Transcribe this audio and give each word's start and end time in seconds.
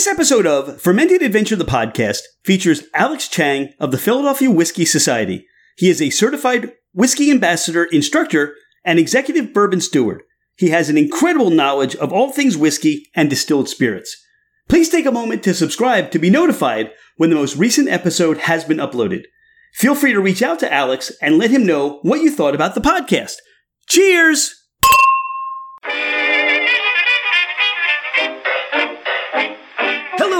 This 0.00 0.06
episode 0.06 0.46
of 0.46 0.80
Fermented 0.80 1.20
Adventure 1.20 1.56
the 1.56 1.64
podcast 1.66 2.22
features 2.42 2.84
Alex 2.94 3.28
Chang 3.28 3.74
of 3.78 3.90
the 3.90 3.98
Philadelphia 3.98 4.50
Whiskey 4.50 4.86
Society. 4.86 5.46
He 5.76 5.90
is 5.90 6.00
a 6.00 6.08
certified 6.08 6.72
whiskey 6.94 7.30
ambassador, 7.30 7.84
instructor, 7.84 8.54
and 8.82 8.98
executive 8.98 9.52
bourbon 9.52 9.82
steward. 9.82 10.22
He 10.56 10.70
has 10.70 10.88
an 10.88 10.96
incredible 10.96 11.50
knowledge 11.50 11.96
of 11.96 12.14
all 12.14 12.32
things 12.32 12.56
whiskey 12.56 13.10
and 13.14 13.28
distilled 13.28 13.68
spirits. 13.68 14.16
Please 14.70 14.88
take 14.88 15.04
a 15.04 15.12
moment 15.12 15.42
to 15.42 15.52
subscribe 15.52 16.10
to 16.12 16.18
be 16.18 16.30
notified 16.30 16.92
when 17.18 17.28
the 17.28 17.36
most 17.36 17.56
recent 17.56 17.90
episode 17.90 18.38
has 18.38 18.64
been 18.64 18.78
uploaded. 18.78 19.24
Feel 19.74 19.94
free 19.94 20.14
to 20.14 20.20
reach 20.22 20.40
out 20.42 20.60
to 20.60 20.72
Alex 20.72 21.12
and 21.20 21.36
let 21.36 21.50
him 21.50 21.66
know 21.66 21.98
what 22.00 22.22
you 22.22 22.30
thought 22.30 22.54
about 22.54 22.74
the 22.74 22.80
podcast. 22.80 23.34
Cheers! 23.86 24.59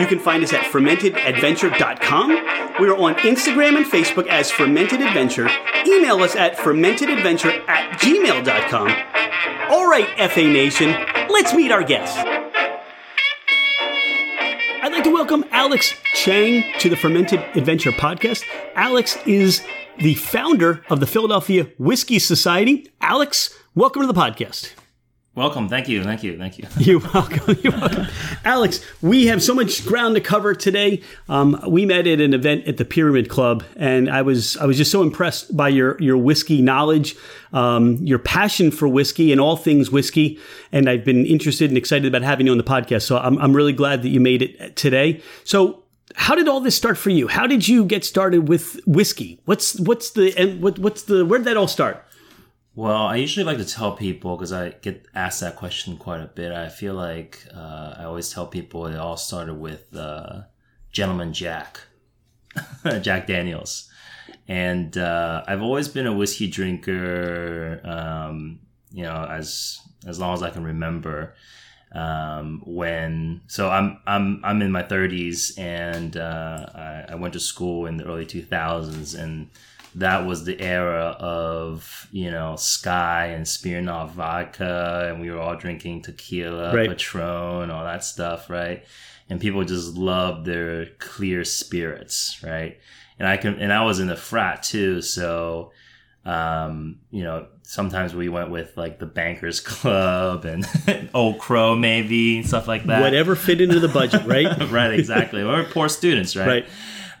You 0.00 0.06
can 0.06 0.18
find 0.18 0.42
us 0.42 0.54
at 0.54 0.62
fermentedadventure.com. 0.62 2.30
We 2.80 2.88
are 2.88 2.96
on 2.96 3.16
Instagram 3.16 3.76
and 3.76 3.84
Facebook 3.84 4.26
as 4.28 4.50
Fermented 4.50 5.02
Adventure. 5.02 5.46
Email 5.86 6.22
us 6.22 6.34
at 6.34 6.56
fermentedadventure 6.56 7.68
at 7.68 8.00
gmail.com. 8.00 8.88
All 9.70 9.86
right, 9.86 10.08
FA 10.30 10.44
Nation, 10.44 10.96
let's 11.28 11.52
meet 11.52 11.70
our 11.70 11.84
guests. 11.84 12.16
I'd 14.82 14.90
like 14.90 15.04
to 15.04 15.12
welcome 15.12 15.44
Alex 15.50 15.92
Chang 16.14 16.64
to 16.78 16.88
the 16.88 16.96
Fermented 16.96 17.40
Adventure 17.54 17.92
podcast. 17.92 18.44
Alex 18.74 19.18
is 19.26 19.62
the 19.98 20.14
founder 20.14 20.82
of 20.88 21.00
the 21.00 21.06
Philadelphia 21.06 21.68
Whiskey 21.76 22.18
Society. 22.18 22.90
Alex, 23.02 23.54
welcome 23.74 24.00
to 24.00 24.08
the 24.08 24.14
podcast. 24.14 24.72
Welcome. 25.36 25.68
Thank 25.68 25.88
you. 25.88 26.02
Thank 26.02 26.24
you. 26.24 26.36
Thank 26.36 26.58
you. 26.58 26.66
You're 26.78 27.00
welcome. 27.14 27.56
You're 27.62 27.72
welcome. 27.72 28.06
Alex, 28.44 28.84
we 29.00 29.26
have 29.26 29.40
so 29.40 29.54
much 29.54 29.86
ground 29.86 30.16
to 30.16 30.20
cover 30.20 30.54
today. 30.54 31.02
Um, 31.28 31.62
we 31.68 31.86
met 31.86 32.08
at 32.08 32.20
an 32.20 32.34
event 32.34 32.66
at 32.66 32.78
the 32.78 32.84
Pyramid 32.84 33.28
Club, 33.28 33.62
and 33.76 34.10
I 34.10 34.22
was 34.22 34.56
I 34.56 34.66
was 34.66 34.76
just 34.76 34.90
so 34.90 35.02
impressed 35.02 35.56
by 35.56 35.68
your 35.68 35.96
your 36.02 36.18
whiskey 36.18 36.60
knowledge, 36.60 37.14
um, 37.52 37.96
your 38.04 38.18
passion 38.18 38.72
for 38.72 38.88
whiskey 38.88 39.30
and 39.30 39.40
all 39.40 39.56
things 39.56 39.88
whiskey. 39.88 40.40
And 40.72 40.90
I've 40.90 41.04
been 41.04 41.24
interested 41.24 41.70
and 41.70 41.78
excited 41.78 42.06
about 42.06 42.22
having 42.22 42.46
you 42.46 42.52
on 42.52 42.58
the 42.58 42.64
podcast. 42.64 43.02
So 43.02 43.16
I'm 43.16 43.38
I'm 43.38 43.54
really 43.54 43.72
glad 43.72 44.02
that 44.02 44.08
you 44.08 44.18
made 44.18 44.42
it 44.42 44.74
today. 44.74 45.22
So 45.44 45.84
how 46.16 46.34
did 46.34 46.48
all 46.48 46.60
this 46.60 46.74
start 46.74 46.98
for 46.98 47.10
you? 47.10 47.28
How 47.28 47.46
did 47.46 47.68
you 47.68 47.84
get 47.84 48.04
started 48.04 48.48
with 48.48 48.80
whiskey? 48.84 49.40
What's 49.44 49.78
what's 49.78 50.10
the 50.10 50.36
and 50.36 50.60
what 50.60 50.80
what's 50.80 51.04
the 51.04 51.24
where 51.24 51.38
did 51.38 51.46
that 51.46 51.56
all 51.56 51.68
start? 51.68 52.04
Well, 52.74 53.06
I 53.06 53.16
usually 53.16 53.44
like 53.44 53.58
to 53.58 53.64
tell 53.64 53.96
people 53.96 54.36
because 54.36 54.52
I 54.52 54.70
get 54.70 55.06
asked 55.14 55.40
that 55.40 55.56
question 55.56 55.96
quite 55.96 56.20
a 56.20 56.26
bit. 56.26 56.52
I 56.52 56.68
feel 56.68 56.94
like 56.94 57.44
uh, 57.54 57.94
I 57.98 58.04
always 58.04 58.32
tell 58.32 58.46
people 58.46 58.86
it 58.86 58.96
all 58.96 59.16
started 59.16 59.54
with 59.54 59.94
uh, 59.94 60.42
Gentleman 60.92 61.32
Jack, 61.32 61.80
Jack 63.02 63.26
Daniels, 63.26 63.90
and 64.46 64.96
uh, 64.96 65.42
I've 65.48 65.62
always 65.62 65.88
been 65.88 66.06
a 66.06 66.12
whiskey 66.12 66.48
drinker. 66.48 67.80
Um, 67.84 68.60
you 68.92 69.02
know, 69.02 69.26
as 69.28 69.80
as 70.06 70.18
long 70.20 70.34
as 70.34 70.42
I 70.42 70.50
can 70.50 70.64
remember. 70.64 71.34
Um, 71.92 72.62
when 72.64 73.40
so 73.48 73.68
I'm 73.68 73.98
I'm 74.06 74.40
I'm 74.44 74.62
in 74.62 74.70
my 74.70 74.84
30s 74.84 75.58
and 75.58 76.16
uh, 76.16 76.66
I, 76.72 77.04
I 77.08 77.14
went 77.16 77.34
to 77.34 77.40
school 77.40 77.86
in 77.86 77.96
the 77.96 78.04
early 78.04 78.24
2000s 78.26 79.18
and 79.18 79.50
that 79.96 80.26
was 80.26 80.44
the 80.44 80.60
era 80.60 81.16
of 81.18 82.08
you 82.12 82.30
know 82.30 82.54
Skyy 82.56 83.34
and 83.34 83.44
Smirnoff 83.44 84.10
vodka, 84.10 85.08
and 85.10 85.20
we 85.20 85.30
were 85.30 85.38
all 85.38 85.56
drinking 85.56 86.02
tequila, 86.02 86.74
right. 86.74 86.88
Patron, 86.88 87.70
all 87.70 87.84
that 87.84 88.04
stuff, 88.04 88.50
right? 88.50 88.84
And 89.28 89.40
people 89.40 89.64
just 89.64 89.94
loved 89.94 90.44
their 90.44 90.86
clear 90.98 91.44
spirits, 91.44 92.40
right? 92.42 92.78
And 93.18 93.28
I 93.28 93.36
can, 93.36 93.60
and 93.60 93.72
I 93.72 93.84
was 93.84 94.00
in 94.00 94.06
the 94.06 94.16
frat 94.16 94.62
too, 94.62 95.02
so 95.02 95.72
um, 96.24 97.00
you 97.10 97.22
know, 97.22 97.46
sometimes 97.62 98.14
we 98.14 98.28
went 98.28 98.50
with 98.50 98.76
like 98.76 98.98
the 98.98 99.06
Bankers 99.06 99.60
Club 99.60 100.44
and 100.44 100.66
Old 101.14 101.38
Crow, 101.38 101.74
maybe 101.76 102.38
and 102.38 102.46
stuff 102.46 102.68
like 102.68 102.84
that. 102.84 103.00
Whatever 103.00 103.34
fit 103.34 103.60
into 103.60 103.80
the 103.80 103.88
budget, 103.88 104.26
right? 104.26 104.46
right, 104.70 104.92
exactly. 104.92 105.44
We're 105.44 105.64
poor 105.64 105.88
students, 105.88 106.36
right? 106.36 106.46
Right. 106.46 106.68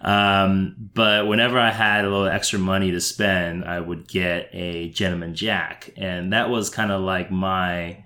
Um, 0.00 0.76
but 0.94 1.26
whenever 1.26 1.58
I 1.58 1.70
had 1.70 2.04
a 2.04 2.08
little 2.08 2.26
extra 2.26 2.58
money 2.58 2.90
to 2.92 3.00
spend, 3.00 3.64
I 3.64 3.80
would 3.80 4.08
get 4.08 4.48
a 4.52 4.90
Gentleman 4.90 5.34
Jack. 5.34 5.90
And 5.96 6.32
that 6.32 6.48
was 6.48 6.70
kind 6.70 6.90
of 6.90 7.02
like 7.02 7.30
my 7.30 8.04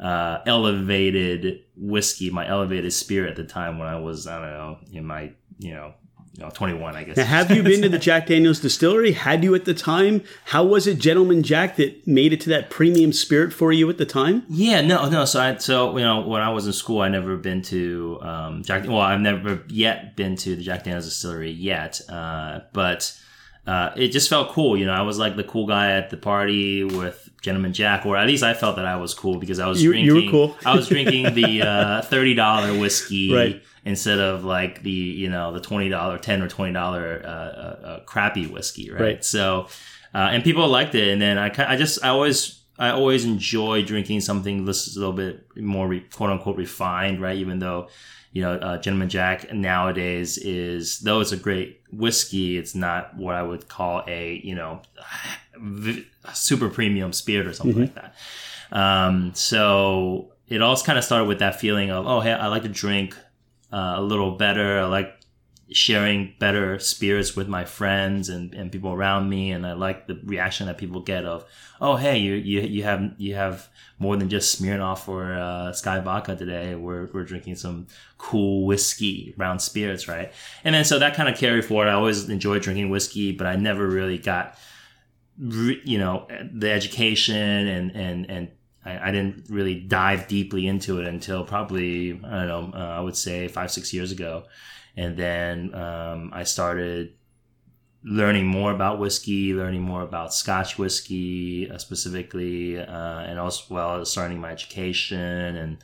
uh, 0.00 0.38
elevated 0.46 1.64
whiskey, 1.76 2.30
my 2.30 2.48
elevated 2.48 2.92
spirit 2.92 3.30
at 3.30 3.36
the 3.36 3.44
time 3.44 3.78
when 3.78 3.88
I 3.88 3.98
was, 3.98 4.26
I 4.26 4.40
don't 4.40 4.50
know, 4.50 4.78
in 4.92 5.04
my, 5.04 5.32
you 5.58 5.74
know, 5.74 5.94
you 6.36 6.42
know, 6.42 6.50
21, 6.50 6.96
I 6.96 7.04
guess. 7.04 7.16
Now, 7.16 7.24
have 7.26 7.50
you 7.52 7.62
been 7.62 7.82
to 7.82 7.88
the 7.88 7.98
Jack 8.00 8.26
Daniels 8.26 8.58
distillery? 8.58 9.12
Had 9.12 9.44
you 9.44 9.54
at 9.54 9.66
the 9.66 9.74
time? 9.74 10.22
How 10.46 10.64
was 10.64 10.88
it, 10.88 10.98
Gentleman 10.98 11.44
Jack, 11.44 11.76
that 11.76 12.06
made 12.08 12.32
it 12.32 12.40
to 12.42 12.50
that 12.50 12.70
premium 12.70 13.12
spirit 13.12 13.52
for 13.52 13.72
you 13.72 13.88
at 13.88 13.98
the 13.98 14.06
time? 14.06 14.44
Yeah, 14.48 14.80
no, 14.80 15.08
no. 15.08 15.26
So, 15.26 15.40
I, 15.40 15.56
so 15.58 15.96
you 15.96 16.02
know, 16.02 16.22
when 16.22 16.42
I 16.42 16.50
was 16.50 16.66
in 16.66 16.72
school, 16.72 17.02
I 17.02 17.08
never 17.08 17.36
been 17.36 17.62
to 17.62 18.18
um, 18.20 18.62
Jack. 18.64 18.84
Well, 18.84 18.98
I've 18.98 19.20
never 19.20 19.62
yet 19.68 20.16
been 20.16 20.34
to 20.36 20.56
the 20.56 20.62
Jack 20.62 20.84
Daniels 20.84 21.04
distillery 21.04 21.52
yet, 21.52 22.00
uh, 22.08 22.60
but 22.72 23.16
uh, 23.68 23.90
it 23.94 24.08
just 24.08 24.28
felt 24.28 24.50
cool. 24.50 24.76
You 24.76 24.86
know, 24.86 24.92
I 24.92 25.02
was 25.02 25.18
like 25.18 25.36
the 25.36 25.44
cool 25.44 25.68
guy 25.68 25.92
at 25.92 26.10
the 26.10 26.16
party 26.16 26.82
with 26.82 27.30
Gentleman 27.42 27.72
Jack, 27.72 28.06
or 28.06 28.16
at 28.16 28.26
least 28.26 28.42
I 28.42 28.54
felt 28.54 28.74
that 28.74 28.86
I 28.86 28.96
was 28.96 29.14
cool 29.14 29.38
because 29.38 29.60
I 29.60 29.68
was 29.68 29.80
you, 29.80 29.92
drinking. 29.92 30.16
You 30.16 30.24
were 30.24 30.30
cool. 30.32 30.56
I 30.66 30.74
was 30.74 30.88
drinking 30.88 31.34
the 31.34 31.62
uh, 31.66 32.02
thirty 32.02 32.34
dollar 32.34 32.76
whiskey. 32.76 33.32
Right 33.32 33.62
instead 33.84 34.18
of 34.18 34.44
like 34.44 34.82
the 34.82 34.90
you 34.90 35.28
know 35.28 35.52
the 35.52 35.60
twenty 35.60 35.88
dollar, 35.88 36.18
ten 36.18 36.42
or 36.42 36.48
twenty 36.48 36.72
dollar 36.72 37.22
uh, 37.24 37.28
uh, 37.28 37.86
uh, 37.86 38.00
crappy 38.04 38.46
whiskey, 38.46 38.90
right? 38.90 39.00
right. 39.00 39.24
So, 39.24 39.68
uh, 40.14 40.30
and 40.32 40.42
people 40.42 40.66
liked 40.68 40.94
it, 40.94 41.08
and 41.08 41.20
then 41.20 41.38
I 41.38 41.52
I 41.58 41.76
just 41.76 42.04
I 42.04 42.08
always 42.08 42.60
I 42.78 42.90
always 42.90 43.24
enjoy 43.24 43.84
drinking 43.84 44.20
something 44.20 44.64
that's 44.64 44.96
a 44.96 44.98
little 44.98 45.14
bit 45.14 45.46
more 45.56 45.86
re, 45.86 46.00
quote 46.00 46.30
unquote 46.30 46.56
refined, 46.56 47.20
right? 47.20 47.36
Even 47.36 47.58
though 47.58 47.88
you 48.32 48.42
know 48.42 48.54
uh, 48.54 48.78
Gentleman 48.78 49.08
Jack 49.08 49.52
nowadays 49.52 50.38
is 50.38 51.00
though 51.00 51.20
it's 51.20 51.32
a 51.32 51.36
great 51.36 51.80
whiskey, 51.92 52.56
it's 52.56 52.74
not 52.74 53.16
what 53.16 53.34
I 53.34 53.42
would 53.42 53.68
call 53.68 54.02
a 54.06 54.40
you 54.42 54.54
know 54.54 54.80
super 56.32 56.68
premium 56.68 57.12
spirit 57.12 57.46
or 57.46 57.52
something 57.52 57.74
mm-hmm. 57.74 57.82
like 57.82 57.94
that. 57.94 58.14
Um, 58.72 59.34
so 59.34 60.32
it 60.48 60.62
all 60.62 60.76
kind 60.78 60.98
of 60.98 61.04
started 61.04 61.26
with 61.26 61.38
that 61.38 61.60
feeling 61.60 61.90
of 61.90 62.06
oh 62.06 62.20
hey 62.20 62.32
I 62.32 62.48
like 62.48 62.62
to 62.62 62.68
drink 62.68 63.16
uh, 63.74 63.94
a 63.96 64.02
little 64.02 64.36
better. 64.36 64.78
I 64.78 64.84
like 64.84 65.10
sharing 65.70 66.34
better 66.38 66.78
spirits 66.78 67.34
with 67.34 67.48
my 67.48 67.64
friends 67.64 68.28
and, 68.28 68.54
and 68.54 68.70
people 68.70 68.92
around 68.92 69.28
me. 69.28 69.50
And 69.50 69.66
I 69.66 69.72
like 69.72 70.06
the 70.06 70.20
reaction 70.24 70.66
that 70.66 70.78
people 70.78 71.00
get 71.00 71.24
of, 71.24 71.44
oh, 71.80 71.96
hey, 71.96 72.18
you, 72.18 72.34
you, 72.34 72.60
you 72.60 72.82
have, 72.84 73.00
you 73.18 73.34
have 73.34 73.68
more 73.98 74.16
than 74.16 74.28
just 74.28 74.62
Smirnoff 74.62 75.08
or 75.08 75.32
uh, 75.32 75.72
Skyy 75.72 76.04
Vodka 76.04 76.36
today. 76.36 76.74
We're, 76.74 77.08
we're 77.12 77.24
drinking 77.24 77.56
some 77.56 77.86
cool 78.18 78.66
whiskey, 78.66 79.34
brown 79.36 79.58
spirits, 79.58 80.06
right? 80.06 80.32
And 80.64 80.74
then 80.74 80.84
so 80.84 80.98
that 80.98 81.14
kind 81.14 81.28
of 81.28 81.36
carried 81.36 81.64
forward. 81.64 81.88
I 81.88 81.94
always 81.94 82.28
enjoyed 82.28 82.62
drinking 82.62 82.90
whiskey, 82.90 83.32
but 83.32 83.46
I 83.46 83.56
never 83.56 83.86
really 83.88 84.18
got, 84.18 84.56
you 85.36 85.98
know, 85.98 86.28
the 86.52 86.70
education 86.70 87.66
and, 87.66 87.90
and, 87.96 88.30
and 88.30 88.50
I, 88.84 89.08
I, 89.08 89.10
didn't 89.10 89.46
really 89.48 89.80
dive 89.80 90.28
deeply 90.28 90.66
into 90.66 91.00
it 91.00 91.06
until 91.06 91.44
probably 91.44 92.20
I 92.24 92.46
don't 92.46 92.70
know 92.70 92.78
uh, 92.78 92.98
I 92.98 93.00
would 93.00 93.16
say 93.16 93.48
five 93.48 93.70
six 93.70 93.92
years 93.92 94.12
ago, 94.12 94.44
and 94.96 95.16
then 95.16 95.74
um, 95.74 96.30
I 96.32 96.44
started 96.44 97.14
learning 98.04 98.46
more 98.46 98.72
about 98.72 98.98
whiskey, 98.98 99.54
learning 99.54 99.82
more 99.82 100.02
about 100.02 100.34
Scotch 100.34 100.78
whiskey 100.78 101.70
uh, 101.70 101.78
specifically, 101.78 102.78
uh, 102.78 103.20
and 103.20 103.38
also 103.38 103.74
well 103.74 104.04
starting 104.04 104.40
my 104.40 104.50
education 104.50 105.18
and 105.56 105.78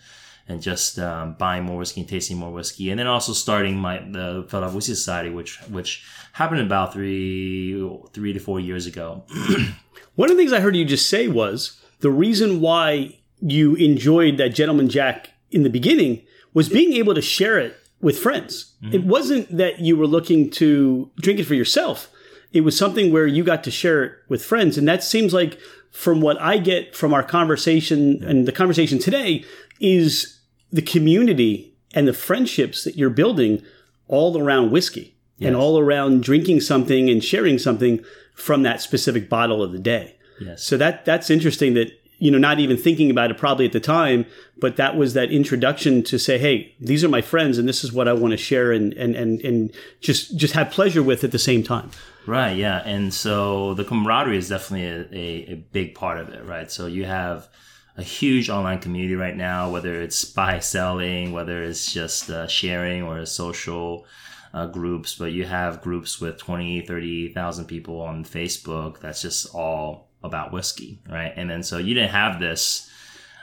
and 0.48 0.60
just 0.60 0.98
um, 0.98 1.34
buying 1.34 1.64
more 1.64 1.78
whiskey 1.78 2.00
and 2.00 2.08
tasting 2.08 2.36
more 2.36 2.52
whiskey, 2.52 2.90
and 2.90 2.98
then 2.98 3.06
also 3.06 3.32
starting 3.32 3.76
my 3.76 3.98
the 3.98 4.44
Philadelphia 4.48 4.76
Whiskey 4.76 4.94
Society, 4.94 5.30
which 5.30 5.58
which 5.68 6.04
happened 6.32 6.60
about 6.60 6.92
three 6.92 7.98
three 8.12 8.32
to 8.32 8.38
four 8.40 8.60
years 8.60 8.86
ago. 8.86 9.24
One 10.16 10.30
of 10.30 10.36
the 10.36 10.42
things 10.42 10.52
I 10.52 10.60
heard 10.60 10.76
you 10.76 10.84
just 10.84 11.08
say 11.08 11.28
was 11.28 11.79
the 12.00 12.10
reason 12.10 12.60
why 12.60 13.18
you 13.40 13.74
enjoyed 13.76 14.36
that 14.38 14.50
Gentleman 14.50 14.88
Jack 14.88 15.30
in 15.50 15.62
the 15.62 15.70
beginning 15.70 16.22
was 16.52 16.68
being 16.68 16.92
able 16.94 17.14
to 17.14 17.22
share 17.22 17.58
it 17.58 17.76
with 18.00 18.18
friends. 18.18 18.74
Mm-hmm. 18.82 18.94
It 18.94 19.04
wasn't 19.04 19.56
that 19.56 19.80
you 19.80 19.96
were 19.96 20.06
looking 20.06 20.50
to 20.52 21.10
drink 21.20 21.38
it 21.38 21.44
for 21.44 21.54
yourself. 21.54 22.10
It 22.52 22.62
was 22.62 22.76
something 22.76 23.12
where 23.12 23.26
you 23.26 23.44
got 23.44 23.62
to 23.64 23.70
share 23.70 24.02
it 24.02 24.12
with 24.28 24.44
friends. 24.44 24.76
And 24.76 24.88
that 24.88 25.04
seems 25.04 25.32
like 25.32 25.58
from 25.90 26.20
what 26.20 26.40
I 26.40 26.58
get 26.58 26.96
from 26.96 27.12
our 27.12 27.22
conversation 27.22 28.22
and 28.24 28.46
the 28.46 28.52
conversation 28.52 28.98
today 28.98 29.44
is 29.80 30.40
the 30.72 30.82
community 30.82 31.74
and 31.94 32.06
the 32.06 32.12
friendships 32.12 32.84
that 32.84 32.96
you're 32.96 33.10
building 33.10 33.62
all 34.06 34.40
around 34.40 34.70
whiskey 34.70 35.16
yes. 35.38 35.48
and 35.48 35.56
all 35.56 35.78
around 35.78 36.22
drinking 36.22 36.60
something 36.60 37.08
and 37.10 37.22
sharing 37.22 37.58
something 37.58 38.04
from 38.34 38.62
that 38.62 38.80
specific 38.80 39.28
bottle 39.28 39.62
of 39.62 39.72
the 39.72 39.78
day. 39.78 40.16
Yes. 40.40 40.62
So 40.62 40.76
that 40.76 41.04
that's 41.04 41.30
interesting 41.30 41.74
that 41.74 41.92
you 42.18 42.30
know 42.30 42.38
not 42.38 42.58
even 42.58 42.76
thinking 42.76 43.10
about 43.10 43.30
it 43.30 43.38
probably 43.38 43.66
at 43.66 43.72
the 43.72 43.80
time, 43.80 44.26
but 44.58 44.76
that 44.76 44.96
was 44.96 45.14
that 45.14 45.30
introduction 45.30 46.02
to 46.04 46.18
say, 46.18 46.38
hey, 46.38 46.74
these 46.80 47.04
are 47.04 47.08
my 47.08 47.20
friends 47.20 47.58
and 47.58 47.68
this 47.68 47.84
is 47.84 47.92
what 47.92 48.08
I 48.08 48.12
want 48.12 48.32
to 48.32 48.36
share 48.36 48.72
and 48.72 48.92
and 48.94 49.14
and 49.14 49.40
and 49.42 49.72
just 50.00 50.36
just 50.36 50.54
have 50.54 50.70
pleasure 50.70 51.02
with 51.02 51.24
at 51.24 51.32
the 51.32 51.38
same 51.38 51.62
time. 51.62 51.90
Right. 52.26 52.56
Yeah. 52.56 52.82
And 52.84 53.12
so 53.12 53.74
the 53.74 53.84
camaraderie 53.84 54.36
is 54.36 54.48
definitely 54.48 54.86
a, 54.86 55.00
a, 55.12 55.52
a 55.52 55.54
big 55.72 55.94
part 55.94 56.18
of 56.18 56.28
it. 56.28 56.44
Right. 56.44 56.70
So 56.70 56.86
you 56.86 57.04
have 57.04 57.48
a 57.96 58.02
huge 58.02 58.48
online 58.48 58.78
community 58.78 59.14
right 59.14 59.36
now, 59.36 59.70
whether 59.70 60.00
it's 60.00 60.24
buy 60.24 60.58
selling, 60.58 61.32
whether 61.32 61.62
it's 61.62 61.92
just 61.92 62.30
uh, 62.30 62.46
sharing 62.46 63.02
or 63.02 63.24
social 63.26 64.06
uh, 64.52 64.66
groups, 64.66 65.14
but 65.14 65.32
you 65.32 65.44
have 65.44 65.82
groups 65.82 66.20
with 66.20 66.38
20, 66.38 66.82
30,000 66.82 67.64
people 67.66 68.00
on 68.00 68.24
Facebook. 68.24 69.00
That's 69.00 69.22
just 69.22 69.54
all 69.54 70.09
about 70.22 70.52
whiskey, 70.52 71.00
right? 71.08 71.32
And 71.36 71.50
then 71.50 71.62
so 71.62 71.78
you 71.78 71.94
didn't 71.94 72.10
have 72.10 72.40
this, 72.40 72.90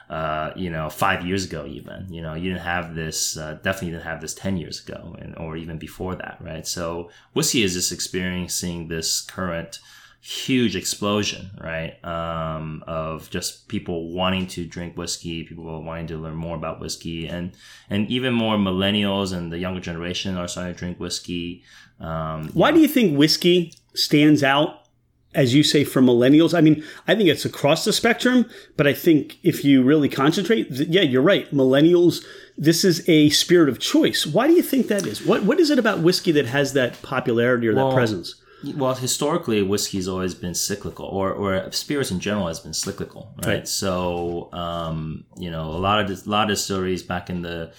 uh, 0.09 0.51
you 0.55 0.69
know, 0.69 0.89
five 0.89 1.25
years 1.25 1.45
ago, 1.45 1.65
even, 1.65 2.11
you 2.11 2.21
know, 2.21 2.33
you 2.33 2.49
didn't 2.49 2.63
have 2.63 2.95
this, 2.95 3.37
uh, 3.37 3.55
definitely 3.63 3.91
didn't 3.91 4.03
have 4.03 4.21
this 4.21 4.33
10 4.33 4.57
years 4.57 4.83
ago 4.87 5.15
and, 5.19 5.35
or 5.37 5.57
even 5.57 5.77
before 5.77 6.15
that, 6.15 6.37
right? 6.39 6.65
So 6.65 7.09
whiskey 7.33 7.63
is 7.63 7.73
just 7.73 7.91
experiencing 7.91 8.87
this 8.87 9.21
current, 9.21 9.79
huge 10.21 10.75
explosion, 10.75 11.49
right? 11.61 12.03
Um, 12.03 12.83
of 12.87 13.29
just 13.29 13.67
people 13.67 14.11
wanting 14.11 14.47
to 14.47 14.65
drink 14.65 14.97
whiskey, 14.97 15.43
people 15.43 15.81
wanting 15.81 16.07
to 16.07 16.17
learn 16.17 16.35
more 16.35 16.55
about 16.55 16.79
whiskey, 16.79 17.27
and 17.27 17.53
and 17.89 18.09
even 18.09 18.33
more 18.33 18.57
millennials 18.57 19.31
and 19.31 19.51
the 19.51 19.57
younger 19.57 19.79
generation 19.79 20.35
are 20.35 20.47
starting 20.47 20.73
to 20.73 20.79
drink 20.79 20.99
whiskey. 20.99 21.63
Um, 21.99 22.49
Why 22.53 22.71
know. 22.71 22.75
do 22.75 22.81
you 22.81 22.87
think 22.87 23.17
whiskey 23.17 23.73
stands 23.93 24.43
out? 24.43 24.86
As 25.33 25.53
you 25.53 25.61
say, 25.61 25.83
for 25.83 26.01
millennials, 26.01 26.57
I 26.57 26.61
mean, 26.61 26.83
I 27.07 27.13
think 27.13 27.29
it's 27.29 27.45
across 27.45 27.85
the 27.85 27.93
spectrum, 27.93 28.49
but 28.75 28.87
I 28.87 28.93
think 28.93 29.37
if 29.43 29.63
you 29.63 29.83
really 29.83 30.09
concentrate, 30.09 30.67
yeah, 30.71 31.01
you're 31.01 31.21
right. 31.21 31.49
Millennials, 31.51 32.25
this 32.57 32.83
is 32.83 33.07
a 33.07 33.29
spirit 33.29 33.69
of 33.69 33.79
choice. 33.79 34.25
Why 34.25 34.47
do 34.47 34.53
you 34.53 34.63
think 34.63 34.87
that 34.87 35.05
is? 35.05 35.25
What 35.25 35.43
What 35.43 35.59
is 35.59 35.69
it 35.69 35.77
about 35.77 35.99
whiskey 35.99 36.31
that 36.31 36.47
has 36.47 36.73
that 36.73 37.01
popularity 37.01 37.67
or 37.67 37.75
well, 37.75 37.89
that 37.89 37.95
presence? 37.95 38.35
Well, 38.75 38.95
historically, 38.95 39.61
whiskey's 39.61 40.07
always 40.07 40.33
been 40.33 40.55
cyclical, 40.55 41.05
or, 41.05 41.31
or 41.31 41.71
spirits 41.71 42.09
in 42.09 42.19
general 42.19 42.47
has 42.47 42.59
been 42.59 42.73
cyclical, 42.73 43.31
right? 43.37 43.47
right. 43.47 43.67
So, 43.67 44.49
um, 44.51 45.25
you 45.37 45.51
know, 45.51 45.65
a 45.65 45.77
lot 45.77 45.99
of 45.99 46.09
a 46.09 46.29
lot 46.29 46.49
of 46.49 46.57
distilleries 46.57 47.03
back 47.03 47.29
in 47.29 47.43
the 47.43 47.71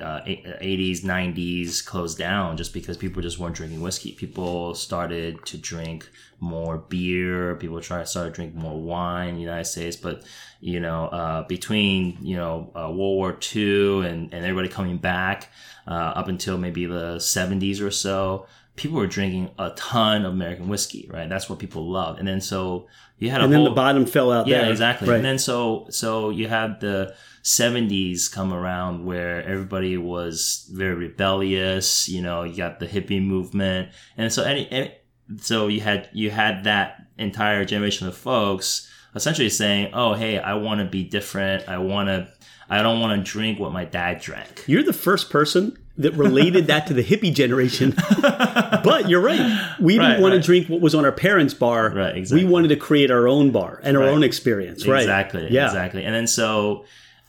uh, 0.00 0.24
80s, 0.24 1.00
90s 1.00 1.84
closed 1.84 2.18
down 2.18 2.56
just 2.56 2.72
because 2.72 2.96
people 2.96 3.22
just 3.22 3.38
weren't 3.38 3.54
drinking 3.54 3.80
whiskey. 3.80 4.12
People 4.12 4.74
started 4.74 5.44
to 5.46 5.58
drink 5.58 6.08
more 6.40 6.78
beer. 6.78 7.54
People 7.56 7.80
try 7.80 8.02
started 8.04 8.32
drinking 8.32 8.60
more 8.60 8.80
wine 8.80 9.30
in 9.30 9.34
the 9.36 9.40
United 9.40 9.66
States. 9.66 9.96
But 9.96 10.22
you 10.60 10.80
know, 10.80 11.06
uh, 11.06 11.42
between 11.42 12.18
you 12.22 12.36
know 12.36 12.70
uh, 12.74 12.90
World 12.90 12.96
War 12.96 13.38
II 13.54 14.06
and 14.06 14.32
and 14.32 14.44
everybody 14.44 14.68
coming 14.68 14.98
back 14.98 15.50
uh, 15.86 15.90
up 15.90 16.28
until 16.28 16.58
maybe 16.58 16.86
the 16.86 17.16
70s 17.16 17.84
or 17.84 17.90
so 17.90 18.46
people 18.76 18.96
were 18.96 19.06
drinking 19.06 19.50
a 19.58 19.70
ton 19.70 20.24
of 20.24 20.32
American 20.32 20.68
whiskey, 20.68 21.08
right? 21.12 21.28
That's 21.28 21.50
what 21.50 21.58
people 21.58 21.90
loved. 21.90 22.18
And 22.18 22.26
then 22.26 22.40
so 22.40 22.88
you 23.18 23.30
had 23.30 23.40
a 23.40 23.44
and 23.44 23.52
then 23.52 23.60
whole, 23.60 23.68
the 23.68 23.74
bottom 23.74 24.06
fell 24.06 24.32
out. 24.32 24.46
Yeah, 24.46 24.62
there. 24.62 24.70
exactly. 24.70 25.08
Right. 25.08 25.16
And 25.16 25.24
then 25.24 25.38
so 25.38 25.86
so 25.90 26.30
you 26.30 26.48
had 26.48 26.80
the 26.80 27.14
70s 27.42 28.30
come 28.30 28.52
around 28.52 29.04
where 29.04 29.42
everybody 29.42 29.96
was 29.96 30.70
very 30.72 30.94
rebellious. 30.94 32.08
You 32.08 32.22
know, 32.22 32.42
you 32.42 32.56
got 32.56 32.80
the 32.80 32.86
hippie 32.86 33.24
movement, 33.24 33.90
and 34.16 34.32
so 34.32 34.42
any, 34.42 34.70
any 34.70 34.94
so 35.38 35.68
you 35.68 35.80
had 35.80 36.08
you 36.12 36.30
had 36.30 36.64
that 36.64 37.06
entire 37.18 37.64
generation 37.64 38.08
of 38.08 38.16
folks 38.16 38.90
essentially 39.14 39.50
saying, 39.50 39.90
"Oh, 39.92 40.14
hey, 40.14 40.38
I 40.38 40.54
want 40.54 40.80
to 40.80 40.86
be 40.86 41.04
different. 41.04 41.68
I 41.68 41.78
want 41.78 42.08
to." 42.08 42.32
I 42.72 42.84
don't 42.84 43.00
want 43.00 43.18
to 43.18 43.32
drink 43.32 43.58
what 43.58 43.72
my 43.72 43.84
dad 43.84 44.20
drank. 44.20 44.62
You're 44.68 44.84
the 44.84 44.92
first 44.92 45.28
person 45.28 45.76
that 45.98 46.14
related 46.14 46.68
that 46.68 46.86
to 46.86 46.94
the 46.94 47.04
hippie 47.04 47.34
generation. 47.34 47.94
but 48.20 49.08
you're 49.08 49.20
right. 49.20 49.76
We 49.78 49.94
didn't 49.94 50.12
right, 50.12 50.20
want 50.20 50.32
right. 50.32 50.40
to 50.40 50.46
drink 50.46 50.68
what 50.68 50.80
was 50.80 50.94
on 50.94 51.04
our 51.04 51.12
parents' 51.12 51.54
bar. 51.54 51.90
Right, 51.90 52.16
exactly. 52.16 52.44
We 52.44 52.50
wanted 52.50 52.68
to 52.68 52.76
create 52.76 53.10
our 53.10 53.28
own 53.28 53.50
bar 53.50 53.80
and 53.82 53.96
our 53.96 54.04
right. 54.04 54.10
own 54.10 54.22
experience. 54.22 54.86
Right. 54.86 55.00
Exactly. 55.00 55.48
Yeah. 55.50 55.66
Exactly. 55.66 56.04
And 56.04 56.14
then 56.14 56.26
so, 56.26 56.84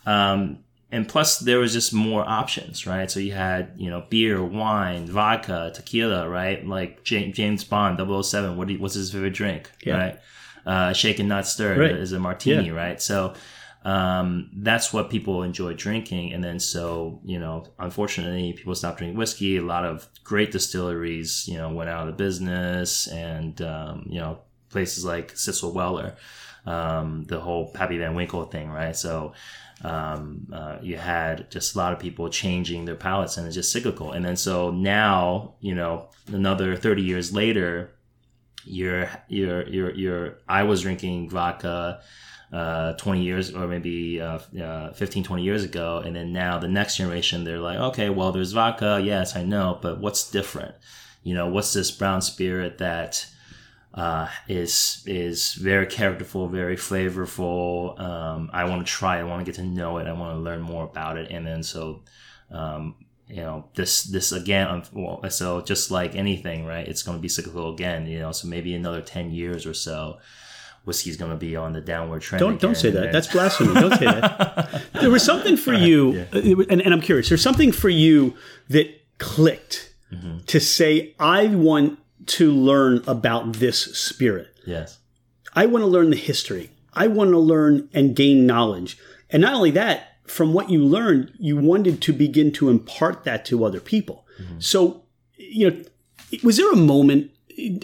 um, 0.06 0.60
and 0.92 1.08
plus 1.08 1.40
there 1.40 1.60
was 1.60 1.74
just 1.74 1.94
more 1.94 2.28
options, 2.28 2.86
right? 2.86 3.10
So 3.10 3.19
you 3.19 3.31
had, 3.31 3.72
you 3.78 3.90
know, 3.90 4.04
beer, 4.10 4.44
wine, 4.44 5.06
vodka, 5.06 5.72
tequila, 5.74 6.28
right? 6.30 6.66
Like 6.66 7.04
James 7.04 7.63
Bond, 7.63 7.98
007, 7.98 8.58
what 8.58 8.69
you, 8.69 8.80
what's 8.80 8.96
his 8.96 9.12
favorite 9.12 9.34
drink, 9.34 9.72
yeah. 9.84 9.98
right? 9.98 10.19
Uh, 10.66 10.94
shaken, 10.94 11.28
not 11.28 11.48
stirred 11.48 11.98
is 11.98 12.12
a 12.12 12.19
martini, 12.19 12.68
yeah. 12.68 12.74
right? 12.74 13.02
So, 13.02 13.34
um, 13.83 14.50
that's 14.57 14.94
what 14.94 15.10
people 15.10 15.42
enjoy 15.44 15.74
drinking. 15.74 16.33
And 16.33 16.44
then 16.44 16.60
so, 16.60 17.19
you 17.24 17.39
know, 17.39 17.66
unfortunately, 17.80 18.54
people 18.54 18.75
stopped 18.75 19.00
drinking 19.00 19.18
whiskey. 19.18 19.57
A 19.57 19.63
lot 19.63 19.86
of 19.86 20.07
great 20.24 20.51
distilleries, 20.51 21.48
you 21.48 21.57
know, 21.57 21.69
went 21.69 21.89
out 21.89 22.07
of 22.07 22.18
business 22.18 23.07
and, 23.07 23.60
um, 23.62 24.06
you 24.07 24.19
know, 24.19 24.39
places 24.69 25.04
like 25.04 25.33
Stitzel 25.33 25.74
Weller, 25.74 26.16
um, 26.66 27.24
the 27.28 27.39
whole 27.39 27.72
Pappy 27.72 27.98
Van 27.98 28.13
Winkle 28.13 28.45
thing, 28.45 28.69
right? 28.69 28.95
So, 28.95 29.33
um, 29.84 30.48
uh, 30.54 30.77
you 30.81 30.98
had 30.98 31.50
just 31.50 31.74
a 31.74 31.77
lot 31.80 31.92
of 31.92 31.98
people 31.98 32.30
changing 32.30 32.86
their 32.86 32.95
palates 32.95 33.38
and 33.38 33.48
it's 33.48 33.56
just 33.56 33.72
cyclical. 33.72 34.12
And 34.12 34.24
then 34.24 34.36
so 34.36 34.70
now, 34.70 35.55
you 35.60 35.74
know, 35.74 36.10
another 36.27 36.75
30 36.75 37.01
years 37.01 37.34
later, 37.34 37.96
you're, 38.63 39.10
you're, 39.27 39.67
you're, 39.67 39.91
you're, 39.96 40.38
I 40.48 40.63
was 40.63 40.84
drinking 40.84 41.32
vodka, 41.32 42.01
uh, 42.51 42.93
20 42.93 43.22
years 43.22 43.53
or 43.53 43.67
maybe 43.67 44.20
uh, 44.20 44.39
uh, 44.62 44.93
15, 44.93 45.24
20 45.24 45.43
years 45.43 45.63
ago. 45.63 46.01
And 46.05 46.15
then 46.15 46.34
now 46.34 46.60
the 46.60 46.67
next 46.67 46.98
generation, 46.98 47.43
they're 47.43 47.60
like, 47.60 47.77
okay, 47.77 48.10
well, 48.10 48.31
there's 48.31 48.51
vodka. 48.51 49.00
Yes, 49.03 49.36
I 49.36 49.43
know, 49.43 49.79
but 49.81 50.00
what's 50.00 50.29
different? 50.29 50.75
You 51.24 51.34
know, 51.34 51.48
what's 51.48 51.74
this 51.74 51.91
brown 51.91 52.22
spirit 52.22 52.79
that 52.79 53.25
uh, 53.93 54.27
is 54.48 55.03
is 55.05 55.53
very 55.53 55.86
characterful, 55.86 56.48
very 56.48 56.75
flavorful. 56.75 58.00
Um, 58.00 58.50
I 58.53 58.65
want 58.65 58.86
to 58.86 58.91
try. 58.91 59.20
I 59.20 59.24
want 59.24 59.46
to 59.46 59.46
get 59.46 59.55
to 59.55 59.63
know 59.63 59.98
it. 59.98 60.08
I 60.08 60.13
want 60.13 60.36
to 60.36 60.41
learn 60.41 60.62
more 60.62 60.86
about 60.86 61.17
it. 61.17 61.29
And 61.29 61.46
then 61.46 61.62
so, 61.62 62.03
um, 62.51 62.96
you 63.27 63.38
know, 63.38 63.70
this 63.75 64.03
this 64.03 64.31
again. 64.31 64.84
Well, 64.93 65.22
so 65.29 65.62
just 65.62 65.91
like 65.91 66.15
anything, 66.15 66.65
right? 66.65 66.88
It's 66.88 67.03
going 67.03 67.17
to 67.17 67.22
be 67.22 67.29
cyclical 67.29 67.74
again. 67.74 68.08
You 68.08 68.20
know, 68.20 68.31
so 68.31 68.48
maybe 68.48 68.74
another 68.74 69.01
ten 69.01 69.31
years 69.31 69.65
or 69.65 69.74
so 69.74 70.20
whiskey's 70.85 71.17
going 71.17 71.31
to 71.31 71.38
be 71.38 71.55
on 71.55 71.73
the 71.73 71.81
downward 71.81 72.21
trend. 72.21 72.39
Don't 72.39 72.59
don't 72.59 72.75
say 72.75 72.89
that. 72.91 73.11
That's 73.11 73.27
blasphemy. 73.27 73.73
Don't 73.73 73.97
say 73.97 74.05
that. 74.05 74.81
There 75.01 75.09
was 75.09 75.23
something 75.23 75.57
for 75.57 75.73
you, 75.73 76.11
yeah. 76.31 76.63
And, 76.69 76.79
and, 76.81 76.93
I'm 76.93 77.01
curious. 77.01 77.29
There's 77.29 77.41
something 77.41 77.71
for 77.71 77.89
you 77.89 78.35
that 78.69 78.88
clicked 79.17 79.91
mm-hmm. 80.13 80.39
to 80.45 80.59
say, 80.59 81.15
I 81.19 81.47
want 81.47 81.97
to 82.27 82.51
learn 82.51 83.03
about 83.07 83.53
this 83.53 83.79
spirit. 83.97 84.50
Yes. 84.63 85.00
I 85.55 85.65
want 85.65 85.81
to 85.81 85.88
learn 85.88 86.11
the 86.11 86.17
history. 86.17 86.69
I 86.93 87.07
want 87.07 87.31
to 87.31 87.39
learn 87.39 87.89
and 87.93 88.15
gain 88.15 88.45
knowledge. 88.45 89.00
And 89.31 89.41
not 89.41 89.53
only 89.53 89.71
that, 89.71 90.17
from 90.27 90.53
what 90.53 90.69
you 90.69 90.83
learned, 90.83 91.33
you 91.39 91.57
wanted 91.57 92.00
to 92.03 92.13
begin 92.13 92.51
to 92.53 92.69
impart 92.69 93.23
that 93.23 93.43
to 93.45 93.65
other 93.65 93.79
people. 93.79 94.27
Mm-hmm. 94.39 94.59
So, 94.59 95.01
you 95.35 95.71
know, 95.71 95.83
was 96.43 96.57
there 96.57 96.71
a 96.71 96.75
moment 96.75 97.31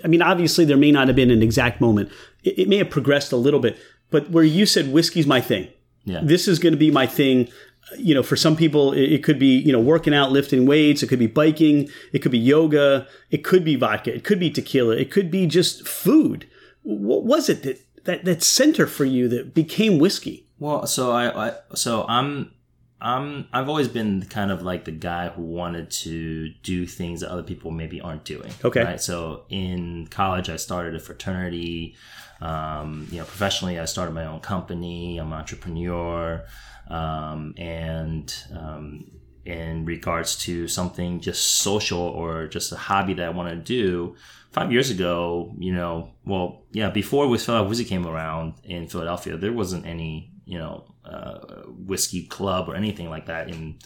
I 0.04 0.08
mean, 0.08 0.22
obviously, 0.22 0.66
there 0.66 0.78
may 0.78 0.92
not 0.92 1.08
have 1.08 1.16
been 1.16 1.32
an 1.32 1.42
exact 1.42 1.82
moment. 1.82 2.12
It, 2.48 2.62
it 2.62 2.68
may 2.68 2.78
have 2.78 2.90
progressed 2.90 3.32
a 3.32 3.38
little 3.38 3.60
bit, 3.60 3.78
but 4.10 4.30
where 4.30 4.44
you 4.44 4.66
said 4.66 4.92
whiskey's 4.92 5.28
my 5.28 5.42
thing. 5.42 5.68
Yeah. 6.06 6.22
This 6.24 6.48
is 6.48 6.60
going 6.60 6.74
to 6.74 6.80
be 6.80 6.92
my 6.92 7.06
thing. 7.06 7.50
You 7.98 8.16
know, 8.16 8.24
for 8.24 8.36
some 8.36 8.56
people, 8.56 8.94
it, 8.94 9.14
it 9.14 9.24
could 9.24 9.40
be, 9.40 9.58
you 9.58 9.72
know, 9.72 9.80
working 9.80 10.14
out, 10.14 10.32
lifting 10.32 10.66
weights. 10.66 11.04
It 11.04 11.08
could 11.08 11.20
be 11.20 11.28
biking. 11.28 11.90
It 12.14 12.20
could 12.20 12.32
be 12.32 12.38
yoga. 12.38 13.08
It 13.30 13.44
could 13.44 13.64
be 13.64 13.76
vodka. 13.76 14.14
It 14.14 14.24
could 14.24 14.40
be 14.40 14.50
tequila. 14.50 14.96
It 14.96 15.12
could 15.12 15.30
be 15.32 15.48
just 15.48 15.88
food. 15.88 16.48
What 16.84 17.24
was 17.26 17.50
it 17.50 17.64
that, 17.64 17.80
that, 18.06 18.26
that 18.26 18.44
center 18.44 18.88
for 18.88 19.06
you 19.06 19.28
that 19.30 19.54
became 19.54 20.00
whiskey? 20.00 20.48
Well, 20.60 20.88
so 20.88 21.12
I, 21.12 21.50
I 21.50 21.54
so 21.76 22.06
I'm 22.08 22.52
I'm 23.00 23.48
I've 23.54 23.70
always 23.70 23.88
been 23.88 24.26
kind 24.26 24.52
of 24.52 24.64
like 24.64 24.86
the 24.86 24.92
guy 24.92 25.30
who 25.30 25.44
wanted 25.44 25.92
to 25.92 26.50
do 26.64 26.88
things 26.88 27.22
that 27.22 27.30
other 27.30 27.44
people 27.44 27.70
maybe 27.72 28.02
aren't 28.02 28.24
doing. 28.24 28.52
Okay. 28.66 28.84
Right. 28.84 29.02
So 29.02 29.44
in 29.50 30.08
college, 30.08 30.50
I 30.50 30.56
started 30.56 30.96
a 30.96 31.00
fraternity. 31.00 31.96
Um, 32.42 33.08
you 33.12 33.18
know, 33.20 33.26
professionally, 33.26 33.80
I 33.80 33.86
started 33.86 34.14
my 34.14 34.26
own 34.26 34.40
company. 34.40 35.18
I'm 35.18 35.34
an 35.34 35.40
entrepreneur, 35.40 36.46
um, 36.90 37.54
and 37.58 38.34
um, 38.56 39.06
in 39.46 39.86
regards 39.86 40.36
to 40.38 40.68
something 40.68 41.20
just 41.20 41.58
social 41.58 42.00
or 42.00 42.48
just 42.48 42.72
a 42.72 42.76
hobby 42.78 43.14
that 43.16 43.26
I 43.26 43.30
want 43.30 43.50
to 43.50 43.56
do. 43.56 44.16
Five 44.52 44.72
years 44.72 44.90
ago, 44.90 45.54
you 45.60 45.74
know, 45.74 46.12
well, 46.26 46.64
yeah, 46.72 46.90
before 46.90 47.26
Philadelphia 47.38 47.68
Whiskey 47.70 47.86
came 47.86 48.08
around 48.08 48.54
in 48.64 48.88
Philadelphia, 48.88 49.38
there 49.38 49.54
wasn't 49.54 49.86
any, 49.86 50.32
you 50.46 50.58
know, 50.58 50.86
uh, 51.06 51.64
whiskey 51.68 52.26
club 52.26 52.68
or 52.68 52.76
anything 52.76 53.10
like 53.10 53.28
that 53.28 53.50
in 53.50 53.78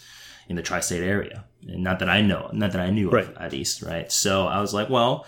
in 0.48 0.55
the 0.55 0.62
tri-state 0.62 1.03
area. 1.03 1.46
And 1.67 1.84
not 1.84 2.00
that 2.00 2.10
I 2.10 2.22
know, 2.22 2.50
not 2.51 2.72
that 2.74 2.81
I 2.81 2.89
knew 2.89 3.10
Right. 3.10 3.27
of 3.27 3.38
at 3.38 3.51
least, 3.51 3.81
right? 3.84 4.12
So 4.12 4.48
I 4.48 4.60
was 4.60 4.74
like, 4.74 4.89
well, 4.89 5.25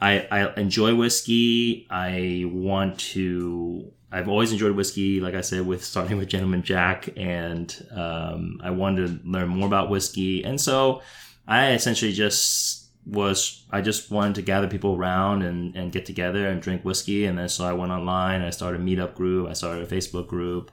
I, 0.00 0.26
I 0.30 0.60
enjoy 0.60 0.94
whiskey. 0.94 1.86
I 1.90 2.44
want 2.46 2.98
to. 3.00 3.90
I've 4.12 4.28
always 4.28 4.52
enjoyed 4.52 4.76
whiskey, 4.76 5.20
like 5.20 5.34
I 5.34 5.40
said, 5.40 5.66
with 5.66 5.84
starting 5.84 6.18
with 6.18 6.28
Gentleman 6.28 6.62
Jack, 6.62 7.08
and 7.16 7.86
um, 7.90 8.60
I 8.62 8.70
wanted 8.70 9.22
to 9.22 9.28
learn 9.28 9.48
more 9.48 9.66
about 9.66 9.90
whiskey, 9.90 10.44
and 10.44 10.60
so 10.60 11.02
I 11.48 11.72
essentially 11.72 12.12
just 12.12 12.90
was. 13.06 13.64
I 13.70 13.80
just 13.80 14.10
wanted 14.10 14.36
to 14.36 14.42
gather 14.42 14.68
people 14.68 14.94
around 14.96 15.42
and, 15.42 15.74
and 15.74 15.90
get 15.90 16.06
together 16.06 16.46
and 16.48 16.62
drink 16.62 16.84
whiskey, 16.84 17.24
and 17.24 17.38
then 17.38 17.48
so 17.48 17.64
I 17.64 17.72
went 17.72 17.92
online. 17.92 18.42
I 18.42 18.50
started 18.50 18.80
a 18.80 18.84
meetup 18.84 19.14
group. 19.14 19.48
I 19.48 19.52
started 19.52 19.82
a 19.82 19.94
Facebook 19.94 20.28
group. 20.28 20.70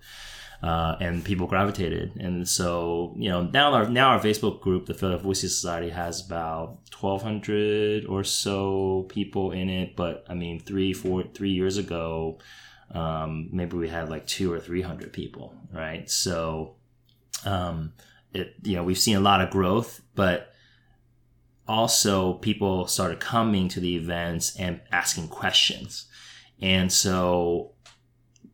Uh, 0.64 0.96
and 1.00 1.26
people 1.26 1.48
gravitated, 1.48 2.16
and 2.18 2.48
so 2.48 3.16
you 3.18 3.30
know 3.30 3.42
now 3.42 3.74
our 3.74 3.90
now 3.90 4.10
our 4.10 4.20
Facebook 4.20 4.62
group, 4.62 4.86
the 4.86 4.94
Philadelphia 4.94 5.28
Whiskey 5.28 5.48
Society, 5.48 5.90
has 5.90 6.24
about 6.24 6.78
twelve 6.92 7.24
hundred 7.24 8.06
or 8.06 8.24
so 8.24 9.08
people 9.10 9.54
in 9.54 9.70
it. 9.70 9.96
But 9.96 10.24
I 10.30 10.36
mean, 10.36 10.60
three, 10.60 10.94
four, 10.94 11.24
three 11.24 11.50
years 11.50 11.78
ago, 11.78 12.38
um, 12.92 13.50
maybe 13.52 13.76
we 13.76 13.90
had 13.90 14.08
like 14.08 14.28
two 14.28 14.54
or 14.54 14.60
three 14.60 14.84
hundred 14.84 15.14
people, 15.14 15.56
right? 15.74 16.08
So, 16.08 16.76
um, 17.44 17.94
it 18.32 18.54
you 18.62 18.76
know 18.76 18.84
we've 18.84 19.00
seen 19.00 19.18
a 19.18 19.20
lot 19.20 19.42
of 19.42 19.50
growth, 19.50 20.02
but 20.14 20.54
also 21.68 22.34
people 22.34 22.86
started 22.86 23.20
coming 23.20 23.68
to 23.70 23.80
the 23.80 23.96
events 23.96 24.56
and 24.58 24.80
asking 24.92 25.30
questions, 25.30 26.06
and 26.62 26.94
so 26.94 27.71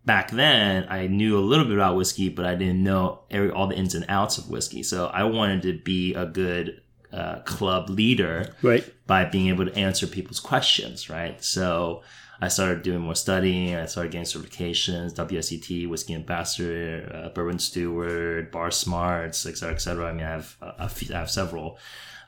back 0.08 0.32
then 0.32 0.88
I 0.90 1.08
knew 1.08 1.38
a 1.38 1.46
little 1.52 1.66
bit 1.66 1.76
about 1.76 1.96
whiskey, 2.00 2.30
but 2.30 2.46
I 2.46 2.56
didn't 2.56 2.82
know 2.90 3.20
every, 3.30 3.52
all 3.52 3.68
the 3.68 3.76
ins 3.82 3.94
and 3.94 4.06
outs 4.10 4.38
of 4.40 4.50
whiskey. 4.50 4.82
So 4.84 5.08
I 5.08 5.24
wanted 5.26 5.62
to 5.64 5.74
be 5.94 6.14
a 6.16 6.26
good 6.26 6.82
uh, 7.14 7.40
club 7.54 7.90
leader 7.90 8.56
Right. 8.62 8.84
by 9.06 9.26
being 9.26 9.48
able 9.54 9.66
to 9.66 9.76
answer 9.88 10.08
people's 10.08 10.40
questions, 10.40 11.10
right? 11.10 11.36
So 11.44 12.02
I 12.40 12.48
started 12.50 12.84
doing 12.84 13.02
more 13.08 13.16
studying. 13.16 13.76
I 13.76 13.86
started 13.88 14.12
getting 14.12 14.26
certifications, 14.34 15.08
WSET, 15.16 15.90
Whiskey 15.90 16.14
Ambassador, 16.16 17.12
uh, 17.14 17.30
Bourbon 17.36 17.60
Steward, 17.60 18.52
Bar 18.52 18.72
Smarts, 18.72 19.46
et 19.46 19.58
cetera, 19.58 19.74
et 19.76 19.82
cetera. 19.82 20.06
I 20.10 20.14
mean, 20.14 20.26
I 20.26 20.32
have, 20.38 20.56
a, 20.62 20.74
a 20.86 20.90
few, 20.90 21.14
I 21.16 21.20
have 21.20 21.32
several. 21.32 21.78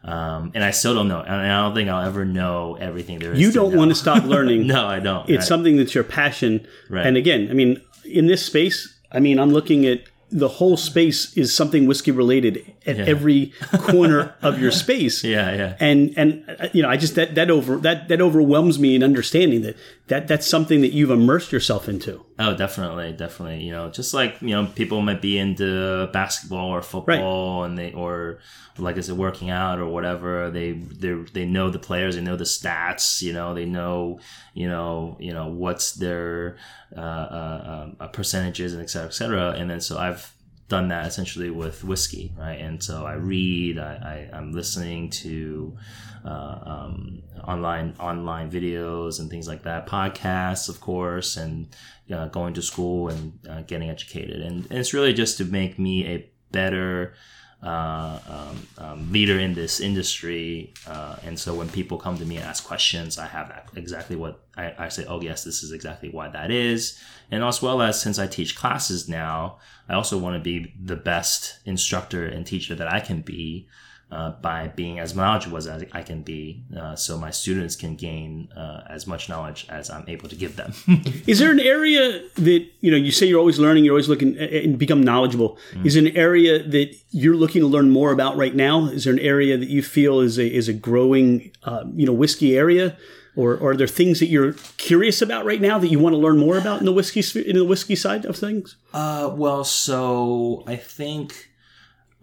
Um, 0.03 0.51
and 0.55 0.63
I 0.63 0.71
still 0.71 0.93
don't 0.93 1.07
know. 1.07 1.19
And 1.19 1.33
I 1.33 1.61
don't 1.61 1.75
think 1.75 1.89
I'll 1.89 2.05
ever 2.05 2.25
know 2.25 2.75
everything 2.75 3.19
there 3.19 3.33
is. 3.33 3.39
You 3.39 3.51
don't 3.51 3.73
know. 3.73 3.79
want 3.79 3.91
to 3.91 3.95
stop 3.95 4.23
learning. 4.23 4.67
No, 4.69 4.85
I 4.85 4.99
don't. 4.99 5.29
It's 5.29 5.47
something 5.47 5.77
that's 5.77 5.95
your 5.95 6.03
passion. 6.03 6.67
Right. 6.89 7.05
And 7.05 7.17
again, 7.17 7.47
I 7.49 7.53
mean, 7.53 7.81
in 8.05 8.27
this 8.27 8.45
space, 8.45 8.99
I 9.11 9.19
mean, 9.19 9.39
I'm 9.39 9.51
looking 9.51 9.85
at 9.85 10.03
the 10.31 10.47
whole 10.47 10.77
space 10.77 11.35
is 11.35 11.53
something 11.55 11.87
whiskey 11.87 12.11
related 12.11 12.73
at 12.89 12.97
Yeah. 12.97 13.05
every 13.05 13.53
corner 13.91 14.33
of 14.41 14.59
your 14.59 14.71
space. 14.71 15.23
Yeah, 15.23 15.53
yeah. 15.55 15.75
And 15.79 16.13
and 16.17 16.43
uh, 16.59 16.67
you 16.73 16.81
know, 16.81 16.89
I 16.89 16.97
just 16.97 17.15
that 17.15 17.35
that 17.35 17.49
over 17.51 17.77
that 17.77 18.07
that 18.09 18.19
overwhelms 18.21 18.79
me 18.79 18.95
in 18.95 19.03
understanding 19.03 19.61
that 19.61 19.75
that 20.07 20.27
that's 20.27 20.47
something 20.47 20.81
that 20.81 20.91
you've 20.93 21.11
immersed 21.11 21.51
yourself 21.51 21.87
into. 21.87 22.25
Oh, 22.39 22.55
definitely, 22.55 23.11
definitely. 23.13 23.63
You 23.63 23.71
know, 23.71 23.89
just 23.89 24.13
like 24.13 24.41
you 24.41 24.49
know, 24.49 24.65
people 24.75 25.01
might 25.01 25.21
be 25.21 25.37
into 25.37 26.09
basketball 26.13 26.69
or 26.69 26.81
football, 26.81 27.63
and 27.63 27.77
they 27.77 27.93
or 27.93 28.39
like 28.77 28.97
I 28.97 29.01
said, 29.01 29.17
working 29.17 29.49
out 29.49 29.79
or 29.79 29.87
whatever. 29.87 30.49
They 30.49 30.71
they 30.71 31.13
they 31.33 31.45
know 31.45 31.69
the 31.69 31.79
players, 31.79 32.15
they 32.15 32.21
know 32.21 32.37
the 32.37 32.45
stats. 32.45 33.21
You 33.21 33.33
know, 33.33 33.53
they 33.53 33.65
know 33.65 34.19
you 34.53 34.67
know 34.69 35.17
you 35.19 35.33
know 35.33 35.47
what's 35.47 35.91
their 35.93 36.55
uh, 36.95 36.99
uh, 36.99 37.91
uh, 37.99 38.07
percentages 38.07 38.73
and 38.73 38.81
et 38.81 38.89
cetera, 38.89 39.07
et 39.09 39.13
cetera. 39.13 39.49
And 39.51 39.69
then 39.69 39.81
so 39.81 39.97
I've 39.97 40.31
done 40.69 40.87
that 40.87 41.07
essentially 41.07 41.49
with 41.49 41.83
whiskey, 41.83 42.31
right? 42.37 42.59
And 42.61 42.81
so 42.81 43.05
I 43.05 43.13
read, 43.13 43.77
I, 43.77 44.29
I 44.31 44.37
I'm 44.37 44.53
listening 44.53 45.09
to 45.09 45.77
uh, 46.23 46.59
um, 46.63 47.23
online 47.47 47.95
online 47.99 48.49
videos 48.49 49.19
and 49.19 49.29
things 49.29 49.47
like 49.47 49.63
that, 49.63 49.87
podcasts, 49.87 50.69
of 50.69 50.79
course, 50.79 51.35
and 51.37 51.67
uh, 52.13 52.27
going 52.27 52.53
to 52.53 52.61
school 52.61 53.09
and 53.09 53.39
uh, 53.49 53.61
getting 53.61 53.89
educated. 53.89 54.41
And, 54.41 54.65
and 54.69 54.79
it's 54.79 54.93
really 54.93 55.13
just 55.13 55.37
to 55.39 55.45
make 55.45 55.77
me 55.77 56.07
a 56.07 56.29
better 56.51 57.13
uh, 57.61 58.19
um, 58.29 58.67
um, 58.77 59.11
leader 59.11 59.37
in 59.37 59.53
this 59.53 59.79
industry. 59.79 60.73
Uh, 60.87 61.17
and 61.23 61.37
so 61.37 61.53
when 61.53 61.67
people 61.69 61.97
come 61.97 62.17
to 62.17 62.25
me 62.25 62.37
and 62.37 62.45
ask 62.45 62.63
questions, 62.63 63.17
I 63.17 63.27
have 63.27 63.69
exactly 63.75 64.15
what 64.15 64.48
I, 64.59 64.85
I 64.85 64.89
say. 64.89 65.05
Oh 65.05 65.21
yes, 65.21 65.43
this 65.43 65.63
is 65.63 65.71
exactly 65.71 66.09
why 66.09 66.29
that 66.29 66.51
is. 66.51 66.99
And 67.31 67.43
as 67.43 67.61
well 67.61 67.81
as 67.81 68.01
since 68.01 68.19
I 68.19 68.27
teach 68.27 68.55
classes 68.55 69.07
now, 69.07 69.57
I 69.87 69.93
also 69.93 70.17
want 70.17 70.35
to 70.35 70.39
be 70.39 70.73
the 70.83 70.95
best 70.95 71.59
instructor 71.65 72.25
and 72.25 72.45
teacher 72.45 72.75
that 72.75 72.91
I 72.91 72.99
can 72.99 73.21
be 73.21 73.67
uh, 74.11 74.31
by 74.41 74.67
being 74.69 74.99
as 74.99 75.15
knowledgeable 75.15 75.57
as 75.57 75.67
I 75.67 76.01
can 76.01 76.23
be, 76.23 76.63
uh, 76.75 76.95
so 76.95 77.15
my 77.15 77.29
students 77.29 77.75
can 77.75 77.95
gain 77.95 78.49
uh, 78.55 78.81
as 78.89 79.05
much 79.05 79.29
knowledge 79.29 79.67
as 79.69 79.91
I'm 79.91 80.03
able 80.07 80.27
to 80.29 80.35
give 80.35 80.55
them. 80.55 80.73
Is 81.27 81.37
there 81.37 81.51
an 81.51 81.59
area 81.59 82.23
that 82.35 82.65
you 82.81 82.89
know 82.89 82.97
you 82.97 83.11
say 83.11 83.27
you're 83.27 83.39
always 83.39 83.59
learning, 83.59 83.85
you're 83.85 83.93
always 83.93 84.09
looking 84.09 84.35
and 84.37 84.79
become 84.79 85.03
knowledgeable? 85.03 85.59
Mm. 85.73 85.85
Is 85.85 85.93
there 85.93 86.05
an 86.07 86.17
area 86.17 86.63
that 86.63 86.95
you're 87.11 87.35
looking 87.35 87.61
to 87.61 87.67
learn 87.67 87.91
more 87.91 88.11
about 88.11 88.35
right 88.35 88.55
now? 88.55 88.85
Is 88.85 89.03
there 89.03 89.13
an 89.13 89.19
area 89.19 89.57
that 89.57 89.69
you 89.69 89.83
feel 89.83 90.21
is 90.21 90.39
a 90.39 90.47
is 90.47 90.67
a 90.67 90.73
growing 90.73 91.51
uh, 91.63 91.83
you 91.93 92.07
know 92.07 92.13
whiskey 92.13 92.57
area, 92.57 92.97
or, 93.35 93.55
or 93.55 93.71
are 93.71 93.75
there 93.75 93.87
things 93.87 94.19
that 94.19 94.27
you're 94.27 94.53
curious 94.77 95.21
about 95.21 95.45
right 95.45 95.61
now 95.61 95.79
that 95.79 95.87
you 95.87 95.99
want 95.99 96.13
to 96.13 96.17
learn 96.17 96.37
more 96.37 96.57
about 96.57 96.79
in 96.79 96.85
the 96.85 96.91
whiskey 96.91 97.23
in 97.41 97.55
the 97.55 97.65
whiskey 97.65 97.95
side 97.95 98.25
of 98.25 98.35
things? 98.35 98.75
Uh, 98.93 99.33
well, 99.33 99.63
so 99.63 100.63
I 100.67 100.75
think 100.75 101.49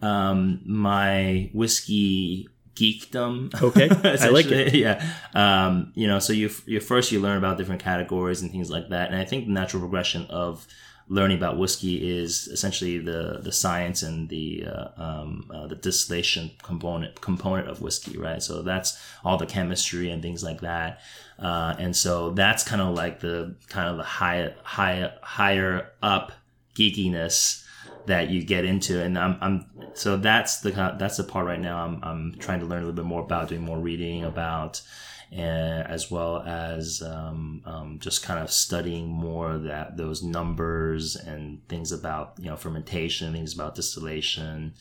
um, 0.01 0.61
my 0.65 1.49
whiskey 1.53 2.49
geekdom. 2.75 3.53
Okay, 3.61 3.89
I 3.89 4.29
like 4.29 4.47
it. 4.47 4.75
Yeah, 4.75 5.03
um, 5.33 5.91
you 5.95 6.07
know, 6.07 6.19
so 6.19 6.33
you 6.33 6.49
you 6.65 6.79
first 6.79 7.11
you 7.11 7.19
learn 7.19 7.37
about 7.37 7.57
different 7.57 7.81
categories 7.81 8.41
and 8.41 8.51
things 8.51 8.69
like 8.69 8.89
that, 8.89 9.11
and 9.11 9.19
I 9.19 9.25
think 9.25 9.45
the 9.45 9.51
natural 9.51 9.81
progression 9.81 10.25
of 10.29 10.67
learning 11.09 11.37
about 11.37 11.57
whiskey 11.57 12.19
is 12.19 12.47
essentially 12.47 12.97
the 12.97 13.39
the 13.41 13.51
science 13.51 14.03
and 14.03 14.27
the 14.29 14.65
uh, 14.67 14.87
um, 14.97 15.49
uh, 15.53 15.67
the 15.67 15.75
distillation 15.75 16.51
component 16.63 17.19
component 17.21 17.69
of 17.69 17.81
whiskey, 17.81 18.17
right? 18.17 18.43
So 18.43 18.61
that's 18.61 18.99
all 19.23 19.37
the 19.37 19.45
chemistry 19.45 20.09
and 20.09 20.21
things 20.21 20.43
like 20.43 20.61
that. 20.61 21.01
Uh, 21.39 21.75
and 21.79 21.95
so 21.95 22.31
that's 22.31 22.63
kind 22.63 22.81
of 22.81 22.95
like 22.95 23.19
the 23.19 23.55
kind 23.69 23.89
of 23.89 23.97
the 23.97 24.03
high, 24.03 24.53
high, 24.63 25.11
higher 25.21 25.91
up 26.01 26.31
geekiness 26.75 27.63
that 28.07 28.29
you 28.29 28.43
get 28.43 28.65
into 28.65 29.01
and 29.01 29.17
I'm, 29.17 29.37
I'm 29.41 29.65
so 29.93 30.17
that's 30.17 30.59
the 30.61 30.71
that's 30.97 31.17
the 31.17 31.23
part 31.23 31.45
right 31.45 31.59
now 31.59 31.85
I'm, 31.85 31.99
I'm 32.03 32.35
trying 32.39 32.59
to 32.61 32.65
learn 32.65 32.79
a 32.79 32.85
little 32.85 32.95
bit 32.95 33.05
more 33.05 33.21
about 33.21 33.49
doing 33.49 33.61
more 33.61 33.79
reading 33.79 34.23
about 34.23 34.81
and 35.31 35.85
as 35.87 36.09
well 36.09 36.41
as 36.41 37.01
um, 37.01 37.61
um, 37.65 37.99
just 37.99 38.23
kind 38.23 38.39
of 38.39 38.49
studying 38.49 39.07
more 39.09 39.57
that 39.57 39.97
those 39.97 40.23
numbers 40.23 41.15
and 41.15 41.67
things 41.67 41.91
about 41.91 42.33
you 42.39 42.49
know 42.49 42.55
fermentation 42.55 43.33
things 43.33 43.53
about 43.53 43.75
distillation 43.75 44.73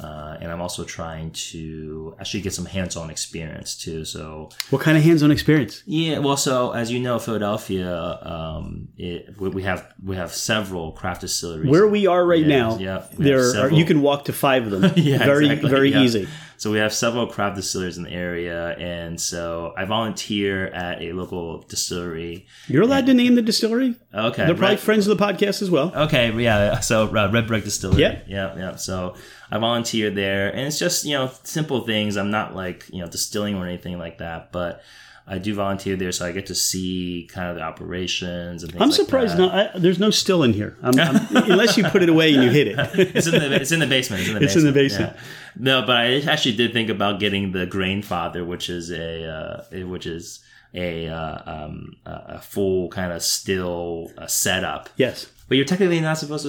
uh, 0.00 0.36
and 0.40 0.50
I'm 0.50 0.60
also 0.60 0.84
trying 0.84 1.30
to 1.52 2.14
actually 2.18 2.40
get 2.40 2.52
some 2.54 2.64
hands-on 2.66 3.10
experience 3.10 3.76
too 3.76 4.04
so 4.04 4.48
What 4.70 4.82
kind 4.82 4.96
of 4.98 5.04
hands-on 5.04 5.30
experience? 5.30 5.82
yeah, 5.86 6.18
well, 6.18 6.36
so 6.36 6.72
as 6.72 6.90
you 6.90 6.98
know, 7.00 7.18
Philadelphia, 7.18 8.18
um, 8.22 8.88
it, 8.96 9.38
we 9.40 9.48
we 9.50 9.62
have 9.64 9.92
we 10.04 10.16
have 10.16 10.32
several 10.32 10.92
craft 10.92 11.20
distilleries. 11.20 11.68
Where 11.70 11.86
we 11.86 12.06
are 12.06 12.24
right 12.24 12.44
Yeah, 12.44 12.58
now, 12.58 12.78
yeah, 12.78 13.06
there 13.18 13.44
are, 13.64 13.70
you 13.70 13.84
can 13.84 14.00
walk 14.02 14.24
to 14.26 14.32
five 14.32 14.64
of 14.66 14.80
them. 14.80 14.92
Yeah, 14.96 15.18
very 15.18 15.46
exactly, 15.46 15.70
very 15.70 15.90
yeah. 15.92 16.02
easy. 16.02 16.28
So 16.56 16.70
we 16.70 16.78
have 16.78 16.92
several 16.92 17.26
craft 17.26 17.56
distillers 17.56 17.96
in 17.98 18.04
the 18.04 18.12
area, 18.12 18.76
and 18.78 19.20
so 19.20 19.74
I 19.76 19.84
volunteer 19.84 20.66
at 20.68 21.02
a 21.02 21.12
local 21.12 21.62
distillery. 21.62 22.46
You're 22.68 22.84
allowed 22.84 23.06
to 23.06 23.14
name 23.14 23.34
the 23.34 23.42
distillery. 23.42 23.96
Okay, 24.14 24.44
They're 24.46 24.54
probably 24.54 24.76
Red- 24.76 24.80
friends 24.80 25.08
of 25.08 25.18
the 25.18 25.24
podcast 25.24 25.60
as 25.60 25.70
well. 25.70 25.90
Okay, 26.06 26.30
yeah. 26.40 26.78
So 26.78 27.08
uh, 27.08 27.28
Red 27.32 27.48
Brick 27.48 27.64
Distillery. 27.64 28.00
Yeah. 28.02 28.20
yeah, 28.28 28.56
yeah. 28.56 28.76
So 28.76 29.16
I 29.52 29.58
volunteer 29.58 30.08
there, 30.10 30.48
and 30.48 30.60
it's 30.60 30.78
just 30.78 31.04
you 31.04 31.12
know 31.12 31.30
simple 31.44 31.82
things. 31.82 32.16
I'm 32.16 32.30
not 32.30 32.56
like 32.56 32.86
you 32.90 33.00
know 33.00 33.06
distilling 33.06 33.54
or 33.56 33.66
anything 33.66 33.98
like 33.98 34.16
that, 34.18 34.50
but 34.50 34.82
I 35.26 35.36
do 35.38 35.54
volunteer 35.54 35.94
there, 35.94 36.10
so 36.10 36.26
I 36.26 36.32
get 36.32 36.46
to 36.46 36.54
see 36.54 37.28
kind 37.30 37.50
of 37.50 37.56
the 37.56 37.62
operations 37.62 38.62
and 38.62 38.72
things. 38.72 38.82
I'm 38.82 38.88
like 38.88 38.96
surprised 38.96 39.36
no, 39.36 39.50
I, 39.50 39.70
there's 39.78 39.98
no 39.98 40.10
still 40.10 40.42
in 40.42 40.54
here. 40.54 40.76
I'm, 40.82 40.98
I'm, 40.98 41.36
unless 41.50 41.76
you 41.76 41.84
put 41.84 42.02
it 42.02 42.08
away 42.08 42.32
and 42.34 42.42
you 42.42 42.50
hit 42.50 42.66
it. 42.66 42.78
it's 43.14 43.26
in 43.26 43.32
the 43.34 43.54
it's 43.54 43.72
in 43.72 43.80
the 43.80 43.86
basement. 43.86 44.22
It's 44.22 44.30
in 44.30 44.34
the 44.34 44.42
It's 44.44 44.56
in 44.56 44.62
basement. 44.62 44.74
the 44.74 44.80
basement. 44.82 45.16
yeah. 45.16 45.22
No, 45.56 45.86
but 45.86 45.96
I 45.96 46.20
actually 46.22 46.56
did 46.56 46.72
think 46.72 46.88
about 46.88 47.20
getting 47.20 47.52
the 47.52 47.66
Grainfather, 47.66 48.46
which 48.46 48.70
is 48.70 48.90
a 48.90 49.24
uh, 49.24 49.86
which 49.86 50.06
is 50.06 50.40
a 50.74 51.08
uh, 51.08 51.42
um, 51.46 51.96
a 52.06 52.40
full 52.40 52.88
kind 52.88 53.12
of 53.12 53.22
still 53.22 54.10
uh, 54.16 54.26
setup. 54.26 54.88
yes. 54.96 55.26
But 55.52 55.56
you're 55.58 55.66
technically 55.66 56.00
not 56.00 56.16
supposed 56.16 56.44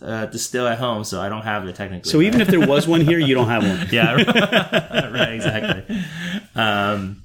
to 0.00 0.04
uh, 0.06 0.26
distill 0.26 0.66
at 0.66 0.78
home, 0.78 1.04
so 1.04 1.20
I 1.20 1.28
don't 1.28 1.42
have 1.42 1.64
it 1.68 1.76
technically. 1.76 2.10
So 2.10 2.20
even 2.20 2.40
if 2.40 2.48
there 2.48 2.66
was 2.66 2.88
one 2.88 3.00
here, 3.02 3.20
you 3.20 3.34
don't 3.36 3.46
have 3.48 3.62
one. 3.62 3.86
yeah, 3.92 4.14
right, 5.12 5.32
exactly. 5.32 6.02
Um, 6.56 7.22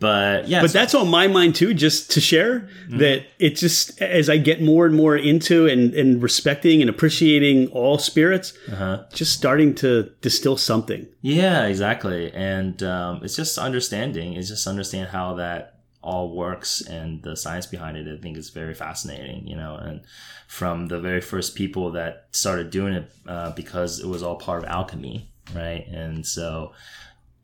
but 0.00 0.48
yeah, 0.48 0.60
But 0.60 0.70
so- 0.70 0.78
that's 0.78 0.94
on 0.94 1.08
my 1.08 1.28
mind 1.28 1.54
too, 1.54 1.74
just 1.74 2.10
to 2.12 2.20
share 2.20 2.68
Mm-hmm. 2.84 2.98
that 2.98 3.22
it 3.38 3.56
just 3.56 4.00
as 4.02 4.28
I 4.28 4.36
get 4.36 4.60
more 4.62 4.84
and 4.86 4.94
more 4.94 5.16
into 5.16 5.66
and, 5.66 5.94
and 5.94 6.22
respecting 6.22 6.80
and 6.82 6.90
appreciating 6.90 7.68
all 7.68 7.96
spirits, 7.98 8.52
Uh-huh. 8.70 9.04
just 9.12 9.32
starting 9.32 9.74
to 9.76 10.10
distill 10.20 10.56
something. 10.58 11.06
Yeah, 11.22 11.64
exactly. 11.66 12.30
And 12.32 12.82
um, 12.82 13.20
it's 13.22 13.36
just 13.36 13.56
understanding. 13.58 14.34
It's 14.34 14.48
just 14.48 14.66
understand 14.66 15.08
how 15.10 15.34
that 15.34 15.73
all 16.04 16.36
works 16.36 16.80
and 16.82 17.22
the 17.22 17.36
science 17.36 17.66
behind 17.66 17.96
it. 17.96 18.06
I 18.06 18.20
think 18.20 18.36
is 18.36 18.50
very 18.50 18.74
fascinating. 18.74 19.46
You 19.46 19.56
know, 19.56 19.76
and 19.76 20.02
from 20.46 20.86
the 20.86 21.00
very 21.00 21.20
first 21.20 21.56
people 21.56 21.90
that 21.92 22.28
started 22.30 22.70
doing 22.70 22.94
it 22.94 23.10
uh, 23.26 23.50
because 23.52 24.00
it 24.00 24.06
was 24.06 24.22
all 24.22 24.36
part 24.36 24.62
of 24.62 24.68
alchemy, 24.68 25.28
right? 25.54 25.86
And 25.88 26.24
so 26.26 26.72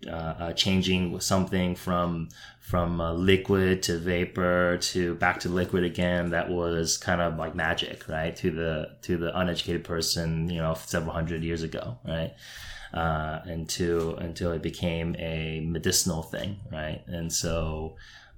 uh, 0.06 0.10
uh, 0.10 0.52
changing 0.54 1.20
something 1.20 1.74
from 1.74 2.28
from 2.60 3.00
uh, 3.00 3.12
liquid 3.12 3.82
to 3.82 3.98
vapor 3.98 4.78
to 4.78 5.14
back 5.16 5.40
to 5.40 5.48
liquid 5.50 5.84
again 5.84 6.30
that 6.30 6.48
was 6.48 6.96
kind 6.96 7.20
of 7.20 7.36
like 7.36 7.54
magic 7.54 8.08
right 8.08 8.34
to 8.34 8.50
the 8.50 8.96
to 9.02 9.18
the 9.18 9.36
uneducated 9.38 9.84
person 9.84 10.48
you 10.48 10.56
know 10.56 10.72
several 10.72 11.12
hundred 11.12 11.42
years 11.42 11.62
ago 11.62 11.98
right 12.06 12.32
uh, 12.94 13.40
until 13.44 14.16
until 14.16 14.52
it 14.52 14.62
became 14.62 15.14
a 15.18 15.60
medicinal 15.66 16.22
thing 16.22 16.56
right 16.72 17.02
and 17.06 17.30
so 17.30 17.94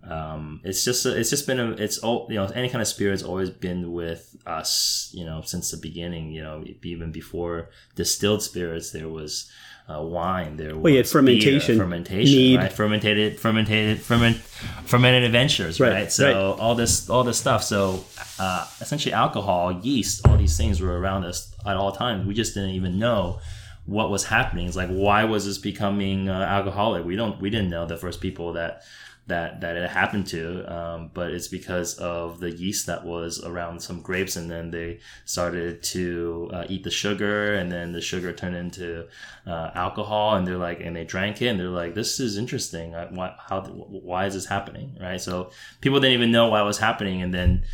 um, 0.08 0.60
it's 0.64 0.84
just 0.84 1.06
it's 1.06 1.30
just 1.30 1.46
been 1.46 1.60
a, 1.60 1.70
it's 1.72 1.98
all 1.98 2.26
you 2.28 2.36
know 2.36 2.46
any 2.46 2.68
kind 2.68 2.82
of 2.82 2.88
spirit's 2.88 3.22
always 3.22 3.50
been 3.50 3.92
with 3.92 4.36
us 4.46 5.10
you 5.14 5.24
know 5.24 5.42
since 5.42 5.70
the 5.70 5.76
beginning 5.76 6.32
you 6.32 6.42
know 6.42 6.64
even 6.82 7.12
before 7.12 7.70
distilled 7.94 8.42
spirits 8.42 8.90
there 8.90 9.08
was 9.08 9.50
uh, 9.88 10.02
wine 10.02 10.56
there 10.56 10.76
was 10.76 10.90
you 10.90 10.96
had 10.96 11.08
fermentation, 11.08 11.76
beer, 11.76 11.84
fermentation 11.84 12.36
mead. 12.36 12.58
right? 12.58 12.72
Fermented 12.72 13.38
fermented 13.38 14.00
ferment 14.00 14.36
fermented 14.84 15.24
adventures 15.24 15.78
Right, 15.78 15.92
right, 15.92 16.12
so 16.12 16.52
all 16.58 16.74
this 16.74 17.08
all 17.08 17.24
this 17.24 17.38
stuff. 17.38 17.62
So 17.62 18.04
uh, 18.38 18.66
essentially 18.80 19.12
alcohol 19.12 19.72
yeast 19.72 20.26
all 20.26 20.36
these 20.36 20.56
things 20.56 20.80
were 20.80 20.98
around 20.98 21.24
us 21.24 21.54
at 21.66 21.76
all 21.76 21.92
times. 21.92 22.26
We 22.26 22.34
just 22.34 22.54
didn't 22.54 22.70
even 22.70 22.98
know 22.98 23.40
what 23.86 24.10
was 24.10 24.24
happening. 24.24 24.66
It's 24.66 24.76
like 24.76 24.88
why 24.90 25.24
was 25.24 25.46
this 25.46 25.58
becoming 25.58 26.28
uh, 26.28 26.40
alcoholic? 26.42 27.04
We 27.04 27.16
don't 27.16 27.40
we 27.40 27.50
didn't 27.50 27.70
know 27.70 27.84
the 27.86 27.96
first 27.96 28.20
people 28.20 28.52
that 28.54 28.82
that 29.28 29.60
that 29.60 29.76
it 29.76 29.88
happened 29.88 30.26
to 30.26 30.64
um, 30.72 31.10
but 31.14 31.30
it's 31.30 31.46
because 31.46 31.94
of 31.98 32.40
the 32.40 32.50
yeast 32.50 32.86
that 32.86 33.04
was 33.04 33.42
around 33.44 33.80
some 33.80 34.00
grapes 34.00 34.34
and 34.34 34.50
then 34.50 34.70
they 34.70 34.98
started 35.24 35.80
to 35.82 36.50
uh, 36.52 36.64
eat 36.68 36.82
the 36.82 36.90
sugar 36.90 37.54
and 37.54 37.70
then 37.70 37.92
the 37.92 38.00
sugar 38.00 38.32
turned 38.32 38.56
into 38.56 39.06
uh, 39.46 39.70
alcohol 39.74 40.34
and 40.34 40.46
they're 40.46 40.56
like 40.56 40.80
and 40.80 40.96
they 40.96 41.04
drank 41.04 41.40
it 41.40 41.46
and 41.46 41.60
they're 41.60 41.68
like 41.68 41.94
this 41.94 42.18
is 42.18 42.36
interesting. 42.36 42.92
Why, 42.92 43.34
how 43.38 43.62
why 43.62 44.26
is 44.26 44.34
this 44.34 44.46
happening? 44.46 44.96
Right? 45.00 45.20
So 45.20 45.50
people 45.80 46.00
didn't 46.00 46.14
even 46.14 46.32
know 46.32 46.48
why 46.48 46.60
it 46.60 46.64
was 46.64 46.78
happening 46.78 47.22
and 47.22 47.32
then 47.32 47.64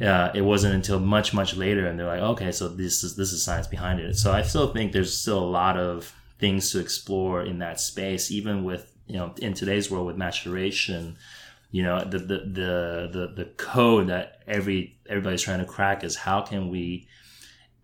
uh, 0.00 0.30
it 0.34 0.42
wasn't 0.42 0.74
until 0.74 0.98
much 0.98 1.34
much 1.34 1.56
later 1.56 1.86
and 1.86 1.98
they're 1.98 2.06
like 2.06 2.20
okay 2.22 2.52
so 2.52 2.68
this 2.68 3.04
is 3.04 3.16
this 3.16 3.32
is 3.32 3.42
science 3.42 3.66
behind 3.66 4.00
it. 4.00 4.16
So 4.16 4.32
i 4.32 4.40
still 4.42 4.72
think 4.72 4.92
there's 4.92 5.14
still 5.14 5.38
a 5.38 5.44
lot 5.44 5.76
of 5.76 6.14
things 6.38 6.72
to 6.72 6.80
explore 6.80 7.42
in 7.42 7.58
that 7.58 7.78
space 7.78 8.30
even 8.30 8.64
with 8.64 8.89
you 9.10 9.16
know 9.18 9.34
in 9.42 9.52
today's 9.54 9.90
world 9.90 10.06
with 10.06 10.16
maturation 10.16 11.16
you 11.70 11.82
know 11.82 12.04
the 12.04 12.18
the 12.18 12.38
the 12.38 13.10
the, 13.12 13.32
the 13.36 13.44
code 13.56 14.06
that 14.08 14.42
every 14.46 14.96
everybody's 15.08 15.42
trying 15.42 15.58
to 15.58 15.64
crack 15.64 16.04
is 16.04 16.16
how 16.16 16.40
can 16.40 16.68
we 16.70 17.06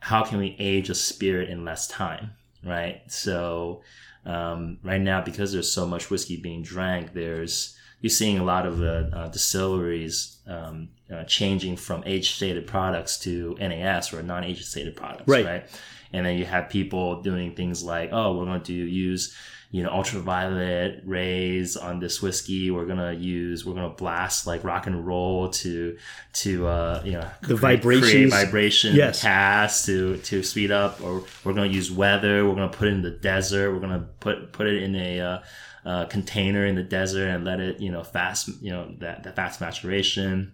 how 0.00 0.22
can 0.22 0.38
we 0.38 0.54
age 0.58 0.88
a 0.90 0.94
spirit 0.94 1.48
in 1.50 1.64
less 1.64 1.86
time 1.88 2.30
right 2.64 3.02
so 3.08 3.82
um, 4.24 4.78
right 4.82 5.00
now 5.00 5.20
because 5.20 5.52
there's 5.52 5.70
so 5.72 5.86
much 5.86 6.10
whiskey 6.10 6.36
being 6.36 6.62
drank 6.62 7.12
there's 7.12 7.76
you're 8.00 8.10
seeing 8.10 8.38
a 8.38 8.44
lot 8.44 8.66
of 8.66 8.82
uh, 8.82 9.16
uh, 9.16 9.28
distilleries 9.28 10.38
um, 10.46 10.88
uh, 11.12 11.24
changing 11.24 11.76
from 11.76 12.02
age 12.06 12.34
stated 12.34 12.66
products 12.66 13.18
to 13.20 13.56
NAS 13.58 14.12
or 14.12 14.22
non 14.22 14.44
age 14.44 14.62
stated 14.64 14.94
products, 14.96 15.26
Right. 15.26 15.44
right. 15.46 15.80
And 16.12 16.26
then 16.26 16.36
you 16.38 16.44
have 16.44 16.68
people 16.68 17.22
doing 17.22 17.54
things 17.54 17.82
like, 17.82 18.10
oh, 18.12 18.36
we're 18.36 18.44
going 18.44 18.62
to 18.62 18.72
use, 18.72 19.34
you 19.70 19.82
know, 19.82 19.90
ultraviolet 19.90 21.02
rays 21.04 21.76
on 21.76 21.98
this 22.00 22.22
whiskey. 22.22 22.70
We're 22.70 22.86
gonna 22.86 23.12
use, 23.12 23.64
we're 23.66 23.74
gonna 23.74 23.90
blast 23.90 24.46
like 24.46 24.64
rock 24.64 24.86
and 24.86 25.06
roll 25.06 25.50
to, 25.50 25.96
to, 26.34 26.66
uh, 26.66 27.02
you 27.04 27.12
know, 27.12 27.28
The 27.42 27.56
create- 27.56 27.60
vibrations. 27.82 28.10
create 28.12 28.30
vibration 28.30 28.94
Yes. 28.94 29.20
cast 29.22 29.86
to 29.86 30.16
to 30.18 30.42
speed 30.42 30.70
up. 30.70 31.02
Or 31.02 31.24
we're 31.44 31.52
gonna 31.52 31.66
use 31.66 31.90
weather. 31.90 32.46
We're 32.48 32.54
gonna 32.54 32.68
put 32.68 32.88
it 32.88 32.92
in 32.92 33.02
the 33.02 33.10
desert. 33.10 33.72
We're 33.72 33.80
gonna 33.80 34.06
put 34.20 34.52
put 34.52 34.66
it 34.66 34.82
in 34.82 34.94
a 34.94 35.20
uh, 35.20 35.38
uh, 35.84 36.04
container 36.06 36.64
in 36.66 36.74
the 36.74 36.82
desert 36.82 37.28
and 37.28 37.44
let 37.44 37.60
it, 37.60 37.80
you 37.80 37.90
know, 37.92 38.02
fast, 38.02 38.48
you 38.60 38.70
know, 38.72 38.92
that, 38.98 39.22
that 39.24 39.36
fast 39.36 39.60
maturation. 39.60 40.52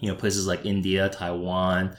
You 0.00 0.08
know, 0.10 0.14
places 0.14 0.46
like 0.46 0.64
India, 0.64 1.08
Taiwan, 1.08 1.96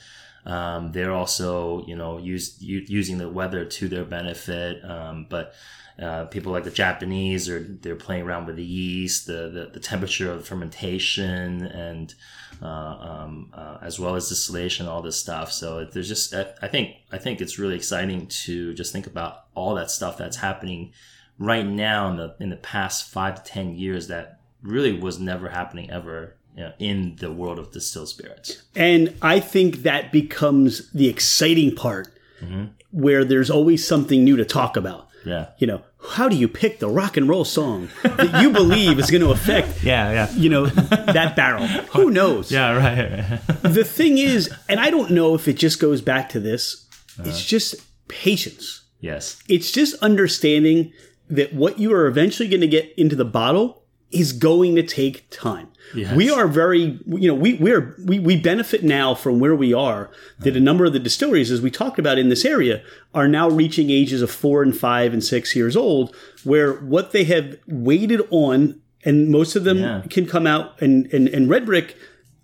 um, 0.49 0.91
they're 0.91 1.13
also, 1.13 1.85
you 1.85 1.95
know, 1.95 2.17
use, 2.17 2.59
u- 2.61 2.85
using 2.87 3.19
the 3.19 3.29
weather 3.29 3.65
to 3.65 3.87
their 3.87 4.03
benefit. 4.03 4.83
Um, 4.83 5.27
but 5.29 5.53
uh, 6.01 6.25
people 6.25 6.51
like 6.51 6.63
the 6.63 6.71
Japanese 6.71 7.49
are 7.49 7.59
they're 7.59 7.95
playing 7.95 8.23
around 8.23 8.45
with 8.47 8.55
the 8.55 8.63
yeast, 8.63 9.27
the 9.27 9.49
the, 9.49 9.69
the 9.73 9.79
temperature 9.79 10.31
of 10.31 10.47
fermentation, 10.47 11.65
and 11.65 12.13
uh, 12.61 12.65
um, 12.65 13.51
uh, 13.53 13.77
as 13.81 13.99
well 13.99 14.15
as 14.15 14.29
distillation, 14.29 14.87
all 14.87 15.01
this 15.01 15.17
stuff. 15.17 15.51
So 15.51 15.85
there's 15.85 16.07
just 16.07 16.33
I 16.33 16.47
I 16.61 16.67
think 16.67 16.95
I 17.11 17.17
think 17.17 17.41
it's 17.41 17.59
really 17.59 17.75
exciting 17.75 18.27
to 18.27 18.73
just 18.73 18.93
think 18.93 19.07
about 19.07 19.45
all 19.55 19.75
that 19.75 19.91
stuff 19.91 20.17
that's 20.17 20.37
happening 20.37 20.93
right 21.37 21.65
now 21.67 22.09
in 22.09 22.15
the 22.15 22.35
in 22.39 22.49
the 22.49 22.55
past 22.55 23.09
five 23.09 23.43
to 23.43 23.51
ten 23.51 23.75
years 23.75 24.07
that 24.07 24.39
really 24.63 24.97
was 24.97 25.19
never 25.19 25.49
happening 25.49 25.89
ever 25.91 26.35
know, 26.63 26.73
in 26.79 27.15
the 27.17 27.31
world 27.31 27.59
of 27.59 27.71
distilled 27.71 28.09
spirits. 28.09 28.63
And 28.75 29.15
I 29.21 29.39
think 29.39 29.77
that 29.83 30.11
becomes 30.11 30.91
the 30.91 31.07
exciting 31.07 31.75
part 31.75 32.07
mm-hmm. 32.41 32.65
where 32.91 33.23
there's 33.23 33.49
always 33.49 33.87
something 33.87 34.23
new 34.23 34.35
to 34.37 34.45
talk 34.45 34.75
about. 34.77 35.07
Yeah. 35.25 35.47
You 35.57 35.67
know, 35.67 35.81
how 36.11 36.29
do 36.29 36.37
you 36.37 36.47
pick 36.47 36.79
the 36.79 36.87
rock 36.87 37.17
and 37.17 37.27
roll 37.27 37.43
song 37.43 37.89
that 38.03 38.41
you 38.41 38.51
believe 38.51 38.99
is 38.99 39.11
going 39.11 39.21
to 39.21 39.31
affect, 39.31 39.83
Yeah. 39.83 40.11
Yeah. 40.11 40.31
you 40.31 40.49
know, 40.49 40.65
that 40.67 41.35
barrel? 41.35 41.67
Who 41.67 42.09
knows? 42.19 42.51
Yeah. 42.51 42.71
Right. 42.71 43.39
The 43.61 43.83
thing 43.83 44.17
is, 44.17 44.49
and 44.69 44.79
I 44.79 44.89
don't 44.89 45.11
know 45.11 45.35
if 45.35 45.47
it 45.47 45.53
just 45.53 45.79
goes 45.79 46.01
back 46.01 46.29
to 46.29 46.39
this, 46.39 46.87
uh-huh. 47.19 47.29
it's 47.29 47.43
just 47.43 47.75
patience. 48.07 48.83
yes. 49.01 49.41
It's 49.47 49.71
just 49.71 49.95
understanding 50.01 50.93
that 51.29 51.53
what 51.53 51.77
you 51.77 51.93
are 51.93 52.07
eventually 52.07 52.49
going 52.49 52.61
to 52.61 52.67
get 52.67 52.91
into 52.97 53.15
the 53.15 53.25
bottle 53.25 53.83
is 54.11 54.33
going 54.33 54.75
to 54.75 54.83
take 54.83 55.29
time. 55.29 55.67
Yes. 55.95 56.15
We 56.15 56.29
are 56.29 56.47
very, 56.47 56.99
you 57.07 57.27
know, 57.27 57.33
we 57.33 57.55
we're 57.55 57.95
we, 58.05 58.19
we 58.19 58.37
benefit 58.37 58.83
now 58.83 59.15
from 59.15 59.39
where 59.39 59.55
we 59.55 59.73
are. 59.73 60.11
That 60.39 60.55
a 60.55 60.59
number 60.59 60.85
of 60.85 60.93
the 60.93 60.99
distilleries, 60.99 61.49
as 61.51 61.61
we 61.61 61.71
talked 61.71 61.97
about 61.99 62.17
in 62.19 62.29
this 62.29 62.45
area, 62.45 62.83
are 63.13 63.27
now 63.27 63.49
reaching 63.49 63.89
ages 63.89 64.21
of 64.21 64.29
four 64.29 64.61
and 64.61 64.75
five 64.77 65.13
and 65.13 65.23
six 65.23 65.55
years 65.55 65.75
old, 65.75 66.15
where 66.43 66.73
what 66.73 67.11
they 67.11 67.23
have 67.25 67.57
waited 67.67 68.21
on, 68.29 68.79
and 69.03 69.29
most 69.29 69.55
of 69.55 69.63
them 69.63 69.79
Yeah. 69.79 70.03
can 70.09 70.25
come 70.27 70.45
out, 70.45 70.79
and 70.81 71.11
and 71.13 71.27
and 71.27 71.49
Red 71.49 71.65
Brick 71.65 71.95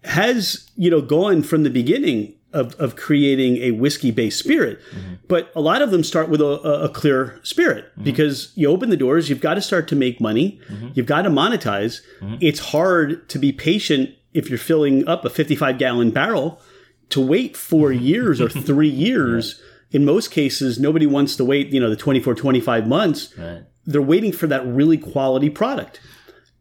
has 0.04 0.70
you 0.76 0.90
know 0.90 1.02
gone 1.02 1.44
from 1.44 1.64
the 1.64 1.70
beginning 1.70 2.34
of, 2.56 2.74
of 2.76 2.96
creating 2.96 3.58
a 3.58 3.72
whiskey 3.72 4.12
based 4.12 4.40
spirit 4.40 4.80
mm-hmm. 4.96 5.16
but 5.28 5.52
a 5.56 5.62
lot 5.62 5.82
of 5.82 5.92
them 5.92 6.04
start 6.04 6.30
with 6.30 6.42
a, 6.42 6.46
a- 6.46 6.90
clear 6.90 7.40
spirit 7.44 7.86
mm-hmm. 7.92 8.04
because 8.04 8.52
you 8.56 8.70
open 8.70 8.90
the 8.90 8.98
doors 8.98 9.30
you've 9.30 9.42
got 9.42 9.56
to 9.56 9.62
start 9.62 9.88
to 9.90 9.96
make 9.96 10.22
money. 10.22 10.60
Mm-hmm. 10.70 10.90
You've 10.94 11.06
got 11.06 11.24
to 11.24 11.30
monetize 11.30 12.02
it's 12.42 12.60
hard 12.60 13.28
to 13.30 13.38
be 13.38 13.52
patient 13.52 14.12
if 14.34 14.50
you're 14.50 14.58
filling 14.58 15.08
up 15.08 15.26
a 15.26 15.30
55 15.30 15.78
gallon 15.78 16.12
barrel 16.12 16.62
to 17.10 17.22
wait 17.22 17.56
four 17.56 17.92
years 17.92 18.42
or 18.42 18.50
three 18.70 18.90
years. 18.90 19.62
In 19.92 20.06
most 20.06 20.32
cases 20.32 20.80
nobody 20.80 21.06
wants 21.06 21.36
to 21.36 21.46
wait 21.46 21.68
you 21.68 21.80
know 21.80 21.90
the 21.90 21.96
24 21.96 22.36
25 22.36 22.88
months. 22.88 23.38
Right. 23.38 23.64
they're 23.86 24.02
waiting 24.02 24.32
for 24.32 24.48
that 24.48 24.66
really 24.66 24.98
quality 24.98 25.50
product. 25.50 26.00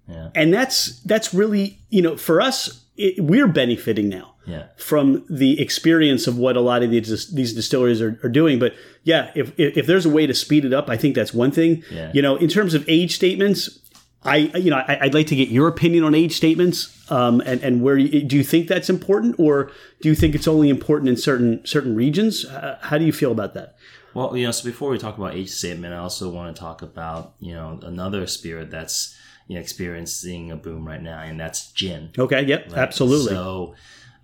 Yeah. 0.08 0.28
and 0.34 0.52
that's 0.52 1.00
that's 1.04 1.32
really 1.32 1.78
you 1.88 2.02
know 2.02 2.16
for 2.18 2.42
us 2.42 2.83
it, 2.96 3.22
we're 3.24 3.48
benefiting 3.48 4.08
now 4.08 4.34
Yeah. 4.46 4.64
from 4.76 5.24
the 5.28 5.60
experience 5.60 6.26
of 6.26 6.36
what 6.38 6.56
a 6.56 6.60
lot 6.60 6.82
of 6.82 6.90
these 6.90 7.30
these 7.34 7.52
distilleries 7.54 8.00
are, 8.00 8.18
are 8.22 8.28
doing 8.28 8.58
but 8.58 8.74
yeah 9.02 9.30
if, 9.34 9.52
if 9.58 9.76
if 9.76 9.86
there's 9.86 10.06
a 10.06 10.10
way 10.10 10.26
to 10.26 10.34
speed 10.34 10.64
it 10.64 10.72
up 10.72 10.88
i 10.88 10.96
think 10.96 11.14
that's 11.14 11.34
one 11.34 11.50
thing 11.50 11.82
Yeah. 11.90 12.10
you 12.14 12.22
know 12.22 12.36
in 12.36 12.48
terms 12.48 12.74
of 12.74 12.84
age 12.88 13.14
statements 13.14 13.80
I, 14.26 14.36
you 14.56 14.70
know, 14.70 14.78
I, 14.78 15.00
would 15.02 15.12
like 15.12 15.26
to 15.26 15.36
get 15.36 15.50
your 15.50 15.68
opinion 15.68 16.02
on 16.02 16.14
age 16.14 16.32
statements, 16.34 16.88
um, 17.12 17.42
and 17.44 17.62
and 17.62 17.82
where 17.82 17.98
you, 17.98 18.22
do 18.22 18.36
you 18.36 18.42
think 18.42 18.68
that's 18.68 18.88
important, 18.88 19.36
or 19.38 19.70
do 20.00 20.08
you 20.08 20.14
think 20.14 20.34
it's 20.34 20.48
only 20.48 20.70
important 20.70 21.10
in 21.10 21.18
certain 21.18 21.60
certain 21.66 21.94
regions? 21.94 22.46
Uh, 22.46 22.78
how 22.80 22.96
do 22.96 23.04
you 23.04 23.12
feel 23.12 23.32
about 23.32 23.52
that? 23.52 23.76
Well, 24.14 24.34
you 24.34 24.46
know, 24.46 24.50
so 24.52 24.64
before 24.64 24.88
we 24.88 24.96
talk 24.96 25.18
about 25.18 25.34
age 25.34 25.50
statement, 25.50 25.92
I 25.92 25.98
also 25.98 26.30
want 26.30 26.56
to 26.56 26.58
talk 26.58 26.80
about 26.80 27.34
you 27.38 27.52
know 27.52 27.78
another 27.82 28.26
spirit 28.26 28.70
that's 28.70 29.14
you 29.46 29.54
know 29.54 29.60
experiencing 29.60 30.50
a 30.50 30.56
boom 30.56 30.86
right 30.86 31.02
now, 31.02 31.20
and 31.20 31.38
that's 31.38 31.72
gin. 31.72 32.10
Okay. 32.18 32.44
Yep. 32.44 32.66
Right? 32.70 32.78
Absolutely. 32.78 33.34
So. 33.34 33.74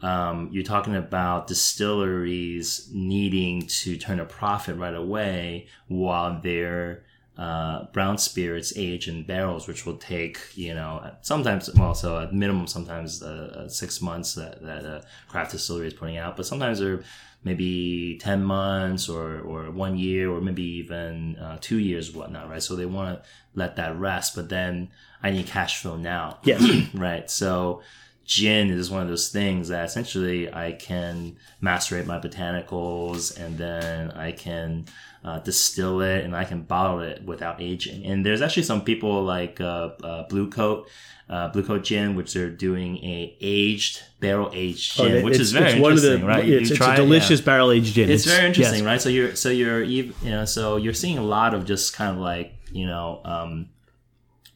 Um, 0.02 0.48
you're 0.50 0.64
talking 0.64 0.96
about 0.96 1.46
distilleries 1.46 2.88
needing 2.90 3.66
to 3.66 3.98
turn 3.98 4.18
a 4.18 4.24
profit 4.24 4.78
right 4.78 4.94
away 4.94 5.66
while 5.88 6.40
they're 6.42 7.04
uh, 7.36 7.84
brown 7.92 8.18
spirits 8.18 8.72
age 8.76 9.08
in 9.08 9.24
barrels, 9.24 9.66
which 9.66 9.86
will 9.86 9.96
take 9.96 10.38
you 10.54 10.74
know 10.74 11.10
sometimes 11.22 11.70
well 11.74 11.94
so 11.94 12.18
at 12.18 12.34
minimum 12.34 12.66
sometimes 12.66 13.22
uh, 13.22 13.64
uh, 13.64 13.68
six 13.68 14.00
months 14.00 14.34
that 14.34 14.62
that 14.62 14.84
a 14.84 15.04
craft 15.28 15.52
distillery 15.52 15.86
is 15.86 15.94
putting 15.94 16.18
out, 16.18 16.36
but 16.36 16.46
sometimes 16.46 16.78
they're 16.78 17.02
maybe 17.42 18.18
10 18.20 18.42
months 18.42 19.08
or, 19.08 19.40
or 19.40 19.70
one 19.70 19.96
year 19.96 20.30
or 20.30 20.42
maybe 20.42 20.62
even 20.62 21.36
uh, 21.36 21.56
two 21.60 21.78
years 21.78 22.12
whatnot 22.12 22.50
right 22.50 22.62
so 22.62 22.76
they 22.76 22.84
want 22.84 23.16
to 23.16 23.28
let 23.54 23.76
that 23.76 23.98
rest 23.98 24.34
but 24.34 24.50
then 24.50 24.90
i 25.22 25.30
need 25.30 25.46
cash 25.46 25.80
flow 25.80 25.96
now 25.96 26.38
yes 26.42 26.62
right 26.94 27.30
so 27.30 27.82
gin 28.24 28.70
is 28.70 28.90
one 28.90 29.02
of 29.02 29.08
those 29.08 29.28
things 29.28 29.68
that 29.68 29.84
essentially 29.84 30.52
i 30.52 30.72
can 30.72 31.36
macerate 31.62 32.06
my 32.06 32.18
botanicals 32.18 33.36
and 33.38 33.58
then 33.58 34.10
i 34.12 34.30
can 34.32 34.84
uh, 35.24 35.38
distill 35.40 36.00
it 36.00 36.24
and 36.24 36.34
I 36.34 36.44
can 36.44 36.62
bottle 36.62 37.00
it 37.00 37.24
without 37.24 37.60
aging. 37.60 38.06
And 38.06 38.24
there's 38.24 38.40
actually 38.40 38.62
some 38.62 38.82
people 38.82 39.22
like 39.22 39.60
uh, 39.60 39.90
uh, 40.02 40.28
Bluecoat, 40.28 40.86
uh, 41.28 41.52
Bluecoat 41.52 41.84
Gin, 41.84 42.16
which 42.16 42.32
they're 42.32 42.50
doing 42.50 42.96
a 42.98 43.36
aged 43.40 44.02
barrel 44.18 44.50
aged 44.52 44.98
oh, 44.98 45.08
gin, 45.08 45.22
oh, 45.22 45.24
which 45.24 45.38
is 45.38 45.52
very 45.52 45.72
interesting, 45.72 46.20
the, 46.20 46.26
right? 46.26 46.48
It's, 46.48 46.70
it's 46.70 46.80
a 46.80 46.96
delicious 46.96 47.40
yeah. 47.40 47.46
barrel 47.46 47.70
aged 47.70 47.94
gin. 47.94 48.10
It's, 48.10 48.24
it's, 48.24 48.34
very 48.34 48.46
interesting, 48.46 48.80
yes. 48.80 48.86
right? 48.86 49.00
So 49.00 49.08
you're 49.10 49.36
so 49.36 49.50
you're 49.50 49.82
you 49.82 50.14
know 50.24 50.44
so 50.44 50.76
you're 50.76 50.94
seeing 50.94 51.18
a 51.18 51.22
lot 51.22 51.54
of 51.54 51.66
just 51.66 51.94
kind 51.94 52.16
of 52.16 52.22
like 52.22 52.54
you 52.72 52.86
know 52.86 53.20
um, 53.24 53.68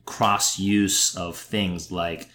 cross 0.04 0.58
use 0.58 1.16
of 1.16 1.36
things 1.36 1.90
like 1.90 2.28